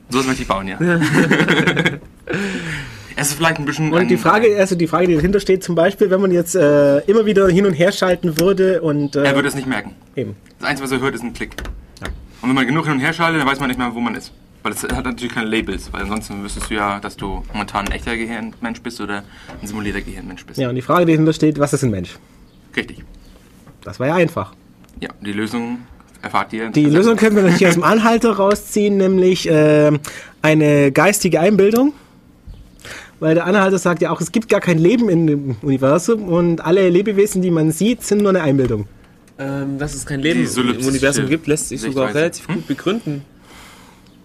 [0.09, 0.77] So möchte ich bauen, ja.
[3.29, 6.09] ist vielleicht ein bisschen Und die Frage, also die Frage, die dahinter steht, zum Beispiel,
[6.09, 9.47] wenn man jetzt äh, immer wieder hin und her schalten würde und äh, er würde
[9.47, 9.95] es nicht merken.
[10.15, 10.35] eben.
[10.59, 11.55] Das Einzige, was er hört, ist ein Klick.
[12.41, 14.15] Und wenn man genug hin und her schaltet, dann weiß man nicht mehr, wo man
[14.15, 14.33] ist.
[14.63, 17.91] Weil es hat natürlich keine Labels, weil ansonsten wüsstest du ja, dass du momentan ein
[17.93, 19.23] echter Gehirnmensch bist oder
[19.61, 20.59] ein simulierter Gehirnmensch bist.
[20.59, 22.17] Ja, und die Frage, die dahinter steht, was ist ein Mensch?
[22.75, 23.03] Richtig.
[23.81, 24.53] Das war ja einfach.
[24.99, 25.79] Ja, die Lösung
[26.21, 26.69] erfahrt ihr.
[26.69, 29.91] Die Lösung können wir natürlich aus dem Anhalter rausziehen, nämlich äh,
[30.41, 31.93] eine geistige Einbildung.
[33.23, 36.59] Weil der Anhalter sagt ja auch, es gibt gar kein Leben in dem Universum und
[36.59, 38.85] alle Lebewesen, die man sieht, sind nur eine Einbildung.
[39.39, 42.19] Ähm, dass es kein Leben im Universum gibt, lässt sich sogar Sichtweise.
[42.19, 43.21] relativ gut begründen.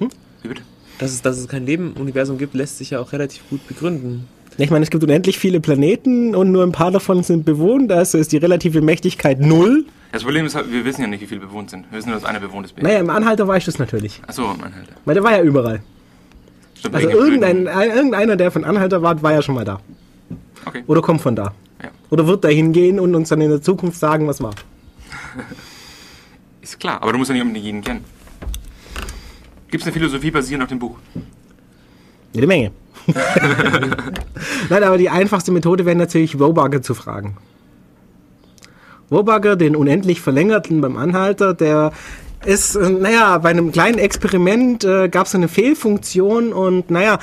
[0.01, 0.62] Wie bitte?
[0.99, 3.64] Dass es, dass es kein Leben im Universum gibt, lässt sich ja auch relativ gut
[3.68, 4.26] begründen.
[4.57, 8.18] Ich meine, es gibt unendlich viele Planeten und nur ein paar davon sind bewohnt, also
[8.18, 9.84] ist die relative Mächtigkeit null.
[10.11, 11.84] Das Problem ist halt, wir wissen ja nicht, wie viele bewohnt sind.
[11.92, 12.82] Wir wissen nur, dass einer bewohnt ist.
[12.82, 14.94] Naja, im Anhalter weiß ich das natürlich, Achso, mein Alter.
[15.05, 15.82] weil der war ja überall.
[16.78, 19.80] Stimmt, Also irgendein ein, irgendeiner, der von Anhalter war, war ja schon mal da.
[20.64, 20.84] Okay.
[20.86, 21.54] Oder kommt von da.
[21.82, 21.90] Ja.
[22.10, 24.54] Oder wird da hingehen und uns dann in der Zukunft sagen, was war.
[26.62, 28.04] Ist klar, aber du musst ja nicht unbedingt jeden kennen.
[29.70, 30.96] Gibt es eine Philosophie basierend auf dem Buch?
[32.32, 32.72] Jede Menge.
[34.68, 37.36] Nein, aber die einfachste Methode wäre natürlich, Wobugger zu fragen.
[39.08, 41.92] Wobugger, den unendlich verlängerten beim Anhalter, der
[42.45, 47.18] ist, äh, naja, bei einem kleinen Experiment äh, gab es eine Fehlfunktion und naja,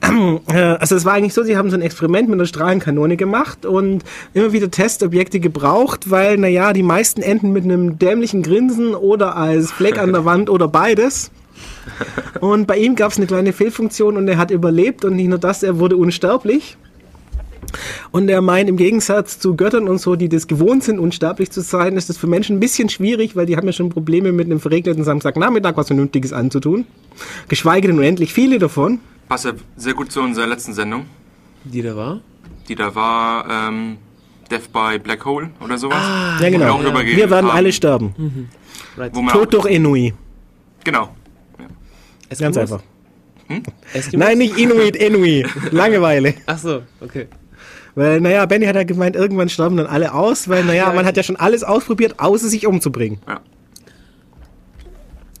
[0.48, 3.66] äh, also es war eigentlich so, sie haben so ein Experiment mit einer Strahlenkanone gemacht
[3.66, 4.04] und
[4.34, 9.70] immer wieder Testobjekte gebraucht, weil, naja, die meisten enden mit einem dämlichen Grinsen oder als
[9.70, 11.30] Fleck an der Wand oder beides.
[12.40, 15.38] Und bei ihm gab es eine kleine Fehlfunktion und er hat überlebt und nicht nur
[15.38, 16.78] das, er wurde unsterblich.
[18.10, 21.60] Und er meint, im Gegensatz zu Göttern und so, die das gewohnt sind, unsterblich zu
[21.60, 24.46] sein, ist das für Menschen ein bisschen schwierig, weil die haben ja schon Probleme mit
[24.46, 26.86] einem verregneten Samstagnachmittag was Vernünftiges anzutun.
[27.48, 29.00] Geschweige denn unendlich viele davon.
[29.28, 31.06] Passt ja sehr gut zu unserer letzten Sendung,
[31.64, 32.20] Die da war?
[32.68, 33.96] die da war, ähm,
[34.50, 35.98] Death by Black Hole oder sowas.
[36.02, 36.74] ja, wir genau.
[36.74, 37.56] auch drüber Wir geredet werden haben.
[37.56, 38.48] alle sterben.
[38.96, 39.14] Right.
[39.14, 40.12] Wo man Tod durch auch, Inui.
[40.84, 41.14] Genau.
[42.38, 42.82] Ganz einfach.
[43.92, 44.24] Eskimos?
[44.26, 45.44] Nein, nicht Inuit, Inui.
[45.70, 46.34] Langeweile.
[46.46, 47.26] Ach so, okay.
[47.94, 51.04] Weil, naja, Benny hat ja gemeint, irgendwann sterben dann alle aus, weil, naja, Ja, man
[51.06, 53.18] hat ja schon alles ausprobiert, außer sich umzubringen.
[53.26, 53.40] Ja.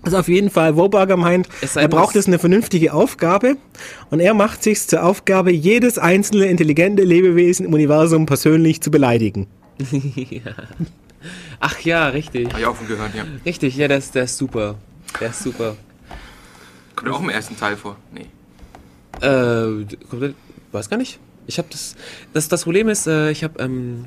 [0.02, 3.56] Also auf jeden Fall, Woburger meint, er braucht es- jetzt eine vernünftige Aufgabe
[4.10, 9.46] und er macht sich zur Aufgabe, jedes einzelne intelligente Lebewesen im Universum persönlich zu beleidigen.
[11.60, 12.48] Ach ja, richtig.
[12.48, 13.24] Habe ich auch von gehört, ja.
[13.44, 14.76] Richtig, ja, der ist, der ist super.
[15.20, 15.76] Der ist super.
[16.96, 17.96] Kommt auch im ersten Teil vor.
[18.14, 18.26] Nee.
[19.20, 20.32] Äh, kommt der-
[20.72, 21.18] weiß gar nicht.
[21.50, 21.96] Ich habe das,
[22.32, 22.48] das.
[22.48, 24.04] Das Problem ist, äh, ich habe ähm,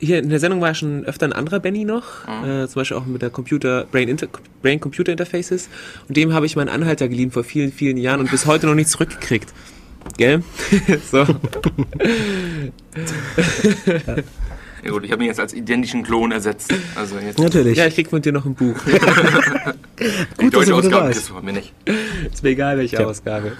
[0.00, 2.96] hier in der Sendung war ja schon öfter ein anderer Benny noch, äh, zum Beispiel
[2.96, 4.26] auch mit der Computer Brain Inter
[4.62, 5.68] Brain Computer Interfaces
[6.08, 8.74] und dem habe ich meinen Anhalter geliehen vor vielen vielen Jahren und bis heute noch
[8.74, 9.52] nicht zurückgekriegt.
[10.16, 10.42] Gell?
[11.12, 11.26] so.
[14.84, 16.74] Ja gut, ich habe ihn jetzt als identischen Klon ersetzt.
[16.96, 17.78] Also jetzt Natürlich.
[17.78, 18.74] Ja, ich krieg von dir noch ein Buch.
[20.00, 21.16] die Gut, deutsche Ausgabe ist.
[21.16, 21.72] kriegst du von mir nicht.
[22.32, 23.06] ist mir egal welche Tja.
[23.06, 23.52] Ausgabe.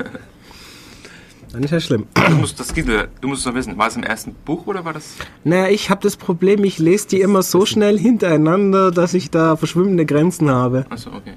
[1.52, 2.06] Dann ist ja schlimm.
[2.14, 3.76] Du musst, das Gisel, du musst es noch wissen.
[3.76, 5.16] War es im ersten Buch oder war das?
[5.44, 9.56] Naja, ich habe das Problem, ich lese die immer so schnell hintereinander, dass ich da
[9.56, 10.86] verschwimmende Grenzen habe.
[10.88, 11.34] Achso, okay.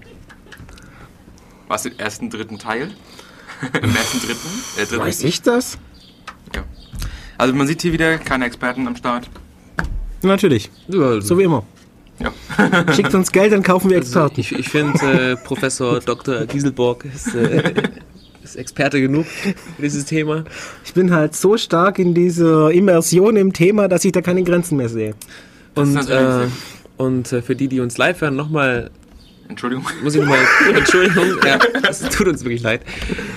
[1.67, 2.91] War es im ersten, dritten Teil?
[3.81, 4.47] Im ersten, dritten?
[4.77, 4.99] Äh, dritten?
[5.01, 5.77] Weiß ich das?
[6.55, 6.63] Ja.
[7.37, 9.29] Also man sieht hier wieder keine Experten am Start.
[10.21, 10.69] Natürlich.
[10.87, 11.63] Ja, So wie immer.
[12.19, 12.31] Ja.
[12.93, 14.39] Schickt uns Geld, dann kaufen wir Also Experten.
[14.39, 16.45] ich ich finde, äh, Professor Dr.
[16.45, 17.73] Gieselborg ist, äh,
[18.55, 20.45] Experte genug für dieses Thema.
[20.83, 24.77] Ich bin halt so stark in dieser Immersion im Thema, dass ich da keine Grenzen
[24.77, 25.13] mehr sehe.
[25.75, 26.47] Und, äh,
[26.97, 28.91] und äh, für die, die uns live hören, nochmal,
[29.49, 29.85] Entschuldigung.
[30.03, 30.39] muss ich nochmal,
[30.73, 32.81] Entschuldigung, ja, es tut uns wirklich leid.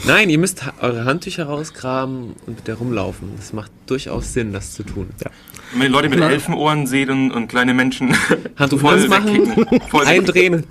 [0.07, 3.33] Nein, ihr müsst eure Handtücher rausgraben und mit der rumlaufen.
[3.37, 5.09] Das macht durchaus Sinn, das zu tun.
[5.23, 5.31] Ja.
[5.73, 8.17] Wenn ihr Leute mit Elfenohren seht und, und kleine Menschen
[8.57, 9.67] Handtuch voll machen.
[9.91, 10.65] Voll eindrehen.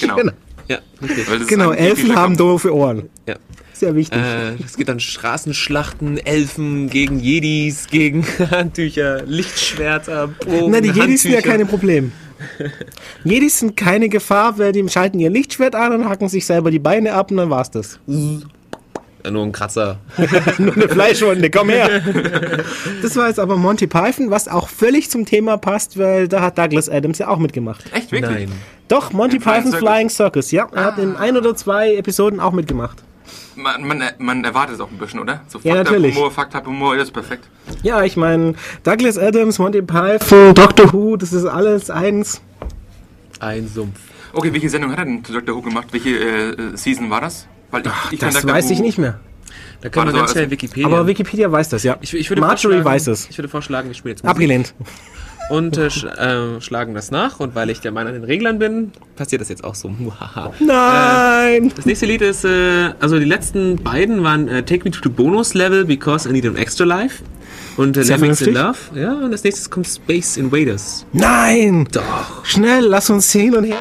[0.00, 0.16] Genau.
[0.16, 0.32] Genau.
[0.68, 3.08] Ja, das ist Genau, Elfen haben doofe Ohren.
[3.26, 3.36] Ja.
[3.82, 4.16] Sehr wichtig.
[4.16, 11.22] Äh, es geht dann Straßenschlachten, Elfen gegen Jedis, gegen Handtücher, Lichtschwerter, Bogen, Na, die Jedis
[11.22, 12.12] sind ja keine Problem.
[13.24, 16.78] Jedis sind keine Gefahr, weil die schalten ihr Lichtschwert an und hacken sich selber die
[16.78, 17.98] Beine ab und dann war's das.
[18.06, 19.98] Ja, nur ein Kratzer.
[20.58, 22.02] Nur eine Fleischwunde, komm her.
[23.02, 26.56] Das war jetzt aber Monty Python, was auch völlig zum Thema passt, weil da hat
[26.56, 27.84] Douglas Adams ja auch mitgemacht.
[27.92, 28.48] Echt, wirklich?
[28.48, 28.52] Nein.
[28.86, 29.88] Doch, Monty In Flying Python's Circus?
[29.88, 30.68] Flying Circus, ja.
[30.72, 33.02] Er hat in ein oder zwei Episoden auch mitgemacht.
[33.56, 35.42] Man, man, man erwartet es auch ein bisschen, oder?
[35.48, 36.14] So Ja, natürlich.
[36.16, 37.44] Humor, Fakt, Humor, das ist perfekt.
[37.82, 42.40] Ja, ich meine, Douglas Adams, Monty Python, Doctor Who, das ist alles eins.
[43.40, 43.98] Ein Sumpf.
[44.32, 45.54] Okay, welche Sendung hat er denn zu Dr.
[45.54, 45.88] Who gemacht?
[45.90, 47.46] Welche äh, Season war das?
[47.70, 48.50] Weil ich, ich Das Dr.
[48.54, 49.20] weiß ich Who- nicht mehr.
[49.82, 50.86] Da können wir ganz doch, schnell also- Wikipedia.
[50.86, 51.96] Aber Wikipedia weiß das, ja.
[52.00, 53.28] ich, ich würde Marjorie vorschlagen- weiß es.
[53.28, 54.74] Ich würde vorschlagen, wir spielen jetzt Musik Abgelehnt.
[55.50, 57.40] Und äh, sch äh, schlagen das nach.
[57.40, 59.88] Und weil ich der Mann an den Reglern bin, passiert das jetzt auch so.
[59.88, 60.52] Muhaha.
[60.60, 61.72] Nein!
[61.74, 65.08] Das nächste Lied ist, äh, also die letzten beiden waren äh, Take Me to the
[65.08, 67.22] Bonus Level Because I Need an Extra Life
[67.76, 68.78] und äh, Lemmings in Love.
[68.94, 71.06] Ja, und als nächstes kommt Space Invaders.
[71.12, 71.88] Nein!
[71.92, 72.44] Doch.
[72.44, 73.76] Schnell, lass uns hin und her.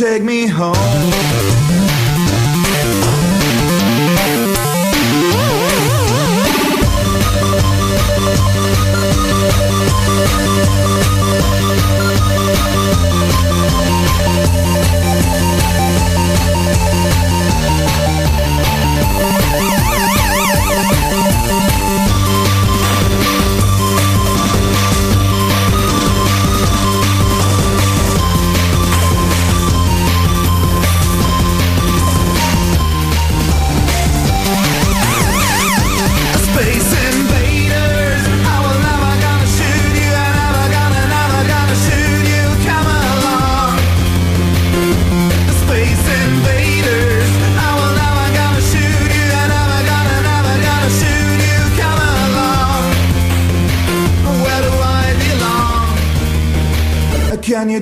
[0.00, 0.79] Take me home?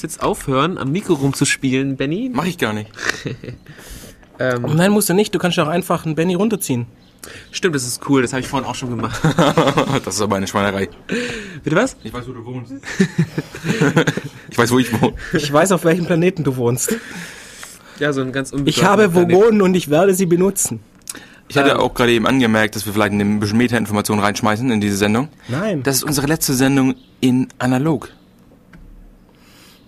[0.00, 2.30] Musst jetzt aufhören, am Mikro rumzuspielen, Benny.
[2.32, 2.90] Mach ich gar nicht.
[4.42, 5.34] Ähm, Nein, musst du nicht.
[5.34, 6.86] Du kannst auch einfach einen Benny runterziehen.
[7.50, 9.20] stimmt, das ist cool, das habe ich vorhin auch schon gemacht.
[10.06, 10.88] das ist aber eine Schweinerei.
[11.62, 11.94] Bitte was?
[12.02, 12.72] Ich weiß, wo du wohnst.
[14.50, 15.12] ich weiß, wo ich wohne.
[15.34, 16.96] Ich weiß, auf welchem Planeten du wohnst.
[17.98, 20.80] Ja, so ein ganz Ich habe Vogonen und ich werde sie benutzen.
[21.48, 21.76] Ich hatte Ähm.
[21.76, 25.28] auch gerade eben angemerkt, dass wir vielleicht ein bisschen Meta-Informationen reinschmeißen in diese Sendung.
[25.48, 25.82] Nein.
[25.82, 28.08] Das ist unsere letzte Sendung in analog.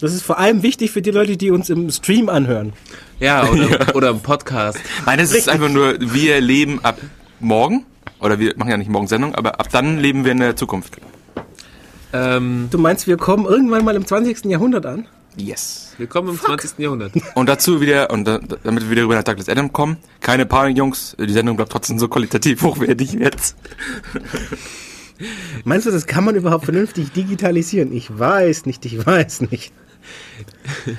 [0.02, 2.72] Das ist vor allem wichtig für die Leute, die uns im Stream anhören.
[3.20, 4.80] Ja, oder, oder im Podcast.
[5.06, 6.98] Nein, das ist einfach nur, wir leben ab
[7.38, 7.86] morgen.
[8.18, 10.96] Oder wir machen ja nicht morgen Sendung, aber ab dann leben wir in der Zukunft.
[12.12, 14.44] Ähm, Du meinst, wir kommen irgendwann mal im 20.
[14.46, 15.06] Jahrhundert an?
[15.36, 15.94] Yes.
[15.98, 16.80] willkommen im 20.
[16.80, 17.12] Jahrhundert.
[17.36, 20.76] Und dazu wieder, und da, damit wir wieder rüber nach Douglas Adam kommen, keine Panik,
[20.76, 23.56] Jungs, die Sendung bleibt trotzdem so qualitativ hochwertig jetzt.
[25.64, 27.92] Meinst du, das kann man überhaupt vernünftig digitalisieren?
[27.92, 29.72] Ich weiß nicht, ich weiß nicht.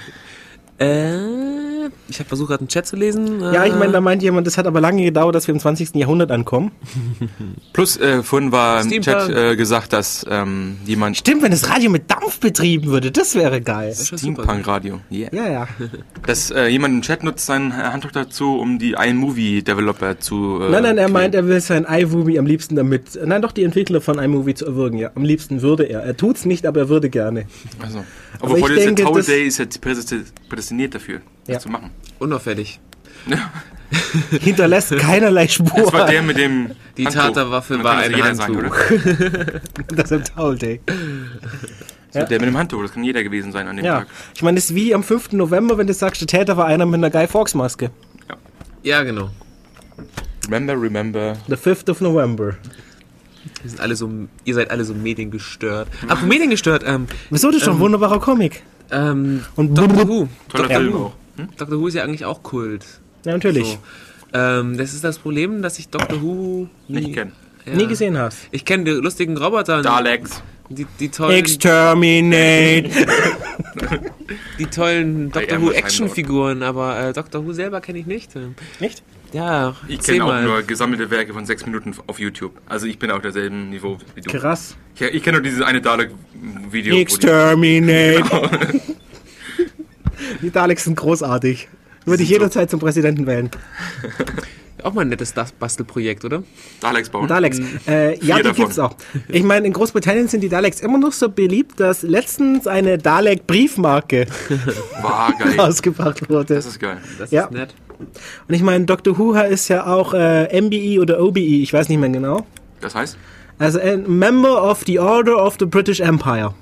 [0.79, 3.39] Äh, ich habe versucht gerade einen Chat zu lesen.
[3.41, 5.59] Ja, ich Äh, meine, da meint jemand, das hat aber lange gedauert, dass wir im
[5.59, 5.93] 20.
[5.95, 6.71] Jahrhundert ankommen.
[7.73, 9.01] Plus, äh, vorhin war im.
[9.03, 13.35] Chat äh, gesagt, dass ähm, jemand Stimmt, wenn das Radio mit Dampf betrieben würde, das
[13.35, 13.93] wäre geil.
[13.93, 15.29] Steampunk-Radio, yeah.
[15.33, 15.67] Ja, ja.
[16.25, 20.59] Dass äh, jemand im Chat nutzt sein äh, Handtuch dazu, um die iMovie-Developer zu.
[20.61, 21.13] Äh, Nein, nein, er killen.
[21.13, 23.19] meint, er will sein iMovie am liebsten damit.
[23.23, 25.11] Nein, doch, die Entwickler von iMovie zu erwürgen, ja.
[25.13, 26.01] Am liebsten würde er.
[26.01, 27.45] Er tut's nicht, aber er würde gerne.
[27.79, 28.03] Also.
[28.43, 31.53] Aber Aber heute ist der denke, Towel das- Day ist ja prädesti- prädestiniert dafür, Ja.
[31.55, 31.91] das zu machen.
[32.19, 32.79] Unauffällig.
[34.41, 35.71] Hinterlässt keinerlei Spur.
[35.83, 36.71] Das war der mit dem.
[36.97, 37.21] Die Handtuch.
[37.21, 38.89] Taterwaffe war ein sagen, Handtuch.
[38.91, 39.61] oder?
[39.95, 40.81] das im Towel Day.
[42.11, 43.99] Das war Der mit dem Handtuch, das kann jeder gewesen sein an dem Ja.
[43.99, 44.07] Tag.
[44.35, 45.31] Ich meine, das ist wie am 5.
[45.33, 47.91] November, wenn du sagst, der Täter war einer mit einer Guy Fawkes Maske.
[48.83, 49.29] Ja, genau.
[50.47, 51.37] Remember, remember.
[51.47, 52.55] The 5th of November.
[53.61, 54.09] Wir sind alle so,
[54.45, 55.87] ihr seid alle so mediengestört.
[56.03, 58.63] Apropos mediengestört, ähm, Wieso, das ist doch ein Ähm, wunderbarer Comic.
[58.91, 60.27] ähm, Und Doctor Who.
[60.49, 61.13] Toller Doch, Film auch.
[61.57, 62.85] Doctor Who ist ja eigentlich auch Kult.
[63.25, 63.67] Ja, natürlich.
[63.67, 63.77] So.
[64.33, 67.33] Ähm, das ist das Problem, dass ich Doctor Who nie, Nicht kennen.
[67.65, 67.75] Ja.
[67.75, 68.37] Nie gesehen hast.
[68.51, 70.41] Ich kenne die lustigen Roboter, Daleks.
[70.69, 72.89] die, die tollen, Exterminate.
[74.59, 78.35] die tollen Doctor Who Actionfiguren, aber äh, Doctor Who selber kenne ich nicht.
[78.35, 79.03] Ähm, Nicht?
[79.33, 80.43] Ja, Ich kenne auch mal.
[80.43, 82.53] nur gesammelte Werke von sechs Minuten auf YouTube.
[82.69, 84.29] Also ich bin auf derselben Niveau wie du.
[84.31, 84.75] Krass.
[84.95, 86.93] Ich, ich kenne nur dieses eine Dalek-Video.
[86.93, 88.23] wo die- Exterminate.
[90.41, 91.67] Die Daleks sind großartig.
[92.05, 93.49] Würde ich jederzeit zum Präsidenten wählen.
[94.83, 96.43] Auch mal ein nettes Bastelprojekt, oder?
[96.81, 97.27] Daleks bauen.
[97.27, 97.59] Daleks.
[97.87, 98.55] Äh, ja, die davon.
[98.65, 98.95] gibt's auch.
[99.29, 104.27] Ich meine, in Großbritannien sind die Daleks immer noch so beliebt, dass letztens eine Dalek-Briefmarke
[105.57, 106.55] ausgebracht wurde.
[106.55, 106.97] Das ist geil.
[107.17, 107.45] Das Ja.
[107.45, 107.73] ist nett.
[108.47, 109.17] Und ich meine, Dr.
[109.17, 112.45] Who ist ja auch äh, MBE oder OBE, ich weiß nicht mehr genau.
[112.81, 113.17] Das heißt?
[113.59, 116.53] Also ein Member of the Order of the British Empire.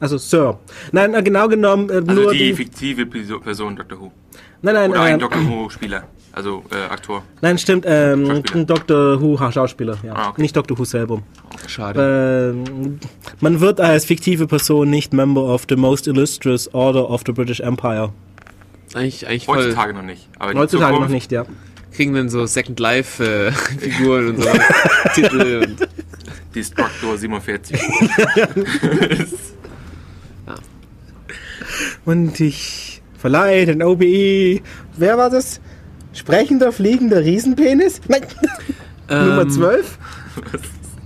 [0.00, 0.58] Also Sir.
[0.92, 2.54] Nein, äh, genau genommen äh, Also nur die, die.
[2.54, 4.00] fiktive Perso- Person Dr.
[4.00, 4.10] Who.
[4.62, 5.40] Nein, nein, Oder ein äh, Dr.
[5.48, 6.04] Who-Spieler.
[6.32, 7.22] Also äh, Aktor.
[7.40, 7.84] nein, stimmt.
[7.88, 9.20] Ähm, ein Dr.
[9.20, 10.12] Who ha, Schauspieler, ja.
[10.14, 10.42] Ah, okay.
[10.42, 10.78] Nicht Dr.
[10.78, 11.22] Who selber.
[11.66, 12.54] Schade.
[12.54, 13.00] Ähm,
[13.40, 17.58] man wird als fiktive Person nicht Member of the Most Illustrious Order of the British
[17.60, 18.12] Empire.
[18.94, 19.58] Eigentlich, eigentlich voll.
[19.58, 20.28] Heutzutage noch nicht.
[20.38, 21.44] Aber Heutzutage noch Zukunft- nicht, ja.
[21.92, 24.48] Kriegen dann so Second Life äh, Figuren und so
[25.14, 25.88] Titel und
[26.54, 27.78] Destructor 47.
[32.04, 34.60] Und ich verleihe den OBE.
[34.96, 35.60] Wer war das?
[36.12, 38.00] Sprechender, fliegender Riesenpenis?
[38.08, 38.22] Nein.
[39.10, 39.98] Nummer 12?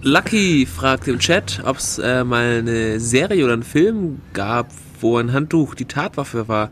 [0.02, 4.68] Lucky fragt im Chat, ob es äh, mal eine Serie oder einen Film gab,
[5.00, 6.70] wo ein Handtuch die Tatwaffe war.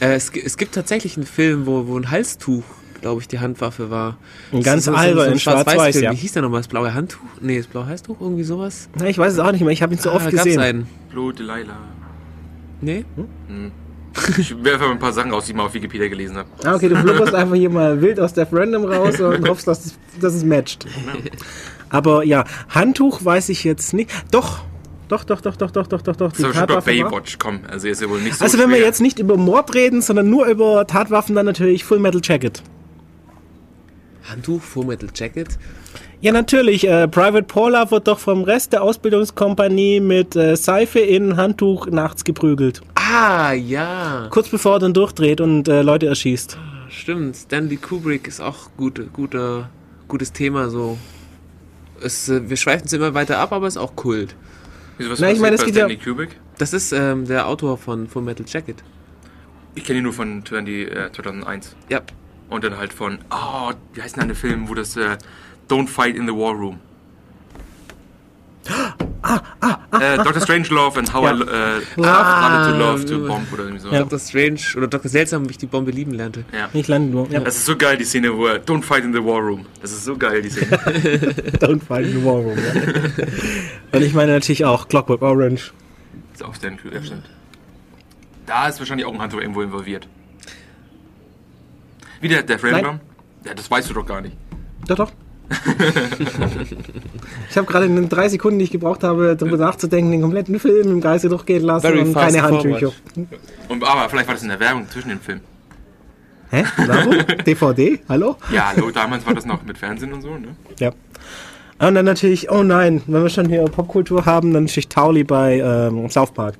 [0.00, 2.64] Äh, es, es gibt tatsächlich einen Film, wo, wo ein Halstuch,
[3.00, 4.16] glaube ich, die Handwaffe war.
[4.52, 6.04] Ein Das ganz so- so- alter so ein in Schwarz-Weiß, Schwarz-Weiß-Film.
[6.04, 6.12] ja.
[6.12, 6.60] Wie hieß der nochmal?
[6.60, 7.20] Das blaue Handtuch?
[7.40, 8.16] Nee, das blaue Halstuch?
[8.20, 8.88] Irgendwie sowas?
[8.98, 9.70] Na, ich weiß es auch nicht mehr.
[9.72, 10.60] Ich habe ihn so oft Ah, gab's gesehen.
[10.60, 10.86] einen.
[11.10, 11.76] Blue Delilah.
[12.80, 13.04] Nee?
[14.38, 16.48] Ich werfe mal ein paar Sachen raus, die ich mal auf Wikipedia gelesen habe.
[16.64, 19.86] Ah, okay, du blubberst einfach hier mal wild aus Death Random raus und hoffst, dass
[19.86, 20.86] es, dass es matcht.
[21.90, 24.10] Aber ja, Handtuch weiß ich jetzt nicht.
[24.30, 24.64] Doch,
[25.10, 26.30] doch, doch, doch, doch, doch, doch, doch, doch.
[26.30, 27.60] Das ist aber schon bei Tatwaffe war- Baywatch, komm.
[27.68, 30.30] Also ist ja wohl nicht so Also wenn wir jetzt nicht über Mord reden, sondern
[30.30, 32.62] nur über Tatwaffen, dann natürlich Full Metal Jacket.
[34.28, 35.48] Handtuch, Full Metal Jacket.
[36.20, 36.86] Ja, natürlich.
[36.86, 42.24] Äh, Private Paula wird doch vom Rest der Ausbildungskompanie mit äh, Seife in Handtuch nachts
[42.24, 42.82] geprügelt.
[42.94, 44.26] Ah, ja.
[44.30, 46.58] Kurz bevor er dann durchdreht und äh, Leute erschießt.
[46.90, 47.36] Stimmt.
[47.36, 49.68] Stanley Kubrick ist auch gute, gute,
[50.08, 50.98] gutes Thema so.
[52.02, 54.36] Es, äh, wir schweifen es immer weiter ab, aber es ist auch Kult.
[55.00, 56.36] Wieso, was Na, ich meine, es bei geht ja- Stanley Kubrick?
[56.58, 58.84] Das ist ähm, der Autor von Full Metal Jacket.
[59.74, 61.74] Ich kenne ihn nur von 20, äh, 2001.
[61.88, 62.02] Ja.
[62.50, 65.16] Und dann halt von, oh, wie heißt denn der Film, wo das äh,
[65.70, 66.80] Don't Fight in the War Room.
[70.00, 70.40] Äh, Dr.
[70.40, 71.34] Strangelove and How Ja.
[71.36, 71.42] I
[72.00, 72.70] äh, Ah.
[72.70, 73.90] To Love to Bomb oder irgendwie so.
[73.90, 74.00] Ja.
[74.00, 74.18] Dr.
[74.18, 75.10] Strange oder Dr.
[75.10, 76.44] Seltsam, wie ich die Bombe lieben lernte.
[76.52, 76.68] Ja.
[76.72, 77.28] Ich lande nur.
[77.30, 77.40] Ja.
[77.40, 79.66] Das ist so geil, die Szene, wo er Don't fight in the war room.
[79.82, 80.76] Das ist so geil, die Szene.
[81.60, 82.56] Don't fight in the war room.
[82.58, 83.24] Ja.
[83.92, 85.72] Und ich meine natürlich auch Clockwork Orange.
[86.32, 87.24] ist auch sehr cool, ja, stimmt.
[88.46, 90.08] Da ist wahrscheinlich auch ein Handtuch irgendwo involviert.
[92.20, 93.00] Wie der Death Random?
[93.44, 94.36] Ja, das weißt du doch gar nicht.
[94.86, 95.12] Doch, doch.
[97.50, 100.60] ich habe gerade in den drei Sekunden, die ich gebraucht habe, darüber nachzudenken, den kompletten
[100.60, 102.92] Film im Geiste durchgehen lassen Very und keine Handtücher.
[103.68, 105.42] Und, aber vielleicht war das in der Werbung zwischen den Filmen.
[106.50, 106.64] Hä?
[106.76, 107.36] Werbung?
[107.46, 108.00] DVD?
[108.08, 108.36] Hallo?
[108.52, 110.48] Ja, hallo, damals war das noch mit Fernsehen und so, ne?
[110.78, 110.92] Ja.
[111.78, 115.58] Und dann natürlich, oh nein, wenn wir schon hier Popkultur haben, dann natürlich Tauli bei
[115.58, 116.56] ähm, South Park.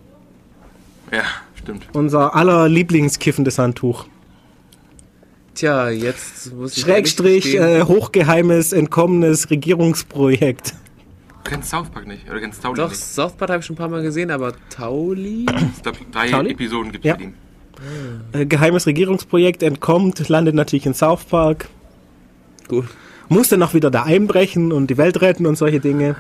[1.12, 1.24] Ja,
[1.54, 1.86] stimmt.
[1.92, 4.06] Unser aller Lieblingskiffendes Handtuch.
[5.60, 10.72] Tja, jetzt muss ich Schrägstrich, äh, hochgeheimes, entkommenes Regierungsprojekt.
[11.44, 12.98] Du kennst South Park nicht, oder kennst Tauli Doch, nicht.
[12.98, 15.44] South Park habe ich schon ein paar Mal gesehen, aber Tauli?
[15.76, 16.52] Ich glaube, drei Tauli?
[16.52, 17.16] Episoden gibt es Ja.
[17.18, 17.34] mit ihm.
[18.32, 21.68] Äh, geheimes Regierungsprojekt entkommt, landet natürlich in South Park.
[22.66, 22.86] Gut.
[23.28, 26.16] Muss dann auch wieder da einbrechen und die Welt retten und solche Dinge.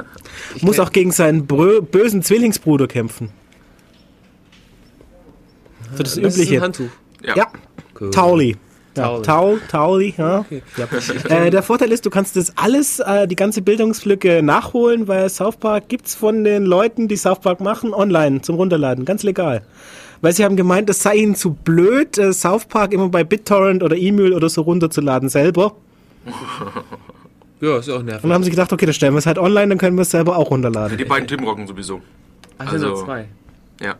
[0.60, 3.30] Muss kenn- auch gegen seinen brö bösen Zwillingsbruder kämpfen.
[5.96, 6.56] So das, Das ist Übliche.
[6.56, 6.90] ein Handtuch.
[7.24, 7.36] Ja.
[7.36, 7.46] Ja,
[7.98, 8.10] Cool.
[8.10, 8.56] Tauli.
[9.00, 9.24] Ja, Tauli.
[9.24, 10.44] Taul, Tauli, ja.
[10.76, 10.86] ja.
[11.28, 15.56] Äh, der Vorteil ist, du kannst das alles, äh, die ganze Bildungslücke nachholen, weil South
[15.56, 19.62] Park gibt's von den Leuten, die South Park machen, online zum Runterladen, ganz legal.
[20.22, 23.82] Weil sie haben gemeint, das sei ihnen zu blöd, äh, South Park immer bei BitTorrent
[23.82, 25.74] oder E-Mail oder so runterzuladen selber.
[27.62, 28.22] Ja, ist auch Und nervig.
[28.22, 30.10] dann haben sie gedacht, okay, dann stellen wir es halt online, dann können wir es
[30.10, 30.96] selber auch runterladen.
[30.96, 32.00] Die beiden Typen rocken sowieso.
[32.58, 33.26] Nur also- zwei.
[33.82, 33.96] Ja.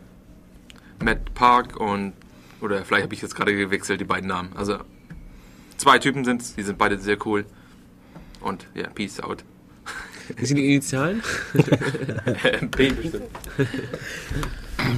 [1.03, 2.13] Matt Park und.
[2.61, 4.51] Oder vielleicht habe ich jetzt gerade gewechselt, die beiden Namen.
[4.55, 4.77] Also,
[5.77, 7.45] zwei Typen sind's, die sind beide sehr cool.
[8.39, 9.43] Und ja, Peace out.
[10.37, 11.21] Wie sind die Initialen?
[12.61, 13.23] MP bestimmt.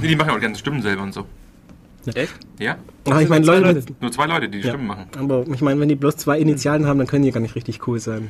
[0.00, 1.26] nee, die machen auch die ganzen Stimmen selber und so.
[2.14, 2.34] Echt?
[2.58, 2.76] Ja?
[3.06, 3.84] Aber ich meine, Leute, Leute.
[4.00, 4.72] Nur zwei Leute, die die Ja.
[4.74, 5.06] Stimmen machen.
[5.18, 7.86] aber ich meine, wenn die bloß zwei Initialen haben, dann können die gar nicht richtig
[7.88, 8.28] cool sein.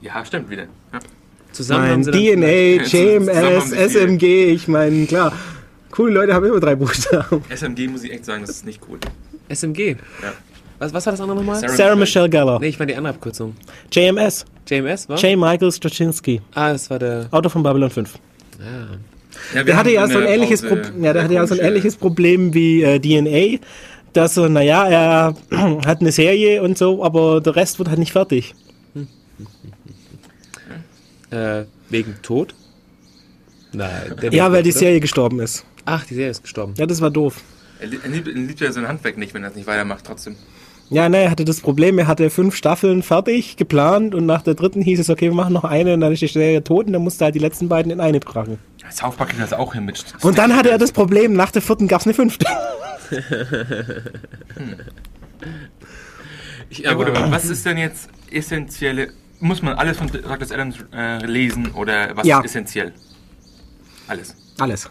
[0.00, 0.64] Ja, stimmt wieder.
[0.92, 0.98] Ja.
[1.52, 3.70] Zusammen Mein haben sie dann DNA, JMS.
[3.72, 5.32] SMG, ich meine, klar,
[5.92, 7.42] coole Leute haben immer drei Buchstaben.
[7.48, 8.98] SMG muss ich echt sagen, das ist nicht cool.
[9.48, 9.90] SMG.
[10.22, 10.32] Ja.
[10.80, 11.60] Was, was war das andere nochmal?
[11.60, 12.58] Sarah- Sarah Michelle Gellar.
[12.58, 13.54] Nee, ich meine die andere Abkürzung.
[13.92, 15.16] JMS, JMS, war?
[15.18, 15.38] J.
[15.38, 17.28] Michael Straczynski, ah, das war der.
[17.30, 18.14] Autor von Babylon 5.
[18.58, 18.64] Ja.
[19.54, 21.96] Ja, Der hatte ja so ein ähnliches, Pro ja, der hatte ja so ein ähnliches
[21.96, 23.64] Problem wie äh, DNA,
[24.12, 25.34] dass so, naja, er
[25.86, 28.54] hat eine Serie und so, aber der Rest wird halt nicht fertig.
[31.30, 32.54] Äh, wegen Tod?
[33.72, 34.14] Nein.
[34.20, 35.64] Der Ja, weil die Serie gestorben ist.
[35.84, 36.74] Ach, die Serie ist gestorben.
[36.76, 37.40] Ja, das war doof.
[37.80, 40.04] Er li- er liebt, er liebt ja sein Handwerk nicht, wenn er es nicht weitermacht,
[40.06, 40.36] trotzdem.
[40.90, 44.54] Ja, ne, er hatte das Problem, er hatte fünf Staffeln fertig, geplant und nach der
[44.54, 46.92] dritten hieß es, okay, wir machen noch eine und dann ist die Serie tot und
[46.92, 48.58] dann musste er halt die letzten beiden in eine packen.
[48.90, 50.04] South Park das auch hin mit.
[50.20, 52.44] Und dann hatte er das Problem, nach der vierten gab's eine fünfte.
[56.70, 59.12] Ich, Ja, gut, aber, aber was ist denn jetzt essentielle.
[59.40, 62.38] Muss man alles von Douglas Adams äh, lesen oder was Ja.
[62.38, 62.92] ist essentiell?
[64.06, 64.36] Alles.
[64.58, 64.88] Alles.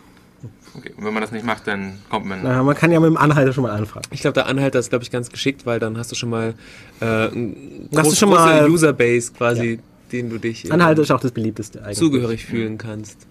[0.77, 2.39] Okay, und wenn man das nicht macht, dann kommt man.
[2.43, 4.05] Na, man kann ja mit dem Anhalter schon mal anfangen.
[4.11, 6.53] ich glaube, der Anhalter ist, glaube ich, ganz geschickt, weil dann hast du schon mal
[7.01, 9.79] äh, ein Hast du groß, schon große mal- Userbase quasi,
[10.11, 11.97] den du dich Anhalter ist auch das beliebteste eigentlich.
[11.97, 13.27] zugehörig fühlen kannst.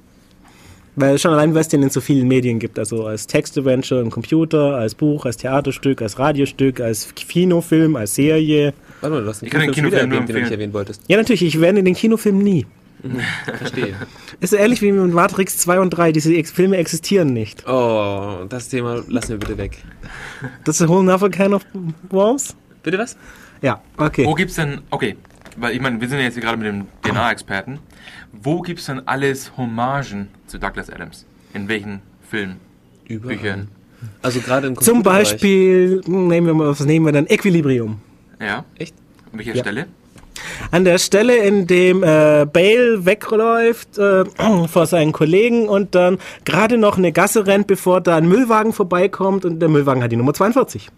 [0.97, 4.11] Weil schon allein, weil es den in so vielen Medien gibt, also als Textadventure im
[4.11, 8.75] Computer, als Buch, als Theaterstück, als Radiostück, als Kinofilm, als Serie.
[9.01, 10.73] Warte mal, du hast einen Ich kann den Kinofilm Kinofilm erwähnt, den du nicht erwähnen
[10.75, 11.03] wolltest.
[11.09, 12.67] Ja, natürlich, ich werde den Kinofilm nie.
[13.59, 13.95] Verstehe.
[14.41, 17.67] Ist so ähnlich wie mit Matrix 2 und 3, diese Ex Filme existieren nicht.
[17.69, 19.79] Oh, das Thema lassen wir bitte weg.
[20.65, 21.65] Das ist a whole another kind of
[22.11, 22.55] worms?
[22.83, 23.17] Bitte was?
[23.63, 24.25] Ja, okay.
[24.25, 24.81] Wo gibt's denn.
[24.91, 25.17] Okay,
[25.57, 27.79] weil ich meine, wir sind ja jetzt hier gerade mit dem DNA-Experten.
[28.33, 31.27] Wo gibt's denn alles Hommagen zu Douglas Adams?
[31.53, 32.57] In welchen Filmen?
[33.09, 33.37] Überall.
[33.37, 33.69] Büchern?
[34.23, 35.03] Also gerade im Zum.
[35.03, 37.27] Beispiel, hm, nehmen wir mal, was nehmen wir dann?
[37.27, 38.01] Equilibrium.
[38.41, 38.65] Ja?
[38.79, 38.95] Echt?
[39.33, 39.63] An welcher Ja.
[39.63, 39.87] Stelle?
[40.71, 44.25] An der Stelle, in dem äh, Bale wegläuft äh,
[44.69, 49.45] vor seinen Kollegen und dann gerade noch eine Gasse rennt, bevor da ein Müllwagen vorbeikommt
[49.45, 50.89] und der Müllwagen hat die Nummer 42.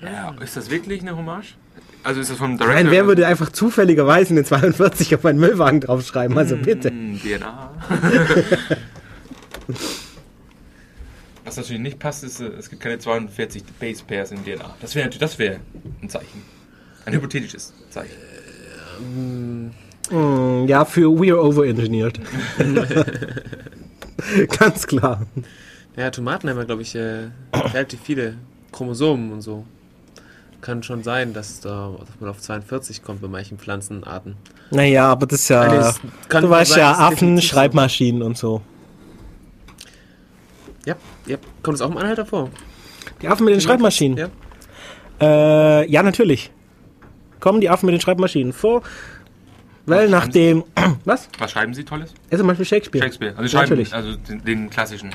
[0.00, 0.34] Ja.
[0.40, 1.56] Ist das wirklich eine Hommage?
[2.04, 2.74] Also ist das vom Director?
[2.74, 6.38] Nein, wer würde einfach zufälligerweise eine 42 auf einen Müllwagen draufschreiben?
[6.38, 6.90] Also bitte.
[6.90, 7.70] Hm, DNA.
[11.44, 14.76] Was natürlich nicht passt, ist, äh, es gibt keine 42 Base Pairs in DNA.
[14.80, 15.60] Das wäre natürlich, das wäre
[16.02, 16.42] ein Zeichen.
[17.06, 18.16] Ein hypothetisches Zeichen.
[18.98, 19.70] Hm,
[20.66, 22.20] ja, für we are overengineered.
[24.58, 25.26] Ganz klar.
[25.96, 28.34] Ja, Tomaten haben ja, glaube ich, äh, relativ viele
[28.72, 29.64] Chromosomen und so.
[30.60, 34.34] Kann schon sein, dass da dass man auf 42 kommt bei manchen Pflanzenarten.
[34.70, 35.94] Naja, aber das ist ja.
[36.28, 37.54] Kann du weißt sein, ja, Affen, definitiv so.
[37.54, 38.60] Schreibmaschinen und so.
[40.84, 40.96] Ja,
[41.26, 41.36] ja.
[41.62, 42.50] Kommt es auch im Anhalter vor?
[43.22, 44.18] Die Affen mit den Schreibmaschinen.
[44.18, 44.28] Ja.
[45.20, 46.50] Äh, ja, natürlich.
[47.40, 48.82] Kommen die Affen mit den Schreibmaschinen vor.
[49.86, 50.64] Weil nach dem.
[51.04, 51.28] Was?
[51.38, 52.12] Was schreiben Sie Tolles?
[52.30, 53.04] Ja, zum Beispiel Shakespeare.
[53.04, 53.34] Shakespeare.
[53.36, 53.94] Also schreiben Natürlich.
[53.94, 55.10] also den, den klassischen.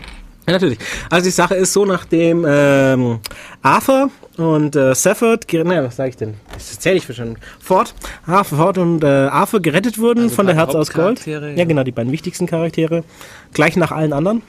[0.45, 0.77] Ja, natürlich.
[1.09, 3.19] Also die Sache ist so, nachdem ähm,
[3.61, 6.33] Arthur und äh, Safford, naja, was sage ich denn?
[6.51, 7.37] Das erzähle ich schon.
[7.61, 7.93] Ford,
[8.25, 11.19] Arthur Ford und äh, Arthur gerettet wurden Also von der Herz aus Gold.
[11.19, 11.57] Hauptcharaktere.
[11.57, 13.05] Ja, genau, die beiden wichtigsten Charaktere.
[13.53, 14.41] Gleich nach allen anderen.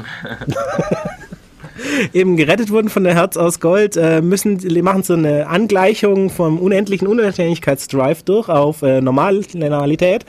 [2.14, 6.60] Eben gerettet wurden von der Herz aus Gold, äh, müssen, machen so eine Angleichung vom
[6.60, 10.26] unendlichen Unabhängigkeitsdrive durch auf äh, Normalität.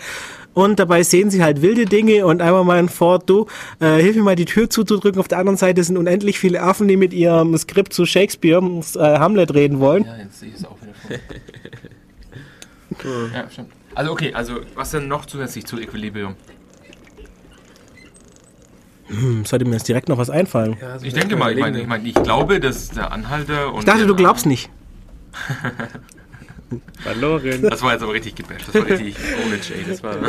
[0.54, 3.46] Und dabei sehen sie halt wilde Dinge und einmal mal Ford, du,
[3.80, 5.18] äh, hilf mir mal die Tür zuzudrücken.
[5.18, 8.98] Auf der anderen Seite sind unendlich viele Affen, die mit ihrem Skript zu Shakespeare, äh,
[8.98, 10.04] Hamlet reden wollen.
[10.04, 10.92] Ja, jetzt sehe ich es auch wieder
[13.00, 13.30] vor.
[13.34, 13.70] ja, stimmt.
[13.94, 16.34] Also okay, also was denn noch zusätzlich zu Equilibrium?
[19.12, 20.76] Hm, sollte mir jetzt direkt noch was einfallen.
[21.02, 23.80] Ich denke mal, ich meine, ich, meine, ich glaube, dass der Anhalter und.
[23.80, 24.70] Ich dachte, du glaubst nicht.
[27.02, 27.60] Verloren.
[27.62, 28.64] Das war jetzt aber richtig gebasht.
[28.68, 29.14] Das war richtig
[29.44, 29.84] ohne Jay.
[29.86, 30.16] Das war.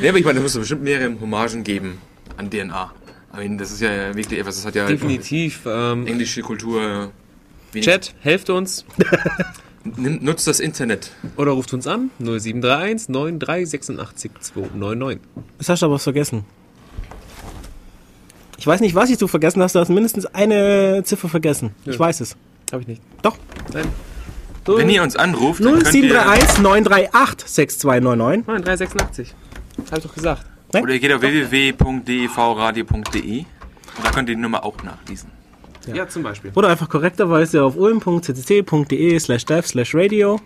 [0.00, 1.98] nee, aber ich meine, da muss es bestimmt mehrere Hommagen geben
[2.38, 2.92] an DNA.
[3.32, 5.60] Ich meine, das ist ja wirklich etwas, das hat ja Definitiv.
[5.66, 7.12] Ähm, englische Kultur.
[7.72, 8.84] wenig- Chat, helft uns
[9.84, 11.10] Nutzt das Internet.
[11.36, 15.20] oder ruft uns an 0731 9386 299.
[15.58, 16.44] Das hast du aber was vergessen.
[18.58, 19.74] Ich weiß nicht, was ich du vergessen hast.
[19.74, 21.74] Du hast mindestens eine Ziffer vergessen.
[21.86, 22.36] Ich weiß es.
[22.72, 23.00] Habe ich nicht.
[23.22, 23.38] Doch.
[23.72, 23.86] Nein.
[24.66, 28.46] Wenn ihr uns anruft, dann könnt ihr, 0731 938 6299.
[28.46, 29.34] Nein, 386.
[29.86, 30.44] Habe ich doch gesagt.
[30.74, 33.46] oder ihr geht auf www.devradio.de und
[34.04, 35.30] da könnt ihr die Nummer auch nachlesen.
[35.94, 36.50] Ja, zum Beispiel.
[36.54, 40.40] Oder einfach korrekterweise auf ulm.ccc.de slash dev slash radio.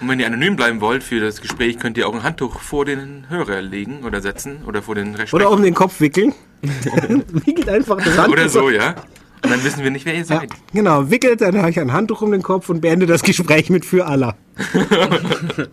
[0.00, 2.84] Und wenn ihr anonym bleiben wollt für das Gespräch, könnt ihr auch ein Handtuch vor
[2.86, 5.46] den Hörer legen oder setzen oder vor den Rechtssprecher.
[5.46, 6.32] Oder um den Kopf wickeln.
[6.62, 8.32] wickelt einfach das Handtuch.
[8.32, 8.94] Oder so, ja.
[9.42, 10.50] Und dann wissen wir nicht, wer ihr Ja, seid.
[10.72, 13.84] genau, wickelt, dann habe ich ein Handtuch um den Kopf und beende das Gespräch mit
[13.84, 14.36] für Allah.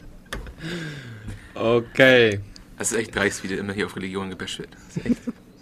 [1.56, 2.40] Okay.
[2.78, 4.70] Das ist echt dreist, wie der immer hier auf Religion gebasht wird.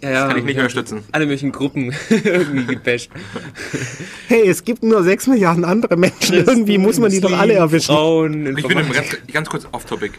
[0.06, 1.02] Ja, ja, Kann ich nicht wir mehr haben stützen.
[1.12, 3.10] Alle möglichen Gruppen irgendwie gebasht.
[4.28, 6.34] Hey, es gibt nur 6 Milliarden andere Menschen.
[6.36, 7.94] Irgendwie muss man die doch alle erwischen.
[7.94, 10.14] Frauen, Ich bin ganz, ganz kurz off-topic.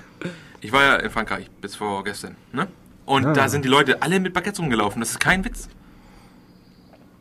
[0.61, 2.67] Ich war ja in Frankreich bis vor gestern, ne?
[3.05, 3.33] Und Ah.
[3.33, 4.99] da sind die Leute alle mit Baguettes rumgelaufen.
[5.01, 5.67] Das ist kein Witz.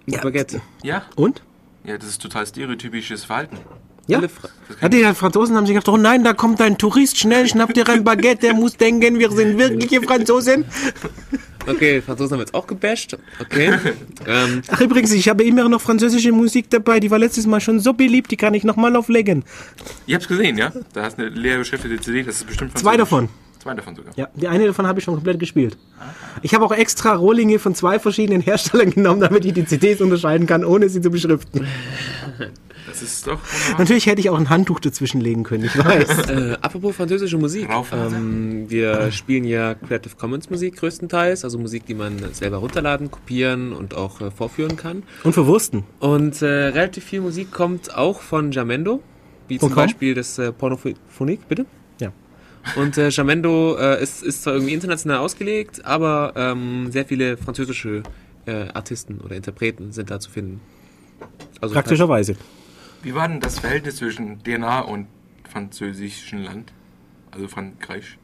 [0.06, 0.20] ja.
[0.20, 0.60] Baguette.
[0.82, 1.02] Ja?
[1.16, 1.43] Und?
[1.84, 3.59] Ja, das ist total stereotypisches Verhalten.
[4.06, 4.18] Ja.
[4.18, 4.48] Alle Fra
[4.80, 7.88] Ja, die Franzosen haben sich gedacht, oh nein, da kommt ein Tourist, schnell, schnapp dir
[7.88, 10.64] ein Baguette, der muss denken, wir sind wirkliche Franzosen.
[11.66, 13.16] Okay, Franzosen haben jetzt auch gebasht.
[13.40, 13.72] Okay.
[14.26, 17.80] ähm, Ach übrigens, ich habe immer noch französische Musik dabei, die war letztes Mal schon
[17.80, 19.44] so beliebt, die kann ich nochmal auflegen.
[20.06, 20.72] Ihr habt's gesehen, ja?
[20.92, 23.28] Da ist eine leer beschriftete CD, das ist bestimmt Zwei davon.
[23.58, 24.12] Zwei davon sogar.
[24.14, 25.76] Ja, die eine davon habe ich schon komplett gespielt.
[26.42, 30.46] Ich habe auch extra Rohlinge von zwei verschiedenen Herstellern genommen, damit ich die CDs unterscheiden
[30.46, 31.66] kann, ohne sie zu beschriften.
[33.01, 33.78] Das ist doch wunderbar.
[33.78, 36.18] Natürlich hätte ich auch ein Handtuch dazwischen legen können, ich weiß.
[36.31, 37.68] äh, apropos französische Musik.
[37.93, 43.73] Ähm, wir spielen ja Creative Commons Musik größtenteils, also Musik, die man selber runterladen, kopieren
[43.73, 45.02] und auch äh, vorführen kann.
[45.24, 45.85] Und für Wursten.
[46.01, 49.02] Und äh, relativ viel Musik kommt auch von Jamendo,
[49.48, 49.74] wie zum?
[49.74, 51.66] Beispiel das äh, Pornophonik, bitte?
[52.01, 52.12] Ja.
[52.77, 58.02] Und äh, Jamendo äh, ist, ist zwar irgendwie international ausgelegt, aber ähm, sehr viele französische
[58.47, 60.60] äh, Artisten oder Interpreten sind da zu finden.
[61.60, 62.36] Also Praktischerweise.
[63.06, 65.06] Wie war denn das Verhältnis zwischen DNA und
[65.48, 66.72] französischen Land?
[67.30, 68.18] Also Frankreich.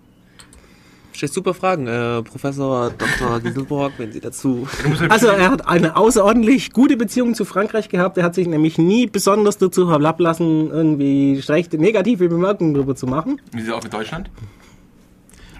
[1.12, 3.38] Stellt super Fragen, äh, Professor Dr.
[3.38, 4.66] Gieselborg, wenn Sie dazu.
[5.08, 8.18] Also er hat eine außerordentlich gute Beziehung zu Frankreich gehabt.
[8.18, 13.40] Er hat sich nämlich nie besonders dazu herablassen, irgendwie schlechte, negative Bemerkungen darüber zu machen.
[13.52, 14.30] Wie ist es auch mit Deutschland?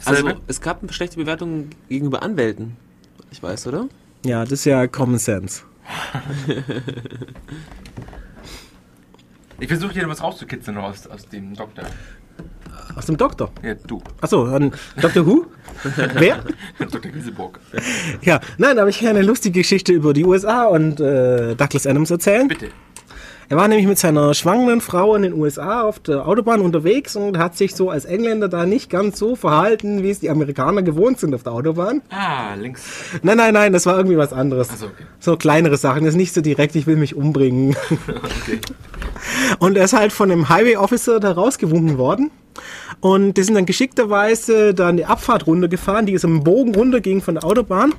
[0.05, 2.77] Also, es gab eine schlechte Bewertung gegenüber Anwälten.
[3.31, 3.86] Ich weiß, oder?
[4.27, 5.62] Ja, das ist ja Common Sense.
[9.63, 11.85] Ich versuche hier was rauszukitzeln aus, aus dem Doktor.
[12.97, 13.53] Aus dem Doktor.
[13.63, 14.03] Ja, du.
[14.21, 15.25] Achso, an Dr.
[15.25, 15.47] Who?
[16.15, 16.43] Wer?
[16.81, 17.13] Dr.
[17.13, 17.61] Gieseburg.
[18.23, 22.11] Ja, nein, aber ich kann eine lustige Geschichte über die USA und äh, Douglas Adams
[22.11, 22.49] erzählen.
[22.49, 22.71] Bitte.
[23.53, 27.37] Er war nämlich mit seiner schwangeren Frau in den USA auf der Autobahn unterwegs und
[27.37, 31.20] hat sich so als Engländer da nicht ganz so verhalten, wie es die Amerikaner gewohnt
[31.20, 32.01] sind auf der Autobahn.
[32.09, 32.83] Ah, links.
[33.20, 34.70] Nein, nein, nein, das war irgendwie was anderes.
[34.70, 35.05] Achso, okay.
[35.20, 37.77] So kleinere Sachen, das ist nicht so direkt, ich will mich umbringen.
[38.43, 38.61] Okay.
[39.59, 42.31] Und er ist halt von einem Highway Officer da rausgewunken worden.
[43.01, 47.35] Und die sind dann geschickterweise da eine Abfahrt runtergefahren, die so einen Bogen runterging von
[47.35, 47.95] der Autobahn.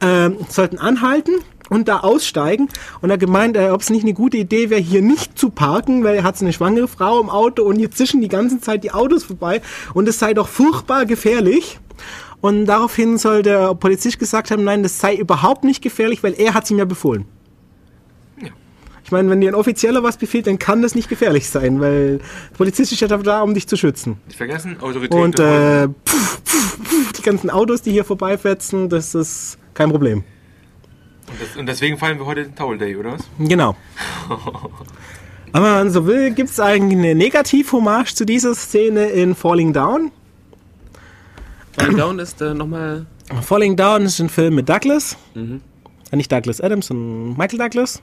[0.00, 1.32] Ähm, sollten anhalten
[1.70, 2.68] und da aussteigen.
[3.00, 6.04] Und er gemeint, äh, ob es nicht eine gute Idee wäre, hier nicht zu parken,
[6.04, 8.92] weil er hat eine schwangere Frau im Auto und hier zischen die ganze Zeit die
[8.92, 9.60] Autos vorbei
[9.94, 11.78] und es sei doch furchtbar gefährlich.
[12.40, 16.52] Und daraufhin soll der Polizist gesagt haben, nein, das sei überhaupt nicht gefährlich, weil er
[16.52, 17.24] hat es ihm ja befohlen.
[19.04, 22.18] Ich meine, wenn dir ein Offizieller was befiehlt, dann kann das nicht gefährlich sein, weil
[22.18, 24.16] der Polizist ist ja da, um dich zu schützen.
[24.26, 25.18] Nicht vergessen, Autorität.
[25.18, 30.24] Und äh, pff, pff, pff, die ganzen Autos, die hier vorbeifetzen, das ist kein Problem.
[31.28, 33.22] Und, das, und deswegen feiern wir heute den Towel Day, oder was?
[33.38, 33.76] Genau.
[35.52, 39.72] Aber wenn man so will, gibt es eigentlich eine Negativ-Hommage zu dieser Szene in Falling
[39.72, 40.10] Down.
[41.78, 43.06] Falling Down ist äh, nochmal.
[43.40, 45.16] Falling Down ist ein Film mit Douglas.
[45.36, 48.00] Äh, Nicht Douglas Adams, sondern Michael Douglas.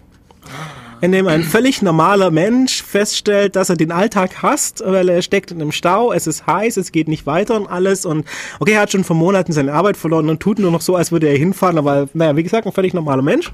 [1.01, 5.49] In dem ein völlig normaler Mensch feststellt, dass er den Alltag hasst, weil er steckt
[5.49, 8.05] in einem Stau, es ist heiß, es geht nicht weiter und alles.
[8.05, 8.23] Und
[8.59, 11.11] okay, er hat schon vor Monaten seine Arbeit verloren und tut nur noch so, als
[11.11, 13.51] würde er hinfahren, aber naja, wie gesagt, ein völlig normaler Mensch.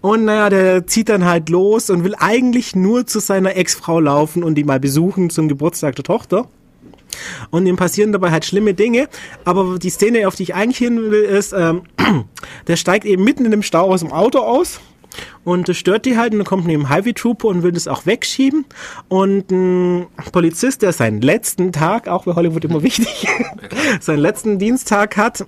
[0.00, 4.42] Und naja, der zieht dann halt los und will eigentlich nur zu seiner Ex-Frau laufen
[4.42, 6.48] und die mal besuchen zum Geburtstag der Tochter.
[7.50, 9.08] Und ihm passieren dabei halt schlimme Dinge.
[9.44, 11.82] Aber die Szene, auf die ich eigentlich hin will, ist, ähm,
[12.66, 14.80] der steigt eben mitten in dem Stau aus dem Auto aus.
[15.44, 18.06] Und das stört die halt und dann kommt neben Highway Trooper und will das auch
[18.06, 18.64] wegschieben.
[19.08, 23.26] Und ein Polizist, der seinen letzten Tag, auch bei Hollywood immer wichtig,
[24.00, 25.46] seinen letzten Dienstag hat,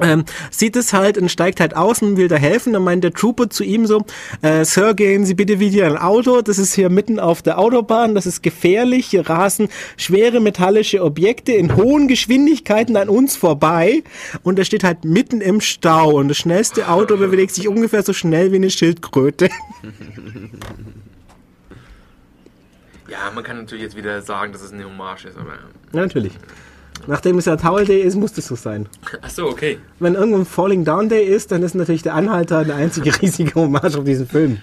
[0.00, 2.72] ähm, sieht es halt und steigt halt aus und will da helfen.
[2.72, 4.04] Dann meint der Trooper zu ihm so,
[4.42, 6.42] äh, Sir, gehen Sie bitte wieder in ein Auto.
[6.42, 8.14] Das ist hier mitten auf der Autobahn.
[8.14, 9.06] Das ist gefährlich.
[9.06, 14.02] Hier rasen schwere metallische Objekte in hohen Geschwindigkeiten an uns vorbei.
[14.42, 16.12] Und er steht halt mitten im Stau.
[16.12, 19.48] Und das schnellste Auto bewegt sich ungefähr so schnell wie eine Schildkröte.
[23.08, 25.52] Ja, man kann natürlich jetzt wieder sagen, dass es eine Hommage ist, aber.
[25.92, 26.32] Ja, natürlich.
[27.06, 28.88] Nachdem es ja Towel Day ist, muss das so sein.
[29.22, 29.78] Achso, okay.
[29.98, 33.54] Wenn irgendwo ein Falling Down Day ist, dann ist natürlich der Anhalter eine einzige riesige
[33.54, 34.58] Hommage auf diesen Film.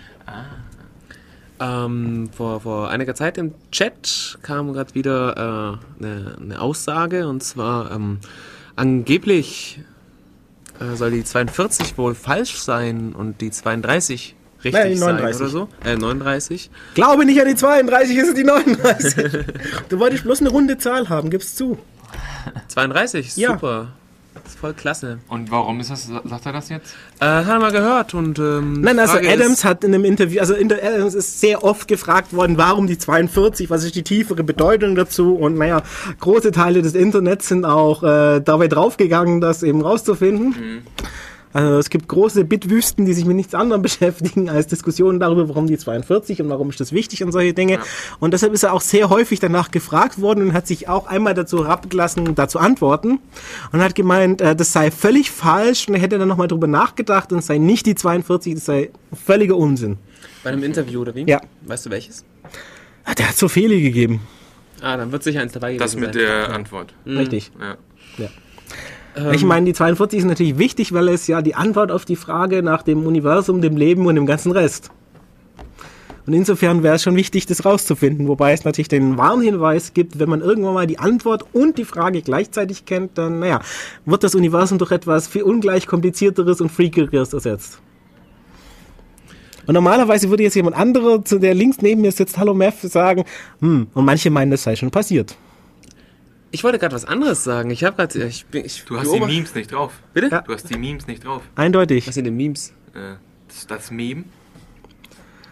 [1.59, 7.43] Ähm, vor, vor einiger Zeit im Chat kam gerade wieder äh, eine, eine Aussage und
[7.43, 8.19] zwar ähm,
[8.75, 9.79] angeblich
[10.79, 15.37] äh, soll die 42 wohl falsch sein und die 32 richtig Nein, die 39.
[15.37, 15.89] sein oder so.
[15.89, 16.69] Äh, 39.
[16.95, 19.45] Glaube nicht an die 32, es ist die 39.
[19.89, 21.77] du wolltest bloß eine runde Zahl haben, gib's zu.
[22.67, 23.51] 32, Ja.
[23.53, 23.87] super.
[24.33, 25.19] Das ist voll klasse.
[25.29, 26.95] Und warum ist das, sagt er das jetzt?
[27.19, 30.05] Äh, haben wir mal gehört und ähm, Nein, also Frage Adams ist, hat in einem
[30.05, 33.95] Interview, also in der Adams ist sehr oft gefragt worden, warum die 42, was ist
[33.95, 35.83] die tiefere Bedeutung dazu und naja,
[36.19, 40.81] große Teile des Internets sind auch äh, dabei draufgegangen, das eben rauszufinden.
[41.53, 45.67] Also es gibt große Bitwüsten, die sich mit nichts anderem beschäftigen als Diskussionen darüber, warum
[45.67, 47.79] die 42 und warum ist das wichtig und solche Dinge.
[48.19, 51.33] Und deshalb ist er auch sehr häufig danach gefragt worden und hat sich auch einmal
[51.33, 53.19] dazu herabgelassen, dazu antworten
[53.71, 57.31] und hat gemeint, äh, das sei völlig falsch und er hätte dann nochmal drüber nachgedacht
[57.31, 59.97] und es sei nicht die 42, das sei völliger Unsinn.
[60.43, 61.25] bei einem Interview oder wie?
[61.29, 61.39] Ja.
[61.67, 62.25] Weißt du welches?
[63.05, 64.21] Ah, Der hat so viele gegeben.
[64.81, 66.23] Ah, dann wird sicher eins dabei Das gewesen mit sein.
[66.23, 66.93] der Antwort.
[67.05, 67.51] Richtig.
[68.17, 68.27] Ja.
[69.31, 72.63] Ich meine, die 42 ist natürlich wichtig, weil es ja die Antwort auf die Frage
[72.63, 74.89] nach dem Universum, dem Leben und dem ganzen Rest.
[76.25, 78.27] Und insofern wäre es schon wichtig, das rauszufinden.
[78.27, 82.21] Wobei es natürlich den Warnhinweis gibt, wenn man irgendwann mal die Antwort und die Frage
[82.21, 83.59] gleichzeitig kennt, dann, naja,
[84.05, 87.79] wird das Universum durch etwas viel ungleich komplizierteres und freakigeres ersetzt.
[89.65, 93.25] Und normalerweise würde jetzt jemand anderer, zu der links neben mir sitzt, Hallo Mev, sagen,
[93.59, 95.37] hm, und manche meinen, das sei schon passiert.
[96.53, 97.71] Ich wollte gerade was anderes sagen.
[97.71, 98.27] Ich habe gerade.
[98.27, 99.91] Ich, ich Du hast die Memes nicht drauf.
[100.13, 100.27] Bitte?
[100.31, 100.41] Ja.
[100.41, 101.41] Du hast die Memes nicht drauf.
[101.55, 102.07] Eindeutig.
[102.07, 102.69] Was sind denn Memes?
[102.93, 103.15] Äh,
[103.47, 104.25] das, das Meme.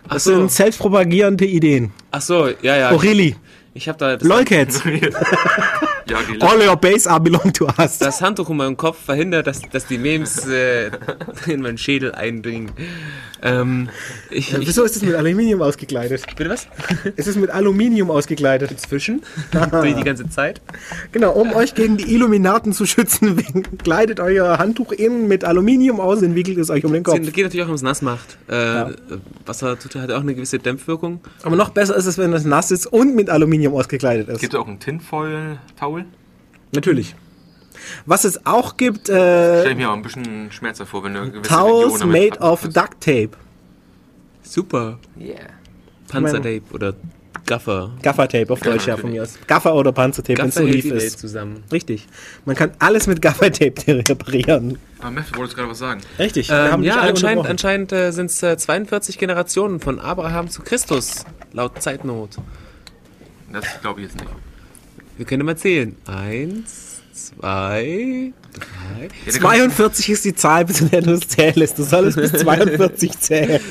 [0.07, 0.36] Ach Das so.
[0.36, 1.91] sind selbstpropagierende Ideen.
[2.11, 2.90] Ach so, ja, ja.
[2.91, 3.36] Aurelie,
[3.73, 4.84] Ich habe da das, Lolcats.
[6.11, 7.98] Ja, All your base are belong to us.
[7.99, 10.91] das Handtuch um meinen Kopf verhindert, dass, dass die Memes äh,
[11.48, 12.72] in meinen Schädel eindringen.
[13.43, 13.89] Ähm,
[14.30, 16.23] ich, ich, Wieso ist es mit Aluminium ausgekleidet?
[16.35, 16.68] bitte was?
[17.15, 18.80] Es ist mit Aluminium ausgekleidet.
[18.80, 19.22] Zwischen?
[19.52, 20.61] Durch die ganze Zeit?
[21.11, 23.41] Genau, um euch gegen die Illuminaten zu schützen,
[23.84, 27.19] kleidet euer Handtuch innen mit Aluminium aus und wickelt es euch um den Kopf.
[27.19, 28.38] Es geht natürlich auch ums Nassmacht.
[28.48, 28.85] Äh,
[29.45, 31.22] Wasser tut, hat auch eine gewisse Dämpfwirkung.
[31.43, 34.40] Aber noch besser ist es, wenn es nass ist und mit Aluminium ausgekleidet ist.
[34.40, 36.06] Gibt es auch einen Tinfoil-Towel?
[36.74, 37.16] Natürlich.
[38.06, 41.32] Was es auch gibt, äh, Stell ich mir auch ein bisschen schmerzhaft vor, wenn du
[41.32, 43.32] gewisse Towels Region made of duct tape.
[44.44, 45.00] Super.
[45.20, 45.38] Yeah.
[46.08, 46.94] Panzertape oder
[47.46, 47.92] Gaffer.
[48.02, 49.38] Gaffertape auf Deutsch, ja, von mir aus.
[49.48, 51.20] Gaffer oder Panzertape, wenn es so lief ist.
[51.20, 51.64] zusammen.
[51.72, 52.08] Richtig.
[52.46, 54.78] Man kann alles mit Gaffertape reparieren.
[55.00, 56.02] Aber Meth, du wolltest gerade was sagen.
[56.20, 56.50] Richtig.
[56.50, 61.26] wir Ähm, ja, anscheinend, anscheinend äh, sind es äh, 42 Generationen von Abraham zu Christus,
[61.52, 62.38] laut Zeitnot.
[63.53, 64.32] Das glaube ich jetzt nicht.
[65.18, 65.95] Wir können mal zählen.
[66.06, 69.03] Eins, zwei, drei.
[69.03, 71.78] Ja, der kommt- 42 ist die Zahl, bis zu der du es zählst.
[71.78, 73.61] Du solltest bis 42 zählen.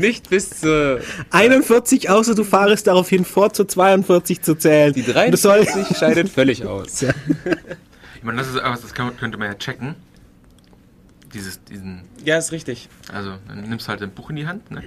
[0.00, 1.00] Nicht bis zur
[1.30, 4.92] 41, außer du fahrest darauf hin, vor zu 42 zu zählen.
[4.92, 7.02] die Und Du sollst, 43 scheidet völlig aus.
[7.02, 9.94] Ich meine, das ist aber, das könnte man ja checken.
[11.34, 12.88] Dieses, diesen, Ja, ist richtig.
[13.12, 14.82] also, dann nimmst du halt ein Buch in die Hand, ne?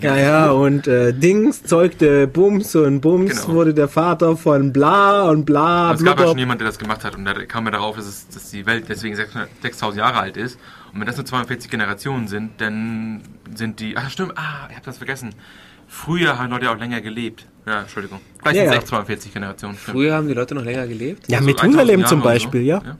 [0.00, 3.54] Ja, ja, und äh, Dings zeugte Bums und Bums Genau.
[3.54, 6.28] wurde der Vater von bla und bla, Es gab ja blubber.
[6.30, 8.66] schon jemand, der das gemacht hat und da kam er darauf, dass, es, dass die
[8.66, 10.58] Welt deswegen 600 6000 Jahre alt ist.
[10.92, 13.20] Und wenn das nur 42 Generationen sind, dann
[13.54, 13.96] sind die.
[13.96, 15.30] Ach stimmt, ah, ich hab das vergessen.
[15.86, 17.46] Früher haben Leute auch länger gelebt.
[17.66, 18.20] Ja, Entschuldigung.
[18.40, 18.78] Vielleicht Ja, sind es ja.
[18.80, 19.76] echt 42 Generationen.
[19.76, 19.94] stimmt.
[19.96, 21.24] Früher haben die Leute noch länger gelebt.
[21.30, 22.78] Ja, So Methusalem 1000 zum Beispiel, ja.
[22.78, 22.96] Aha.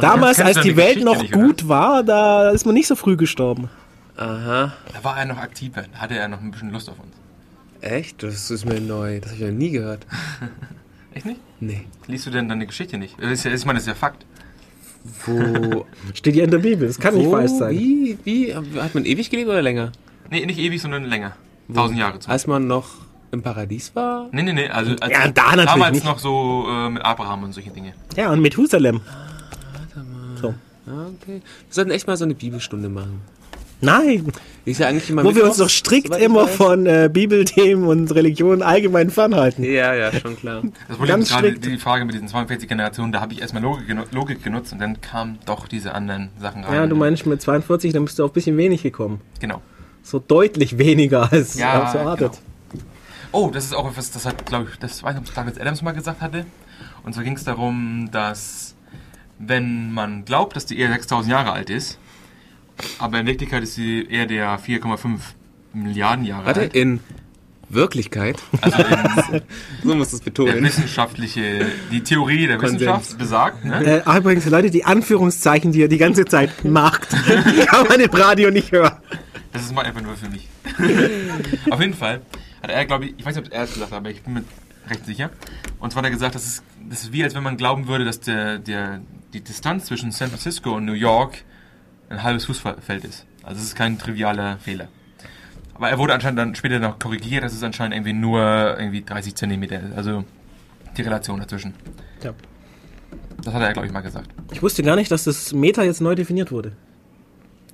[0.00, 1.46] Damals, als die Welt Geschichte noch nicht, oder?
[1.46, 3.68] gut war, da ist man nicht so früh gestorben.
[4.16, 4.72] Aha.
[4.92, 7.14] Da war er noch aktiver, da hatte er noch ein bisschen Lust auf uns.
[7.82, 8.22] Echt?
[8.22, 9.20] Das ist mir neu.
[9.20, 10.06] Das habe ich noch nie gehört.
[11.14, 11.40] Echt nicht?
[11.60, 11.86] Nee.
[12.06, 13.16] Liest du denn deine Geschichte nicht?
[13.20, 14.24] Das ist ja, ich meine, das ist ja Fakt.
[15.24, 15.86] Wo?
[16.14, 17.72] Steht ja in der Bibel, das kann nicht wo, falsch sein.
[17.78, 18.18] Wie?
[18.24, 18.54] Wie?
[18.54, 19.92] Hat man ewig gelebt oder länger?
[20.30, 21.36] Nee, nicht ewig, sondern länger.
[21.68, 22.86] 1000 Jahre zum Als man noch
[23.32, 24.28] im Paradies war?
[24.32, 24.68] Nee, nee, nee.
[24.68, 26.04] Also, als Ja, da damals nicht.
[26.06, 27.92] noch so äh, mit Abraham und solche Dinge.
[28.16, 29.00] Ja, und Methusalem.
[30.40, 30.54] So.
[30.86, 31.40] Ah, okay.
[31.42, 33.20] Wir sollten echt mal so eine Bibelstunde machen.
[33.80, 34.32] Nein,
[34.64, 36.56] ist ja eigentlich immer wo wir uns doch strikt immer weiß.
[36.56, 39.62] von äh, Bibelthemen und Religion allgemein fernhalten.
[39.64, 40.62] Ja, ja, schon klar.
[40.88, 41.64] Das Problem Ganz ist gerade strikt.
[41.66, 45.00] die Frage mit diesen 42 Generationen, da habe ich erstmal Logik, Logik genutzt und dann
[45.02, 46.74] kamen doch diese anderen Sachen rein.
[46.74, 49.20] Ja, du meinst mit 42, dann bist du auf ein bisschen wenig gekommen.
[49.40, 49.60] Genau.
[50.02, 52.32] So deutlich weniger als Ja, als erwartet.
[52.70, 52.84] genau.
[53.32, 55.58] Oh, das ist auch etwas, das hat, glaube ich, das weiß ich, ob es Douglas
[55.60, 56.46] Adams mal gesagt hatte.
[57.04, 58.74] Und zwar ging es darum, dass
[59.38, 61.98] wenn man glaubt, dass die Erde 6000 Jahre alt ist,
[62.98, 65.18] aber in Wirklichkeit ist die Erde ja 4,5
[65.72, 66.74] Milliarden Jahre Warte, alt.
[66.74, 67.00] in
[67.68, 69.42] Wirklichkeit, Also in,
[69.82, 70.62] so muss der betonen.
[70.62, 72.80] wissenschaftliche, die Theorie der Konsens.
[72.80, 73.84] Wissenschaft besagt, ne?
[73.84, 77.08] Äh, ah, übrigens, Leute, die Anführungszeichen, die ihr die ganze Zeit macht,
[77.66, 78.96] kann man im Radio nicht hören.
[79.52, 80.48] Das ist mal einfach nur für mich.
[81.70, 82.20] Auf jeden Fall
[82.62, 84.34] hat er, glaube ich, ich weiß nicht, ob er es gesagt hat, aber ich bin
[84.34, 84.44] mir
[84.88, 85.30] recht sicher.
[85.80, 88.04] Und zwar hat er gesagt, das ist, das ist wie, als wenn man glauben würde,
[88.04, 89.00] dass der, der,
[89.32, 91.38] die Distanz zwischen San Francisco und New York
[92.08, 93.26] ein halbes Fußballfeld ist.
[93.42, 94.88] Also es ist kein trivialer Fehler.
[95.74, 98.40] Aber er wurde anscheinend dann später noch korrigiert, dass es anscheinend irgendwie nur
[98.78, 99.96] irgendwie 30 Zentimeter ist.
[99.96, 100.24] Also
[100.96, 101.74] die Relation dazwischen.
[102.22, 102.32] Ja.
[103.42, 104.30] Das hat er, glaube ich, mal gesagt.
[104.52, 106.72] Ich wusste gar nicht, dass das Meter jetzt neu definiert wurde.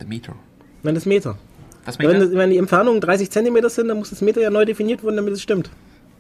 [0.01, 0.35] Der Meter.
[0.83, 1.39] Nein, das Meter.
[1.85, 2.27] Das Wenn, Meter?
[2.27, 5.17] das, wenn die Entfernungen 30 Zentimeter sind, dann muss das Meter ja neu definiert werden,
[5.17, 5.71] damit es stimmt.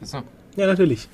[0.00, 0.22] So.
[0.56, 1.08] Ja, natürlich.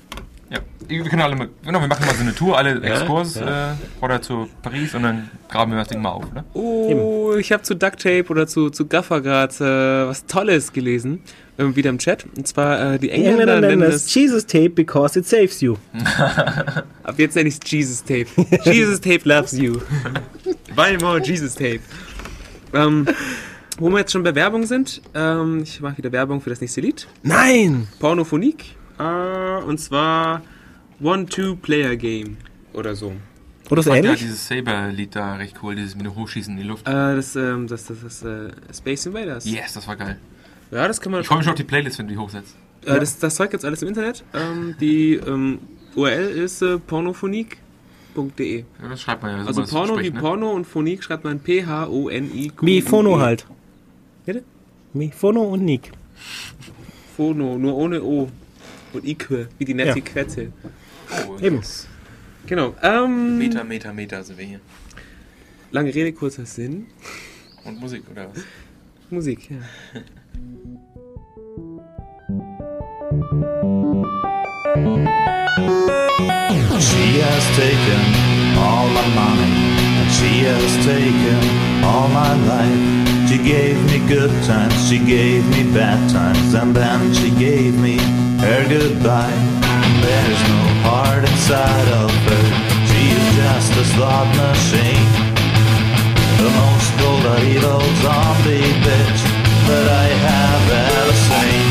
[0.51, 3.73] Ja, wir können alle mal, genau, wir machen mal so eine Tour, alle Exkurs, Äh,
[4.01, 6.43] oder zu Paris und dann graben wir das Ding mal auf, ne?
[6.53, 9.53] Oh, ich habe zu Duct Tape oder zu, zu Gaffer gerade
[10.05, 11.21] äh, was Tolles gelesen.
[11.59, 12.25] Ähm, wieder im Chat.
[12.35, 15.75] Und zwar, äh, die Die Engländer Engländer nennen es, Jesus Tape because it saves you.
[17.03, 18.27] ab jetzt nenne ich es Jesus Tape.
[18.63, 19.79] Jesus Tape loves you.
[20.75, 21.81] Buy more Jesus Tape.
[22.73, 23.05] Ähm,
[23.77, 26.81] wo wir jetzt schon bei Werbung sind, ähm, ich mache wieder Werbung für das nächste
[26.81, 27.07] Lied.
[27.23, 27.87] Nein!
[27.99, 28.77] Pornophonik.
[28.99, 30.41] Äh, und zwar
[31.01, 32.37] One-Two-Player-Game
[32.73, 33.13] oder so.
[33.69, 34.21] Oder so Ich fand ja ähnlich?
[34.21, 36.87] dieses Saber-Lied da recht cool, dieses mit dem Hochschießen in die Luft.
[36.87, 39.45] Äh, das, ähm, das, das, das, äh, Space Invaders.
[39.45, 40.17] Yes, das war geil.
[40.71, 42.55] Ja, das kann man Ich freue mich schon auf die Playlist, wenn du die hochsetzt.
[42.85, 44.23] Äh, das, das Zeug jetzt alles im Internet.
[44.33, 45.59] Ähm, die ähm,
[45.95, 48.59] URL ist äh, pornophonik.de.
[48.59, 49.61] Ja, das schreibt man ja so.
[49.61, 50.19] Also Porno wie ne?
[50.19, 52.65] Porno und Phonik schreibt man P-H-O-N-I-Q.
[52.65, 53.45] Wie Phono halt.
[54.25, 54.43] Bitte?
[54.93, 55.91] Wie Phono und Nick.
[57.15, 58.29] Phono, nur ohne O.
[58.93, 60.03] Und Ique, wie die nette Ja.
[60.05, 60.51] Quette.
[61.27, 61.57] Oh, Eben.
[61.57, 61.87] yes.
[62.47, 62.75] Genau.
[62.81, 64.59] Ähm, Meter, Meter, Meter sind wir hier.
[65.71, 66.87] lange Rede, kurzer Sinn.
[67.63, 68.43] Und Musik, oder was?
[69.11, 69.57] Musik, ja.
[76.79, 78.03] She has taken
[78.57, 79.51] all my money,
[79.99, 83.29] and she has taken all my life.
[83.29, 87.97] She gave me good times, she gave me bad times, and then she gave me
[88.39, 89.39] her goodbye.
[90.01, 92.45] There's no heart inside of her,
[92.87, 95.07] she is just a slot machine.
[96.39, 99.21] The most golden evil zombie bitch
[99.67, 101.67] that I have ever seen.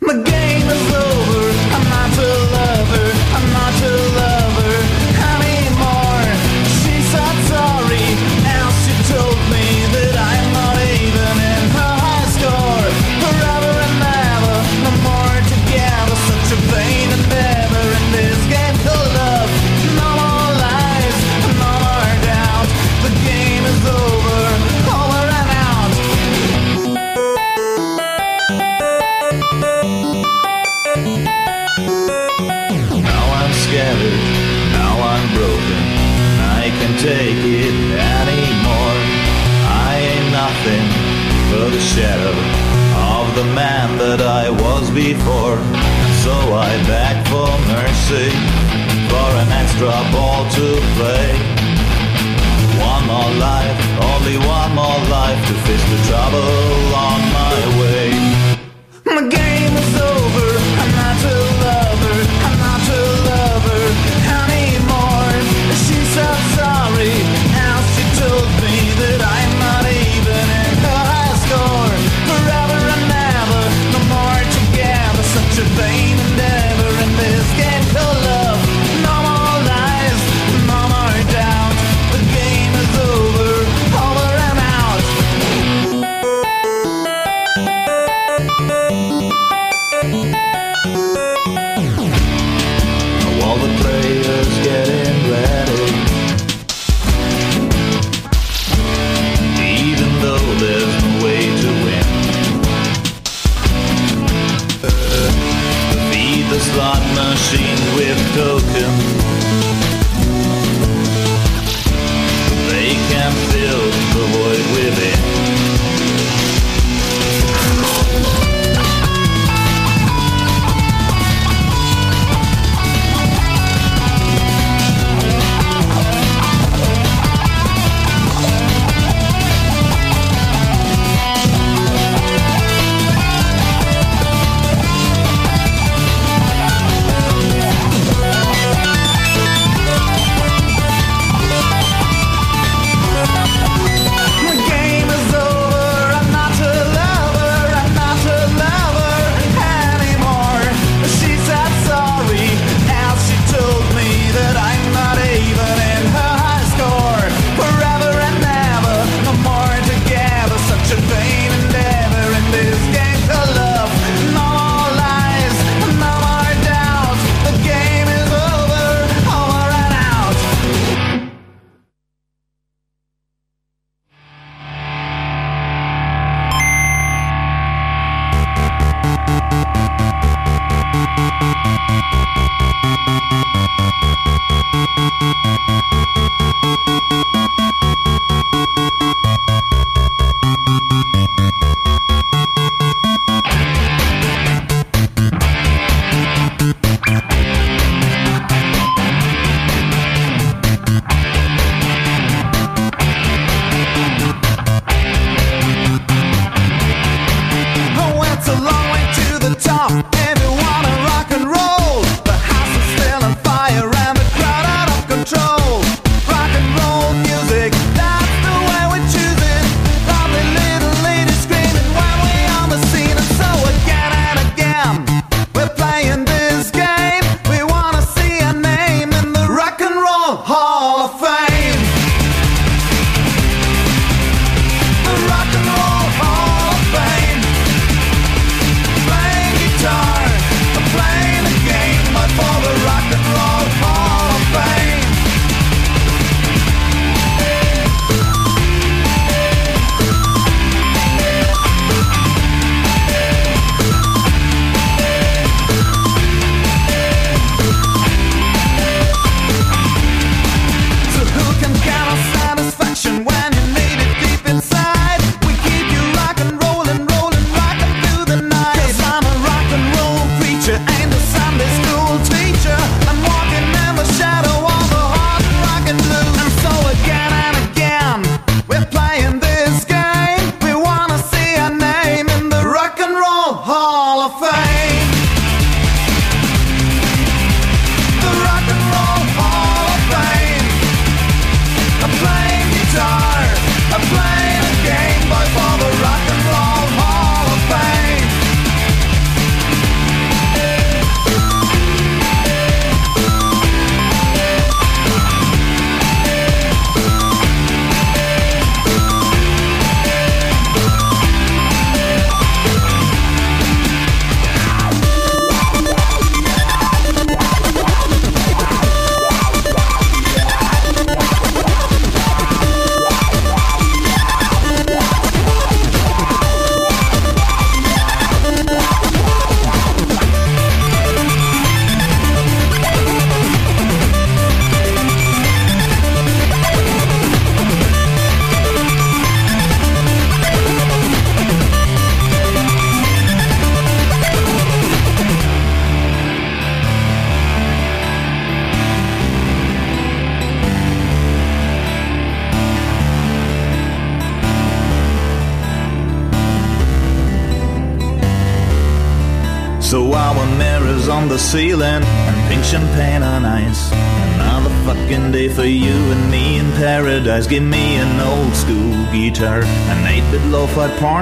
[0.00, 1.11] The game is over.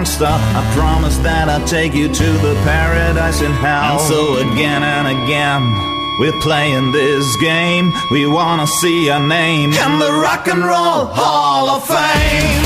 [0.01, 0.39] Porn star.
[0.57, 3.99] I promise that I'll take you to the paradise in hell.
[3.99, 5.63] And so again and again.
[6.19, 7.93] We're playing this game.
[8.11, 12.65] We wanna see our name in the Rock and Roll Hall of Fame.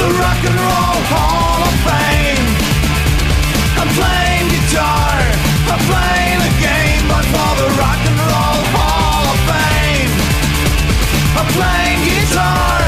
[0.00, 2.46] The Rock and Roll Hall of Fame.
[3.80, 5.14] I'm playing guitar.
[5.72, 10.12] I'm playing a game, but for the Rock and Roll Hall of Fame.
[11.38, 12.85] I'm playing guitar.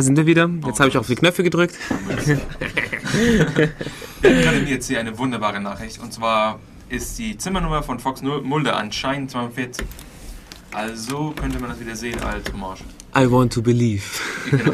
[0.00, 0.48] Da sind wir wieder.
[0.66, 1.76] Jetzt habe ich auf die Knöpfe gedrückt.
[2.24, 2.38] Wir
[4.30, 6.00] haben gerade jetzt hier eine wunderbare Nachricht.
[6.00, 6.58] Und zwar
[6.88, 9.86] ist die Zimmernummer von Fox Mulder anscheinend 42.
[10.72, 12.80] Also könnte man das wieder sehen als Hommage.
[13.14, 14.02] I want to believe.
[14.50, 14.72] Genau.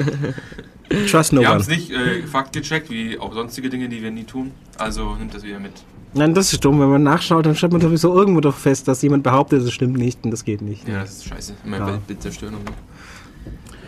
[1.10, 1.62] Trust no wir haben one.
[1.62, 4.52] es nicht äh, faktgecheckt, wie auch sonstige Dinge, die wir nie tun.
[4.78, 5.72] Also nimmt das wieder mit.
[6.14, 6.78] Nein, das ist dumm.
[6.78, 9.98] Wenn man nachschaut, dann stellt man sowieso irgendwo doch fest, dass jemand behauptet, es stimmt
[9.98, 10.86] nicht und das geht nicht.
[10.86, 11.54] Ja, das ist scheiße.
[11.64, 11.86] Immer Ja.
[11.88, 12.54] Weltbild zerstören.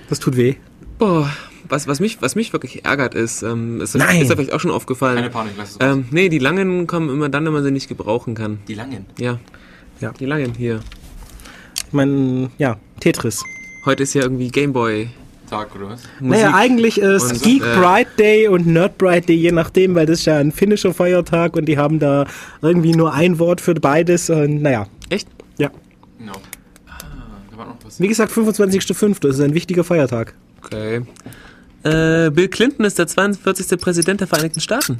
[0.08, 0.56] Das tut weh.
[0.98, 1.30] Boah,
[1.68, 4.22] was, was, mich, was mich wirklich ärgert ist, ähm, ist, Nein.
[4.22, 5.16] ist euch vielleicht auch schon aufgefallen.
[5.16, 5.96] Keine Panik, lass es raus.
[5.96, 8.58] Ähm, nee, die langen kommen immer dann, wenn man sie nicht gebrauchen kann.
[8.66, 9.06] Die langen.
[9.18, 9.38] Ja.
[10.00, 10.12] Ja.
[10.12, 10.80] Die langen hier.
[11.86, 13.42] Ich meine, ja, Tetris.
[13.84, 15.08] Heute ist ja irgendwie Gameboy.
[15.48, 16.02] Tag oder was?
[16.20, 19.94] Naja, eigentlich ist und so, Geek äh, Pride Day und Nerd Pride Day, je nachdem,
[19.94, 22.26] weil das ist ja ein finnischer Feiertag und die haben da
[22.60, 24.86] irgendwie nur ein Wort für beides und naja.
[25.08, 25.26] Echt?
[25.56, 25.70] Ja.
[26.18, 26.34] Genau.
[26.86, 26.98] Ah,
[27.50, 27.98] da war noch was.
[27.98, 29.20] Wie gesagt, 25.05.
[29.20, 30.34] Das ist ein wichtiger Feiertag.
[30.62, 31.02] Okay.
[31.84, 33.78] Äh, Bill Clinton ist der 42.
[33.80, 34.98] Präsident der Vereinigten Staaten.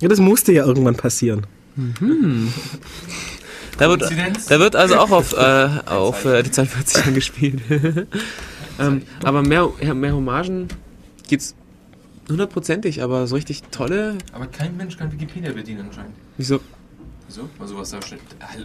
[0.00, 1.46] Ja, das musste ja irgendwann passieren.
[3.78, 7.62] Da wird, da wird also auch auf, äh, auf äh, die 42 angespielt.
[8.80, 10.68] ähm, aber mehr, mehr Hommagen
[11.28, 11.54] gibt's
[12.28, 14.18] hundertprozentig, aber so richtig tolle.
[14.32, 16.14] Aber kein Mensch kann Wikipedia bedienen anscheinend.
[16.36, 16.60] Wieso?
[17.28, 17.48] Wieso?
[17.60, 18.20] Also was da steht.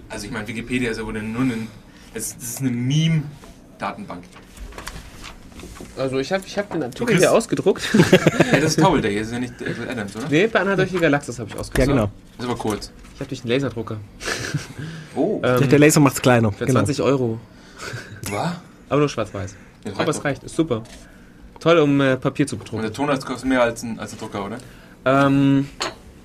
[0.10, 1.68] Also ich meine, Wikipedia ist ja wohl nur ein...
[2.14, 4.23] Das das ist eine Meme-Datenbank.
[5.98, 7.84] Also ich habe ich hab den Artikel hier ausgedruckt.
[8.52, 10.27] Ja, das ist Towel Day, das ist ja nicht Edward Adams, oder?
[10.30, 11.90] nee, bei die Galaxis habe ich Ja, ausgedruckt.
[11.90, 12.11] genau.
[12.38, 12.91] Das ist aber kurz.
[13.15, 13.98] Ich habe durch einen Laserdrucker.
[15.15, 16.52] Oh, Ähm, Der Laser macht's kleiner.
[16.52, 16.80] für Genau.
[16.80, 17.40] 20 Euro.
[18.31, 18.53] was?
[18.90, 19.56] Aber nur schwarz-weiß.
[19.84, 20.84] Das Aber es reicht, ist super.
[21.60, 22.81] Toll, um äh, Papier zu Und bedrucken.
[22.84, 24.57] der Toner kostet mehr als ein, als ein Drucker, oder?
[25.06, 25.68] Ähm,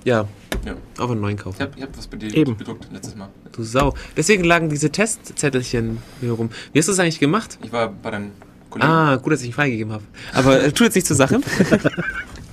[0.05, 0.25] ja,
[0.65, 0.73] Ja.
[0.97, 1.55] auf einen neuen kaufen.
[1.57, 2.57] Ich hab, ich hab was bei dir Eben.
[2.57, 3.29] bedruckt letztes Mal.
[3.51, 3.93] Du Sau.
[4.17, 6.49] Deswegen lagen diese Testzettelchen hier rum.
[6.73, 7.57] Wie hast du das eigentlich gemacht?
[7.63, 8.31] Ich war bei deinem
[8.69, 8.89] Kollegen.
[8.91, 10.03] Ah, gut, dass ich ihn freigegeben habe.
[10.33, 11.39] Aber äh, tut jetzt nicht zur Sache.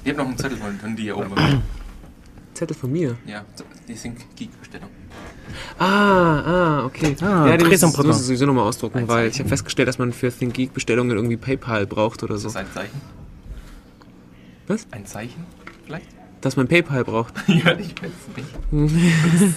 [0.05, 1.35] Ich hab noch einen Zettel von, von dir hier oben.
[2.55, 3.17] Zettel von mir.
[3.27, 3.45] Ja,
[3.89, 4.89] die Think Geek Bestellung.
[5.81, 7.17] Ah, ah, okay.
[7.23, 9.47] Ah, ja, die muss muss ich sowieso nochmal ausdrucken, Ein weil ich Zeichen.
[9.47, 12.49] habe festgestellt, dass man für ThinkGeek Bestellungen irgendwie PayPal braucht oder Ist so.
[12.49, 13.01] das ein Zeichen?
[14.69, 14.87] Was?
[14.93, 15.45] Ein Zeichen?
[15.85, 16.07] Vielleicht?
[16.41, 17.35] Dass man PayPal braucht.
[17.49, 19.57] ja, ich weiß es nicht.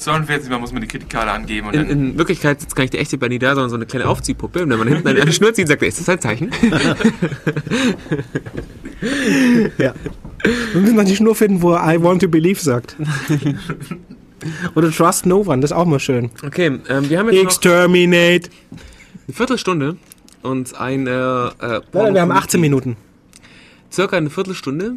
[0.00, 1.90] 42 Mal muss man die Kreditkarte angeben und In, dann.
[1.90, 4.62] in Wirklichkeit sitzt gar nicht der echte Benny da, sondern so eine kleine Aufziehpuppe.
[4.62, 6.50] Und wenn man hinten an die Schnur zieht, sagt er, ist das ein Zeichen?
[9.78, 9.94] Ja.
[10.72, 12.96] Wir müssen noch die Schnur finden, wo er I want to believe sagt.
[14.74, 16.30] Oder Trust no one, das ist auch mal schön.
[16.44, 18.50] Okay, ähm, wir haben jetzt noch Exterminate.
[19.26, 19.96] eine Viertelstunde
[20.42, 22.96] und ein äh, äh, Nein, wir haben 18 Minuten.
[23.92, 24.96] circa eine Viertelstunde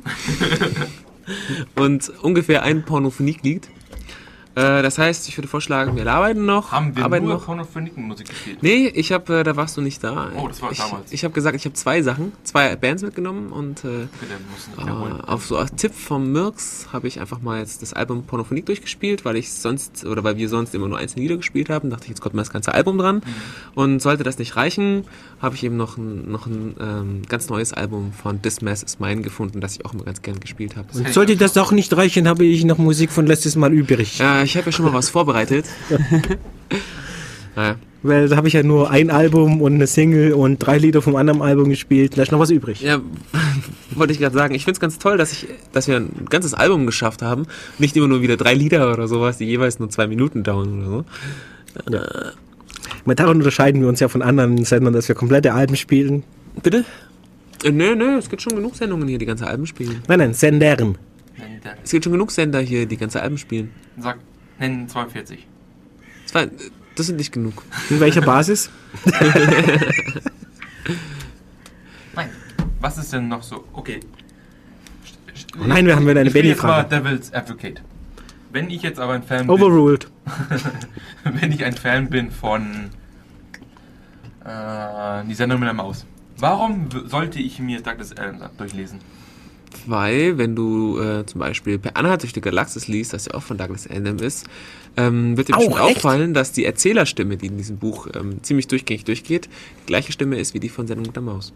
[1.75, 3.67] und ungefähr ein Pornophonik-Lied.
[4.55, 6.71] Äh, das heißt, ich würde vorschlagen, wir arbeiten noch.
[6.71, 7.45] Haben wir arbeiten nur noch.
[7.45, 8.57] Pornophoniken-Musik gespielt?
[8.61, 10.31] Nee, ich habe, äh, da warst du nicht da.
[10.35, 11.11] Oh, das war ich, damals.
[11.11, 14.07] Ich habe gesagt, ich habe zwei Sachen, zwei Bands mitgenommen und äh, äh,
[15.25, 19.25] auf so als Tipp vom Mirks habe ich einfach mal jetzt das Album Pornophonik durchgespielt,
[19.25, 21.89] weil ich sonst oder weil wir sonst immer nur einzelne Lieder gespielt haben.
[21.89, 23.15] Dachte ich, jetzt kommt mal das ganze Album dran.
[23.15, 23.21] Mhm.
[23.73, 25.05] Und sollte das nicht reichen,
[25.41, 28.99] habe ich eben noch ein, noch ein ähm, ganz neues Album von This Mess Is
[28.99, 30.87] Mine gefunden, das ich auch immer ganz gern gespielt habe.
[30.93, 34.19] Und sollte das auch nicht reichen, habe ich noch Musik von letztes Mal übrig.
[34.43, 35.65] Äh, ich habe ja schon mal was vorbereitet.
[37.55, 37.75] naja.
[38.05, 41.15] Weil da habe ich ja nur ein Album und eine Single und drei Lieder vom
[41.15, 42.17] anderen Album gespielt.
[42.17, 42.81] Da ist noch was übrig.
[42.81, 42.99] Ja,
[43.91, 44.53] wollte ich gerade sagen.
[44.55, 47.47] Ich finde es ganz toll, dass, ich, dass wir ein ganzes Album geschafft haben.
[47.79, 50.89] Nicht immer nur wieder drei Lieder oder sowas, die jeweils nur zwei Minuten dauern oder
[50.89, 51.05] so.
[53.05, 56.23] Weil daran unterscheiden wir uns ja von anderen Sendern, dass wir komplette Alben spielen.
[56.61, 56.83] Bitte?
[57.63, 60.03] Äh, nö, nö, es gibt schon genug Sendungen hier, die ganze Alben spielen.
[60.09, 60.97] Nein, nein, Sendern.
[61.83, 63.71] Es gibt schon genug Sender hier, die ganze Alben spielen.
[63.97, 64.19] sagt,
[64.63, 65.45] Nennen 42.
[66.25, 66.49] Zwei,
[66.95, 67.63] das sind nicht genug.
[67.89, 68.69] In welcher Basis?
[72.15, 72.29] Nein.
[72.79, 73.65] Was ist denn noch so?
[73.73, 73.99] Okay.
[75.59, 76.87] Oh nein, wir haben wieder eine Benny-Frage.
[76.87, 77.81] Devil's Advocate.
[78.53, 80.07] Wenn ich jetzt aber ein Fan bin, Overruled.
[81.25, 82.89] wenn ich ein Fan bin von
[84.45, 86.05] äh, die Sendung mit der Maus,
[86.37, 88.99] warum sollte ich mir Douglas Adams durchlesen?
[89.85, 93.43] Weil, wenn du äh, zum Beispiel per Anhalt durch die Galaxis liest, das ja auch
[93.43, 94.47] von Douglas Adams ist,
[94.95, 95.97] ähm, wird dir Auch, bestimmt echt?
[95.97, 99.49] auffallen, dass die Erzählerstimme, die in diesem Buch ähm, ziemlich durchgängig durchgeht,
[99.81, 101.53] die gleiche Stimme ist wie die von Sendung mit der Maus.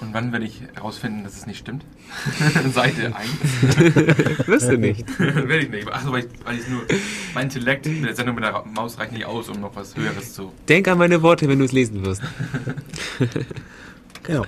[0.00, 1.84] Und wann werde ich herausfinden, dass es nicht stimmt?
[2.74, 4.46] Seite 1.
[4.46, 5.18] Wirst du nicht.
[5.18, 5.88] werde ich nicht.
[5.88, 6.82] Achso, weil ich, weil ich nur.
[7.34, 10.34] Mein Intellekt mit der Sendung mit der Maus reicht nicht aus, um noch was Höheres
[10.34, 10.52] zu.
[10.68, 12.22] Denk an meine Worte, wenn du es lesen wirst.
[14.24, 14.44] Genau.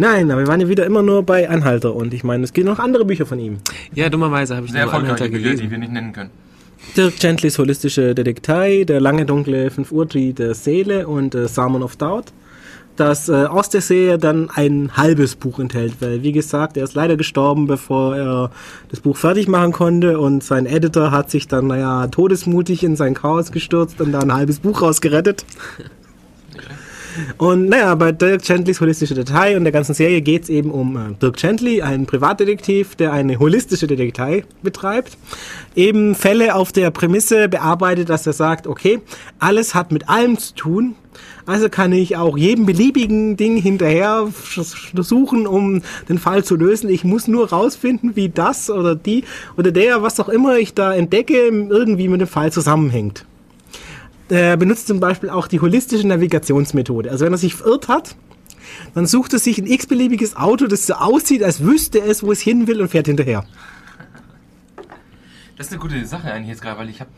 [0.00, 2.66] Nein, aber wir waren ja wieder immer nur bei Anhalter und ich meine, es gibt
[2.66, 3.58] noch andere Bücher von ihm.
[3.92, 5.70] Ja, dummerweise habe ich Sehr nur Anhalter erfolgreiche Bücher, die gelesen.
[5.70, 6.30] wir nicht nennen können.
[6.96, 11.82] Dirk Gentlys holistische Detektei, der lange dunkle 5 Uhr Tree der Seele und äh, Salmon
[11.82, 12.32] of Doubt,
[12.96, 16.94] das äh, aus der Serie dann ein halbes Buch enthält, weil wie gesagt, er ist
[16.94, 18.50] leider gestorben, bevor er
[18.88, 23.12] das Buch fertig machen konnte und sein Editor hat sich dann, naja, todesmutig in sein
[23.12, 25.44] Chaos gestürzt und da ein halbes Buch rausgerettet.
[27.38, 30.96] Und naja, bei Dirk Gentlys holistische Datei und der ganzen Serie geht es eben um
[30.96, 35.16] äh, Dirk Gently, einen Privatdetektiv, der eine holistische Detektei betreibt.
[35.74, 39.00] Eben Fälle auf der Prämisse bearbeitet, dass er sagt, okay,
[39.38, 40.94] alles hat mit allem zu tun.
[41.46, 44.28] Also kann ich auch jedem beliebigen Ding hinterher
[44.94, 46.88] suchen, um den Fall zu lösen.
[46.88, 49.24] Ich muss nur rausfinden, wie das oder die
[49.56, 53.24] oder der, was auch immer ich da entdecke, irgendwie mit dem Fall zusammenhängt.
[54.30, 57.10] Er benutzt zum Beispiel auch die holistische Navigationsmethode.
[57.10, 58.16] Also wenn er sich verirrt hat,
[58.94, 62.40] dann sucht er sich ein x-beliebiges Auto, das so aussieht, als wüsste es, wo es
[62.40, 63.44] hin will und fährt hinterher.
[65.56, 67.10] Das ist eine gute Sache eigentlich jetzt gerade, weil ich habe.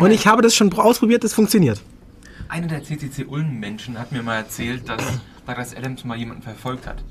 [0.00, 1.82] Und ich habe das schon ausprobiert, das funktioniert.
[2.48, 5.02] Einer der CCC Ulm-Menschen hat mir mal erzählt, dass
[5.46, 7.02] Douglas Adams mal jemanden verfolgt hat.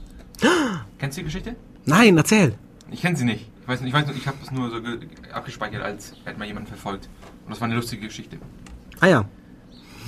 [0.97, 1.55] Kennst du die Geschichte?
[1.85, 2.53] Nein, erzähl.
[2.89, 3.47] Ich kenne sie nicht.
[3.61, 4.99] Ich weiß nicht, ich, weiß nicht, ich habe es nur so ge-
[5.33, 7.09] abgespeichert, als hätte mal jemanden verfolgt.
[7.45, 8.37] Und das war eine lustige Geschichte.
[9.01, 9.25] Ah ja.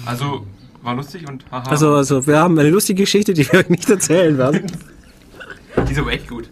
[0.06, 0.46] Also,
[0.82, 1.70] war lustig und haha.
[1.70, 4.72] Also, also wir haben eine lustige Geschichte, die wir euch nicht erzählen werden.
[5.88, 6.50] Die ist aber echt gut.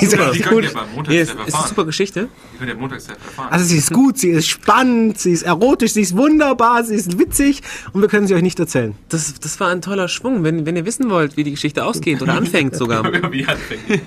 [0.00, 0.74] Die ist Super, echt die könnt ihr gut.
[0.74, 1.68] beim Nee, ist, ist eine erfahren.
[1.68, 2.28] super Geschichte.
[2.54, 3.48] Die könnt ihr am Montagstreff erfahren.
[3.52, 7.18] Also sie ist gut, sie ist spannend, sie ist erotisch, sie ist wunderbar, sie ist
[7.18, 7.62] witzig
[7.92, 8.94] und wir können sie euch nicht erzählen.
[9.08, 10.44] Das, das war ein toller Schwung.
[10.44, 14.02] Wenn, wenn ihr wissen wollt, wie die Geschichte ausgeht oder anfängt sogar, Wie anfängt.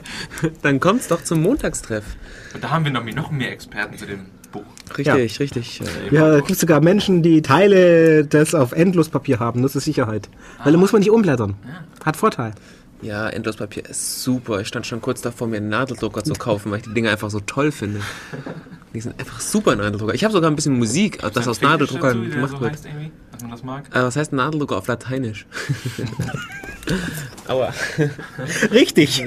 [0.61, 2.06] dann kommt's doch zum Montagstreff.
[2.53, 4.64] Und da haben wir noch, noch mehr Experten zu dem Buch.
[4.98, 5.82] Richtig, richtig.
[5.82, 10.30] Äh, Ja, es gibt sogar Menschen, die Teile des auf Endlospapier haben, nur zur Sicherheit.
[10.64, 11.56] Weil da muss man nicht umblättern.
[12.06, 12.54] Hat Vorteil.
[13.02, 14.60] Ja, Endlospapier ist super.
[14.60, 17.30] Ich stand schon kurz davor, mir einen Nadeldrucker zu kaufen, weil ich die Dinge einfach
[17.30, 18.02] so toll finde.
[18.94, 20.16] Die sind einfach super Nadeldrucker.
[20.16, 22.74] Ich habe sogar ein bisschen Musik, das aus Nadeldruckern dazu, der gemacht so wird.
[23.32, 23.84] dass man das mag.
[23.94, 25.46] Äh, was heißt Nadeldrucker auf Lateinisch?
[27.48, 27.72] Aua.
[28.72, 29.24] Richtig.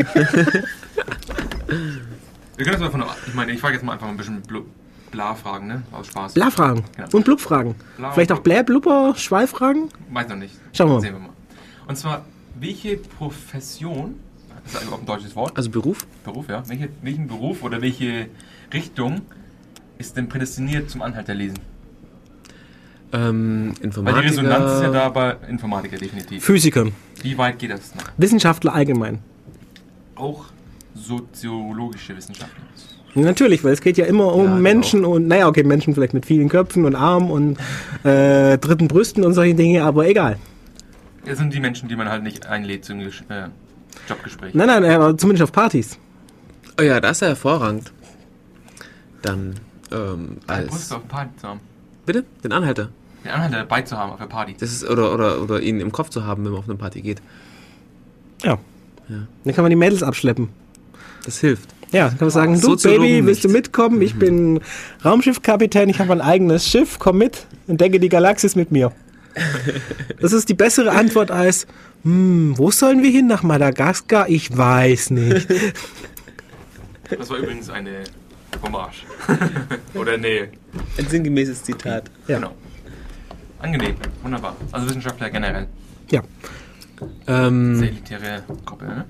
[2.57, 3.05] Wir können das mal von.
[3.29, 4.65] Ich meine, ich frage jetzt mal einfach ein bisschen Blu-
[5.13, 5.83] Bla-Fragen, ne?
[5.93, 6.35] Aus Spaß.
[6.35, 7.09] Bla-Fragen Genau.
[7.13, 7.77] und Blub-Fragen.
[7.97, 8.41] Bla Vielleicht auch.
[8.41, 9.89] Blä, Blubber, Schweif-Fragen?
[10.11, 10.55] Weiß noch nicht.
[10.73, 11.01] Schauen wir mal.
[11.01, 11.29] Sehen wir mal.
[11.87, 12.25] Und zwar,
[12.59, 14.17] welche Profession,
[14.73, 15.99] das ist auch ein deutsches Wort, Also Beruf?
[16.25, 18.27] Beruf, ja, welche, welchen Beruf oder welche
[18.73, 19.21] Richtung
[19.99, 21.59] ist denn prädestiniert zum Anhalterlesen?
[23.15, 24.21] Ähm, Weil Informatiker.
[24.23, 26.43] die Resonanz ist ja da bei Informatiker definitiv.
[26.45, 26.87] Physiker.
[27.23, 28.05] Wie weit geht das noch?
[28.17, 29.19] Wissenschaftler allgemein.
[30.15, 30.47] Auch
[30.95, 32.63] soziologische Wissenschaften.
[33.15, 36.25] Natürlich, weil es geht ja immer um Ja, Menschen und, naja, okay, Menschen vielleicht mit
[36.25, 37.59] vielen Köpfen und Armen und
[38.05, 40.39] äh, dritten Brüsten und solche Dinge, aber egal.
[41.27, 43.49] Das sind die Menschen, die man halt nicht einlädt zum Gesch- äh,
[44.09, 44.55] Jobgespräch.
[44.55, 45.99] Nein, nein, aber zumindest auf Partys.
[46.81, 47.93] Oh ja, das ist ja hervorragend.
[49.21, 49.55] Dann,
[49.93, 50.93] ähm, Eine Brust als.
[50.93, 51.61] auf Party zu haben.
[52.07, 52.25] Bitte?
[52.43, 52.89] Den Anhalter.
[53.25, 54.57] Den Anhalter dabei zu haben auf der Party.
[54.59, 57.03] Das ist, oder, oder, oder ihn im Kopf zu haben, wenn man auf eine Party
[57.03, 57.21] geht.
[58.43, 58.59] Ja.
[59.09, 59.17] Ja.
[59.45, 60.49] Dann kann man die Mädels abschleppen.
[61.25, 61.69] Das hilft.
[61.93, 64.01] Ja, dann kann man sagen, du Baby, willst du mitkommen?
[64.01, 64.61] Ich bin
[65.05, 68.93] Raumschiffkapitän, ich habe ein eigenes Schiff, komm mit, entdecke die Galaxis mit mir.
[70.21, 71.67] Das ist die bessere Antwort als,
[72.05, 73.27] hm, wo sollen wir hin?
[73.27, 74.29] Nach Madagaskar?
[74.29, 75.49] Ich weiß nicht.
[77.19, 78.05] Das war übrigens eine
[78.63, 79.05] Hommage.
[79.95, 80.49] Oder nee,
[80.97, 82.11] Ein sinngemäßes Zitat.
[82.27, 82.37] Ja.
[82.37, 82.55] genau.
[83.59, 84.57] Angenehm, wunderbar.
[84.71, 85.67] Also Wissenschaftler generell.
[86.11, 86.23] Ja.
[87.27, 89.05] Sehr Ähm, elitäre Gruppe, ne?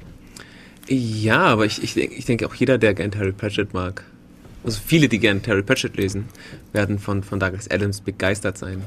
[0.94, 4.04] Ja, aber ich, ich, ich denke auch jeder, der gern Terry Pratchett mag,
[4.64, 6.26] also viele, die gern Terry Pratchett lesen,
[6.72, 8.82] werden von, von Douglas Adams begeistert sein.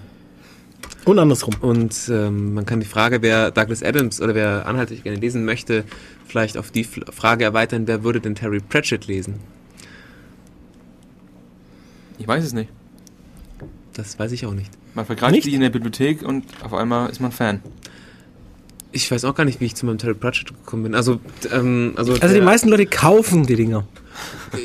[1.04, 1.56] Und andersrum.
[1.62, 5.84] Und ähm, man kann die Frage, wer Douglas Adams oder wer anhaltlich gerne lesen möchte,
[6.28, 9.36] vielleicht auf die F Frage erweitern, wer würde denn Terry Pratchett lesen?
[12.18, 12.70] Ich weiß es nicht.
[13.94, 14.72] Das weiß ich auch nicht.
[14.94, 15.44] Man vergreift Nicht?
[15.44, 17.62] sich in der Bibliothek und auf einmal ist man Fan.
[18.96, 20.96] Ich weiß auch gar nicht, wie ich zu meinem Terry Pratchett gekommen bin.
[20.96, 21.20] Also,
[21.52, 23.86] ähm, also, Also die meisten Leute kaufen die Dinger.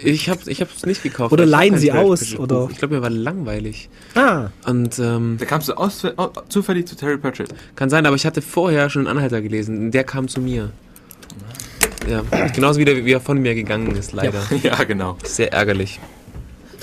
[0.04, 1.32] Ich habe ich hab's nicht gekauft.
[1.32, 2.68] Oder leihen sie aus, oder?
[2.70, 3.88] Ich glaube, mir war langweilig.
[4.14, 7.52] Ah, Und ähm, Da kamst du aus, au- zufällig zu Terry Pratchett.
[7.74, 9.78] kann sein, aber ich hatte vorher schon einen Anhalter gelesen.
[9.86, 10.70] und Der kam zu mir.
[12.08, 12.22] Ja,
[12.54, 14.40] genauso wie, der, wie er von mir gegangen ist, leider.
[14.62, 15.18] ja, genau.
[15.24, 15.98] Sehr ärgerlich.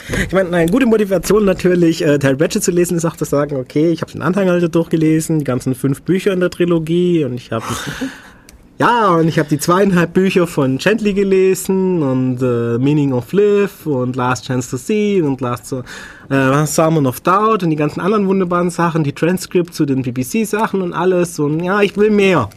[0.10, 3.56] Ich meine, eine gute Motivation natürlich, äh, Terry Pratchett zu lesen, ist auch zu sagen,
[3.58, 7.52] okay, ich habe den Anhang durchgelesen, die ganzen fünf Bücher in der Trilogie und ich
[7.52, 7.66] habe
[8.80, 13.86] ja und ich habe die zweieinhalb Bücher von Gently gelesen und äh, Meaning of Live
[13.86, 18.28] und Last Chance to See und Last äh, Salmon of Doubt und die ganzen anderen
[18.28, 22.50] wunderbaren Sachen, die Transcript zu den BBC-Sachen und alles und ja, ich will mehr.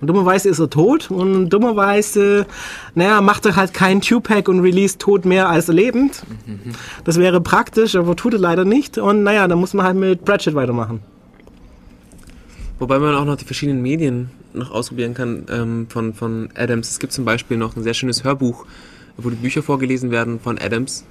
[0.00, 2.46] Und dummerweise ist er tot und dummerweise,
[2.94, 6.22] naja, macht er halt keinen Two-Pack und release tot mehr als lebend.
[7.04, 8.98] Das wäre praktisch, aber tut er leider nicht.
[8.98, 11.00] Und naja, dann muss man halt mit Pratchett weitermachen.
[12.78, 16.90] Wobei man auch noch die verschiedenen Medien noch ausprobieren kann ähm, von, von Adams.
[16.90, 18.66] Es gibt zum Beispiel noch ein sehr schönes Hörbuch,
[19.16, 21.04] wo die Bücher vorgelesen werden von Adams.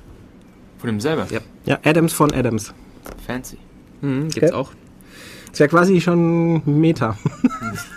[0.78, 1.26] Von ihm selber.
[1.32, 1.40] Ja.
[1.66, 2.74] Ja, Adams von Adams.
[3.26, 3.58] Fancy.
[4.02, 4.52] Mhm, gibt's Okay.
[4.54, 4.72] auch.
[5.50, 7.18] Das wäre quasi schon Meta.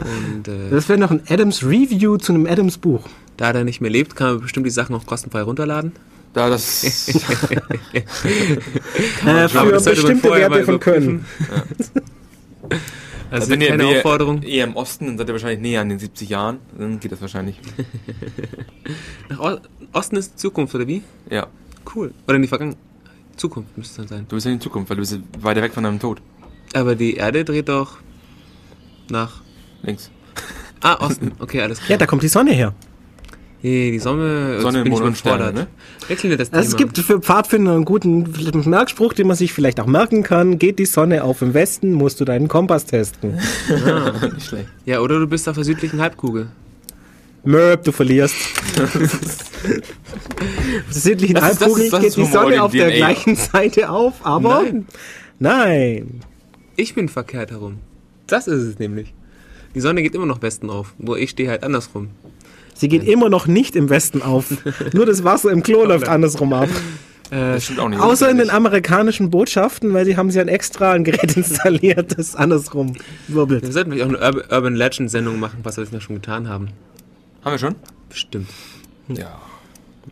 [0.00, 3.04] Und äh, Das wäre noch ein Adams Review zu einem Adams Buch.
[3.36, 5.92] da er nicht mehr lebt, kann man bestimmt die Sachen auch kostenfrei runterladen.
[6.34, 7.08] Da das.
[9.26, 11.24] Äh, für das bestimmte vorher Werte mal von Köln.
[13.30, 14.42] Also wenn ihr, keine ihr Aufforderung.
[14.42, 16.60] eher im Osten, dann seid ihr wahrscheinlich näher an den 70 Jahren.
[16.78, 17.60] Dann geht das wahrscheinlich.
[19.28, 19.58] Nach O-
[19.92, 21.02] Osten ist Zukunft, oder wie?
[21.30, 21.46] Ja.
[21.94, 22.14] Cool.
[22.26, 22.80] Oder in die Vergangenheit.
[23.36, 24.26] Zukunft müsste es dann sein.
[24.30, 26.22] Du bist ja in die Zukunft, weil du bist weiter weg von deinem Tod.
[26.72, 27.98] Aber die Erde dreht doch
[29.10, 29.42] nach.
[29.82, 30.10] Links.
[30.80, 31.32] Ah, Osten.
[31.40, 31.90] Okay, alles klar.
[31.90, 32.72] Ja, da kommt die Sonne her.
[33.60, 35.68] Hey, die Sonne, jetzt Sonne, bin ich Mond und Sterne, überfordert.
[36.00, 36.06] ne?
[36.06, 36.92] Wechseln wir das Also es Thema.
[36.92, 38.30] gibt für Pfadfinder einen guten
[38.70, 40.60] Merkspruch, den man sich vielleicht auch merken kann.
[40.60, 43.34] Geht die Sonne auf im Westen, musst du deinen Kompass testen.
[44.34, 44.68] Nicht schlecht.
[44.86, 46.46] Ja, oder du bist auf der südlichen Halbkugel.
[47.42, 48.36] Möb, du verlierst.
[48.78, 48.92] auf
[50.92, 52.96] der südlichen Halbkugel geht die Sonne auf der DNA.
[52.96, 54.86] gleichen Seite auf, aber Nein.
[55.40, 56.20] nein.
[56.76, 57.78] Ich bin verkehrt herum.
[58.28, 59.12] Das ist es nämlich.
[59.74, 60.94] Die Sonne geht immer noch Westen auf.
[60.98, 62.08] Nur ich stehe halt andersrum.
[62.74, 64.46] Sie geht immer noch nicht im Westen auf.
[64.92, 66.68] Nur das Wasser im Klo läuft andersrum ab.
[67.30, 68.00] Äh, Das stimmt auch nicht.
[68.00, 72.36] Außer in den amerikanischen Botschaften, weil sie haben sie ein extra ein Gerät installiert, das
[72.36, 72.94] andersrum
[73.26, 73.64] wirbelt.
[73.64, 76.68] wir sollten vielleicht auch eine Urban, Legend Sendung machen, was wir das schon getan haben.
[77.44, 77.74] Haben wir schon?
[78.08, 78.48] Bestimmt.
[79.08, 79.40] Ja.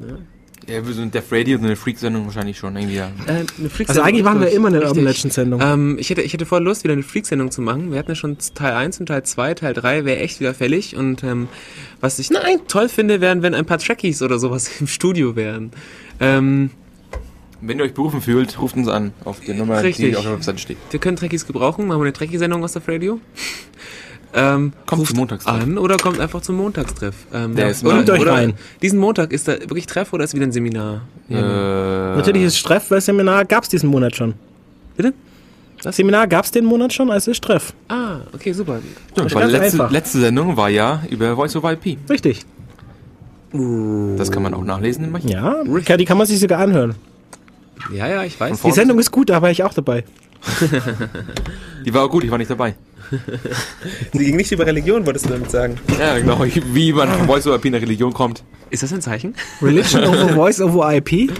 [0.01, 0.19] Ja,
[0.67, 2.97] wir sind Def Radio, so eine Freak-Sendung wahrscheinlich schon irgendwie.
[2.97, 3.11] Ja.
[3.27, 4.85] Äh, eine Freak Also eigentlich machen wir immer eine.
[4.85, 5.61] Urban Legend Sendung.
[5.63, 7.93] Ähm, ich, hätte, ich hätte voll Lust, wieder eine Freak-Sendung zu machen.
[7.93, 9.55] Wir hatten ja schon Teil 1 und Teil 2.
[9.55, 10.97] Teil 3 wäre echt wieder fällig.
[10.97, 11.49] Und ähm,
[12.01, 12.31] was ich
[12.69, 15.71] toll finde, wären, wenn ein paar Trekkies oder sowas im Studio wären.
[16.19, 16.71] Ähm,
[17.61, 20.11] Wenn ihr euch berufen fühlt, ruft uns an auf die Nummer, Richtig.
[20.11, 20.79] die auf der Webseite steht.
[20.91, 21.87] wir können Trekkies gebrauchen.
[21.87, 23.21] Machen wir eine Trekkie-Sendung aus der Radio.
[24.35, 25.63] Ähm, Kommt ruft zum Montagstreff.
[25.63, 27.15] an oder kommt einfach zum Montagstreff.
[27.33, 28.55] Ähm, Der ist oder, Bringt euch oder rein.
[28.83, 31.03] Diesen Montag ist da wirklich Treff oder ist wieder ein Seminar?
[31.31, 34.35] Äh, Natürlich ist Streff, weil Seminar gab es diesen Monat schon.
[34.97, 35.15] Bitte?
[35.83, 37.73] Das Seminar gab es den Monat schon, also ist Streff.
[37.89, 38.81] Ah, okay, super.
[39.15, 39.91] Weil ganz letzte, einfach.
[39.91, 41.99] letzte Sendung war ja über Voice over IP.
[42.11, 42.45] Richtig.
[43.53, 45.31] Das kann man auch nachlesen im Archiv.
[45.31, 45.55] Ja,
[45.87, 46.95] ja, die kann man sich sogar anhören.
[47.95, 48.61] Ja, ja, ich weiß.
[48.63, 50.05] Die Sendung ist gut, da war ich auch dabei.
[51.85, 52.75] Die war auch gut, ich war nicht dabei.
[54.13, 55.77] Sie ging nicht über Religion, wolltest du damit sagen.
[55.99, 58.43] Ja, genau, wie man von Voice over IP in der Religion kommt.
[58.71, 59.35] Ist das ein Zeichen?
[59.63, 61.31] Religion over Voice over IP.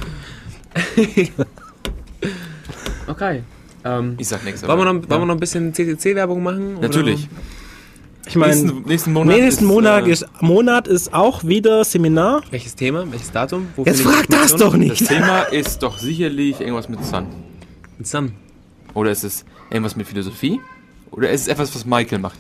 [3.07, 3.43] Okay.
[3.85, 4.67] Ähm, Ich sag nichts.
[4.67, 6.77] wollen, wir noch, wollen wir noch ein bisschen CCC-Werbung machen?
[6.77, 6.89] oder?
[6.89, 7.29] Natürlich.
[8.29, 9.37] Ich meine, Nächsten, nächsten Monat.
[9.37, 12.43] nächsten ist, Monat, äh, ist, Monat ist auch wieder Seminar.
[12.51, 13.05] Welches Thema?
[13.11, 13.69] Welches Datum?
[13.77, 15.07] Wo Jetzt frag das doch Das nicht.
[15.07, 17.27] Thema ist doch sicherlich irgendwas mit Sun.
[17.99, 18.33] Mit Sun.
[18.95, 20.61] Oder ist es irgendwas mit Philosophie?
[21.17, 22.39] Oder ist es etwas, was Michael macht?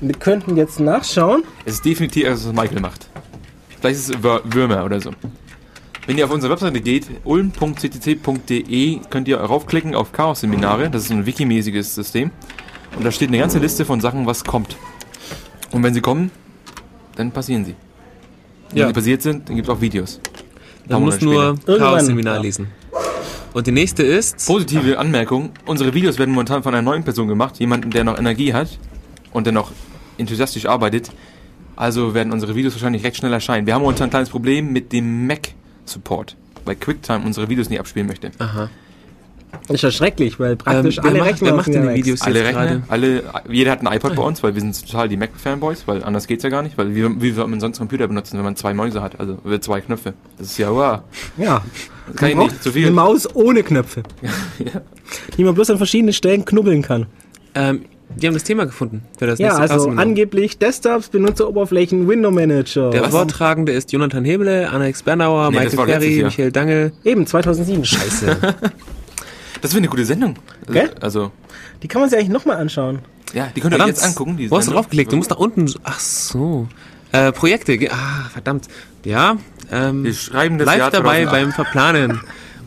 [0.00, 1.44] Wir könnten jetzt nachschauen.
[1.64, 3.08] Es ist definitiv etwas, was Michael macht.
[3.80, 5.10] Vielleicht ist es Würmer oder so.
[6.06, 10.90] Wenn ihr auf unsere Webseite geht, ulm.ccc.de, könnt ihr raufklicken auf Chaos-Seminare.
[10.90, 12.30] Das ist ein wikimäßiges System.
[12.96, 14.76] Und da steht eine ganze Liste von Sachen, was kommt.
[15.70, 16.30] Und wenn sie kommen,
[17.16, 17.74] dann passieren sie.
[18.70, 18.86] Wenn Ja.
[18.88, 20.20] sie passiert sind, dann gibt es auch Videos.
[20.88, 22.40] Man muss nur Chaos-Seminar ja.
[22.42, 22.66] lesen.
[23.54, 24.46] Und die nächste ist...
[24.46, 28.54] Positive Anmerkung, unsere Videos werden momentan von einer neuen Person gemacht, jemanden, der noch Energie
[28.54, 28.78] hat
[29.32, 29.72] und der noch
[30.18, 31.10] enthusiastisch arbeitet.
[31.76, 33.66] Also werden unsere Videos wahrscheinlich recht schnell erscheinen.
[33.66, 38.06] Wir haben momentan ein kleines Problem mit dem Mac-Support, weil QuickTime unsere Videos nicht abspielen
[38.06, 38.30] möchte.
[38.38, 38.70] Aha.
[39.68, 41.94] Das ist ja schrecklich, weil praktisch Ähm, alle macht- Rechner wer macht denn die.
[41.94, 42.22] Videos?
[42.22, 42.82] Alle jetzt Rechner, gerade?
[42.88, 46.26] alle, jeder hat ein iPod bei uns, weil wir sind total die Mac-Fanboys, weil anders
[46.26, 48.74] geht's ja gar nicht, weil wie, wie wird man sonst Computer benutzen, wenn man zwei
[48.74, 50.14] Mäuse hat, also zwei Knöpfe.
[50.38, 51.00] Das ist ja, wow.
[51.36, 51.62] Ja.
[52.08, 52.86] Das kann ich nicht, zu viel.
[52.86, 54.02] Eine Maus ohne Knöpfe.
[55.36, 57.06] Die man bloß an verschiedenen Stellen knubbeln kann.
[57.54, 57.84] Ähm,
[58.16, 59.02] die haben das Thema gefunden.
[59.18, 62.90] Für das Ja, nächste also angeblich Desktops, Benutzeroberflächen, Window Manager.
[62.90, 63.10] Der Was?
[63.10, 66.22] Vortragende ist Jonathan Heble, Alex Bernauer, Nee, Michael Ferry.
[66.24, 66.92] Michael Dangel.
[67.04, 67.84] Eben, 2007.
[67.84, 68.36] Scheiße.
[69.62, 70.34] Das wäre eine gute Sendung.
[70.66, 70.90] Also, Gell?
[71.00, 71.32] also
[71.82, 72.98] Die kann man sich eigentlich nochmal anschauen.
[73.32, 74.36] ja, die könnt ihr euch jetzt angucken.
[74.36, 74.82] Die Wo hast du Sendung.
[74.82, 75.10] draufgelegt?
[75.12, 75.72] Du musst nach unten.
[75.84, 76.68] Ach so.
[77.12, 77.78] Äh, Projekte.
[77.78, 78.68] ge- Ah, verdammt.
[79.04, 79.36] Ja.
[79.70, 81.30] Ähm, Wir schreiben das live Jahr dabei 2008.
[81.32, 82.20] beim Verplanen.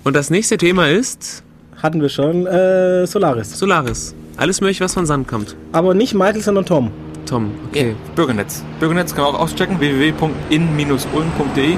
[0.04, 1.44] Und das nächste Thema ist
[1.84, 2.48] Hatten wir schon.
[2.48, 3.58] Äh, Solaris.
[3.60, 4.16] Solaris.
[4.38, 5.56] Alles möglich, was von Sand kommt.
[5.72, 6.92] Aber nicht Michael, sondern Tom.
[7.26, 7.96] Tom, okay.
[8.16, 8.64] Bürgernetz.
[8.80, 11.78] Bürgernetz kann man auch auschecken, www.in-ulm.de.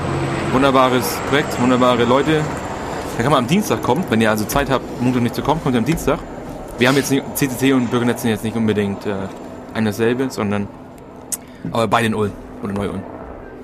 [0.53, 2.41] Wunderbares Projekt, wunderbare Leute.
[3.18, 5.60] Da kann man am Dienstag kommen, wenn ihr also Zeit habt, Montag nicht zu kommen,
[5.64, 6.19] kommt ihr am Dienstag.
[6.77, 9.15] Wir haben jetzt nicht, CCC und Bürgernetz sind jetzt nicht unbedingt äh,
[9.73, 10.68] ein dasselbe, sondern
[11.72, 12.31] aber beide in Ulm
[12.61, 13.02] oder Neu-Ulm.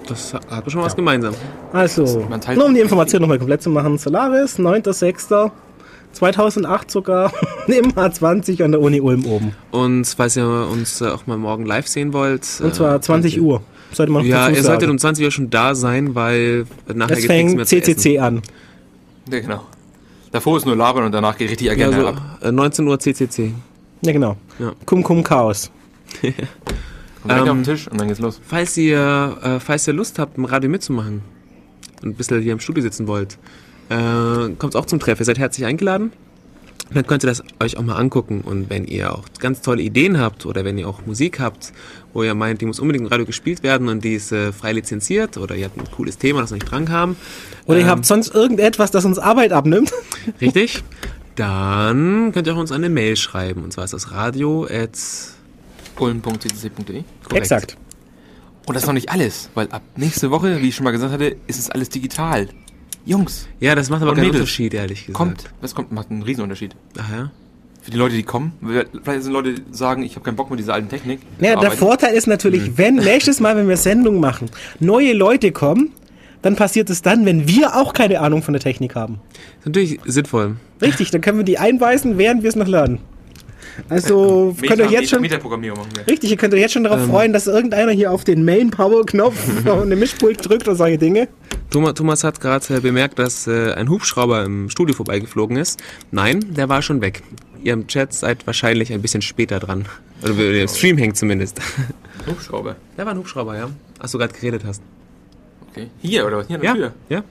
[0.07, 1.35] Das hat schon was gemeinsam.
[1.71, 3.97] Also, Man teilt- nur um die Information nochmal komplett zu machen.
[3.99, 7.31] Solaris, 9.6.2008 sogar
[7.67, 9.55] im H20 an der Uni Ulm oben.
[9.71, 12.45] Und falls ihr uns äh, auch mal morgen live sehen wollt.
[12.61, 13.61] Und zwar 20 Uhr.
[13.91, 17.21] Sollte man noch Ja, ihr solltet um 20 Uhr schon da sein, weil nachher Es
[17.21, 17.99] gibt's nichts mehr fängt zu essen.
[17.99, 18.41] CCC an.
[19.29, 19.63] Ja, genau.
[20.31, 22.21] Davor ist nur Labern und danach geht richtig Ja, Agenda so, ab.
[22.41, 23.53] äh, 19 Uhr CCC.
[24.01, 24.35] Ja, genau.
[24.59, 24.73] Ja.
[24.85, 25.71] Kum Kum Chaos.
[26.21, 26.35] Kommt
[27.33, 28.41] ähm, auf den Tisch und dann geht's los.
[28.45, 31.21] Falls ihr, äh, falls ihr Lust habt, im Radio mitzumachen
[32.01, 33.37] und ein bisschen hier im Studio sitzen wollt,
[33.89, 35.19] äh, kommt auch zum Treff.
[35.19, 36.11] Ihr seid herzlich eingeladen.
[36.93, 38.41] Dann könnt ihr das euch auch mal angucken.
[38.41, 41.73] Und wenn ihr auch ganz tolle Ideen habt oder wenn ihr auch Musik habt,
[42.13, 44.73] wo ihr meint, die muss unbedingt im Radio gespielt werden und die ist äh, frei
[44.73, 47.15] lizenziert oder ihr habt ein cooles Thema, das wir nicht dran haben.
[47.65, 49.91] Oder ihr ähm, habt sonst irgendetwas, das uns Arbeit abnimmt.
[50.41, 50.83] Richtig?
[51.35, 53.63] Dann könnt ihr auch uns eine Mail schreiben.
[53.63, 54.97] Und zwar ist das radio at
[55.99, 57.03] ulm.ccc.de.
[57.33, 57.77] Exakt.
[58.65, 61.11] Und das ist noch nicht alles, weil ab nächste Woche, wie ich schon mal gesagt
[61.11, 62.47] hatte, ist es alles digital.
[63.05, 64.41] Jungs, Ja, das macht aber keinen Mädels.
[64.41, 65.17] Unterschied, ehrlich gesagt.
[65.17, 65.49] kommt.
[65.61, 66.75] Das kommt, macht einen Riesenunterschied.
[66.97, 67.31] Ach ja?
[67.81, 68.53] Für die Leute, die kommen.
[68.61, 71.19] Vielleicht sind Leute, die sagen, ich habe keinen Bock mit dieser alten Technik.
[71.39, 71.71] Naja, der.
[71.71, 74.49] Vorteil ist natürlich, wenn nächstes Mal, wenn wir Sendung machen,
[74.79, 75.91] neue Leute kommen,
[76.41, 79.19] dann passiert es dann, wenn wir auch keine Ahnung von der Technik haben.
[79.59, 80.55] Ist natürlich sinnvoll.
[80.81, 82.99] Richtig, dann können wir die einweisen, während wir es noch lernen.
[83.89, 85.23] Also könnt ihr jetzt schon.
[86.07, 86.91] Richtig, ihr könnt euch jetzt schon Ähm.
[86.91, 91.27] darauf freuen, dass irgendeiner hier auf den Main-Power-Knopf auf eine Mischpult drückt oder solche Dinge.
[91.69, 95.81] Thomas, Thomas hat gerade äh, bemerkt, dass äh, ein Hubschrauber im Studio vorbeigeflogen ist.
[96.11, 97.23] Nein, der war schon weg.
[97.63, 99.85] Ihr im Chat seid wahrscheinlich ein bisschen später dran.
[100.21, 101.59] Oder der im Stream hängt zumindest.
[102.27, 102.75] Hubschrauber.
[102.97, 103.69] Der war ein Hubschrauber, ja.
[103.99, 104.81] Als du gerade geredet hast.
[105.71, 105.87] Okay.
[106.01, 106.47] Hier, oder was?
[106.47, 106.93] Hier an der Ja, Tür.
[107.09, 107.23] ja.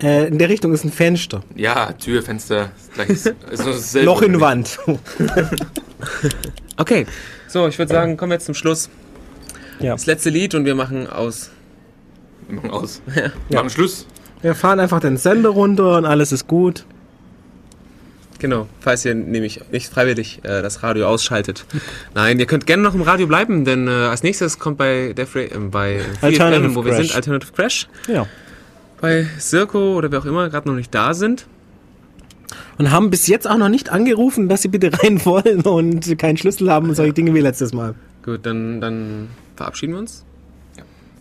[0.00, 1.42] Äh, in der Richtung ist ein Fenster.
[1.56, 3.26] Ja, Tür, Fenster, gleiches.
[3.26, 4.06] ist dasselbe.
[4.06, 4.78] Loch in Wand.
[6.80, 7.06] Okay,
[7.48, 8.88] so, ich würde sagen, kommen wir jetzt zum Schluss.
[9.80, 9.92] Ja.
[9.94, 11.50] Das letzte Lied und wir machen aus.
[12.46, 13.02] Wir machen aus.
[13.06, 14.06] Wir machen Schluss.
[14.42, 16.86] Wir fahren einfach den Sender runter und alles ist gut.
[18.38, 21.64] Genau, falls ihr nämlich nicht freiwillig äh, das Radio ausschaltet.
[22.14, 25.34] Nein, ihr könnt gerne noch im Radio bleiben, denn äh, als nächstes kommt bei Def
[25.34, 27.06] äh, bei Alternative 4FM, wo wir Crash.
[27.08, 27.88] sind, Alternative Crash.
[28.06, 28.28] Ja.
[29.00, 31.46] Bei Circo oder wer auch immer gerade noch nicht da sind.
[32.78, 36.36] Und haben bis jetzt auch noch nicht angerufen, dass sie bitte rein wollen und keinen
[36.36, 37.94] Schlüssel haben und solche Dinge wie letztes Mal.
[38.24, 40.24] Gut, dann, dann verabschieden wir uns.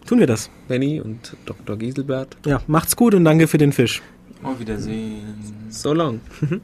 [0.06, 0.50] Tun wir das.
[0.70, 1.78] Benny und Dr.
[1.78, 2.38] Gieselbert.
[2.46, 4.02] Ja, macht's gut und danke für den Fisch.
[4.42, 5.36] Auf Wiedersehen.
[5.70, 6.22] So long.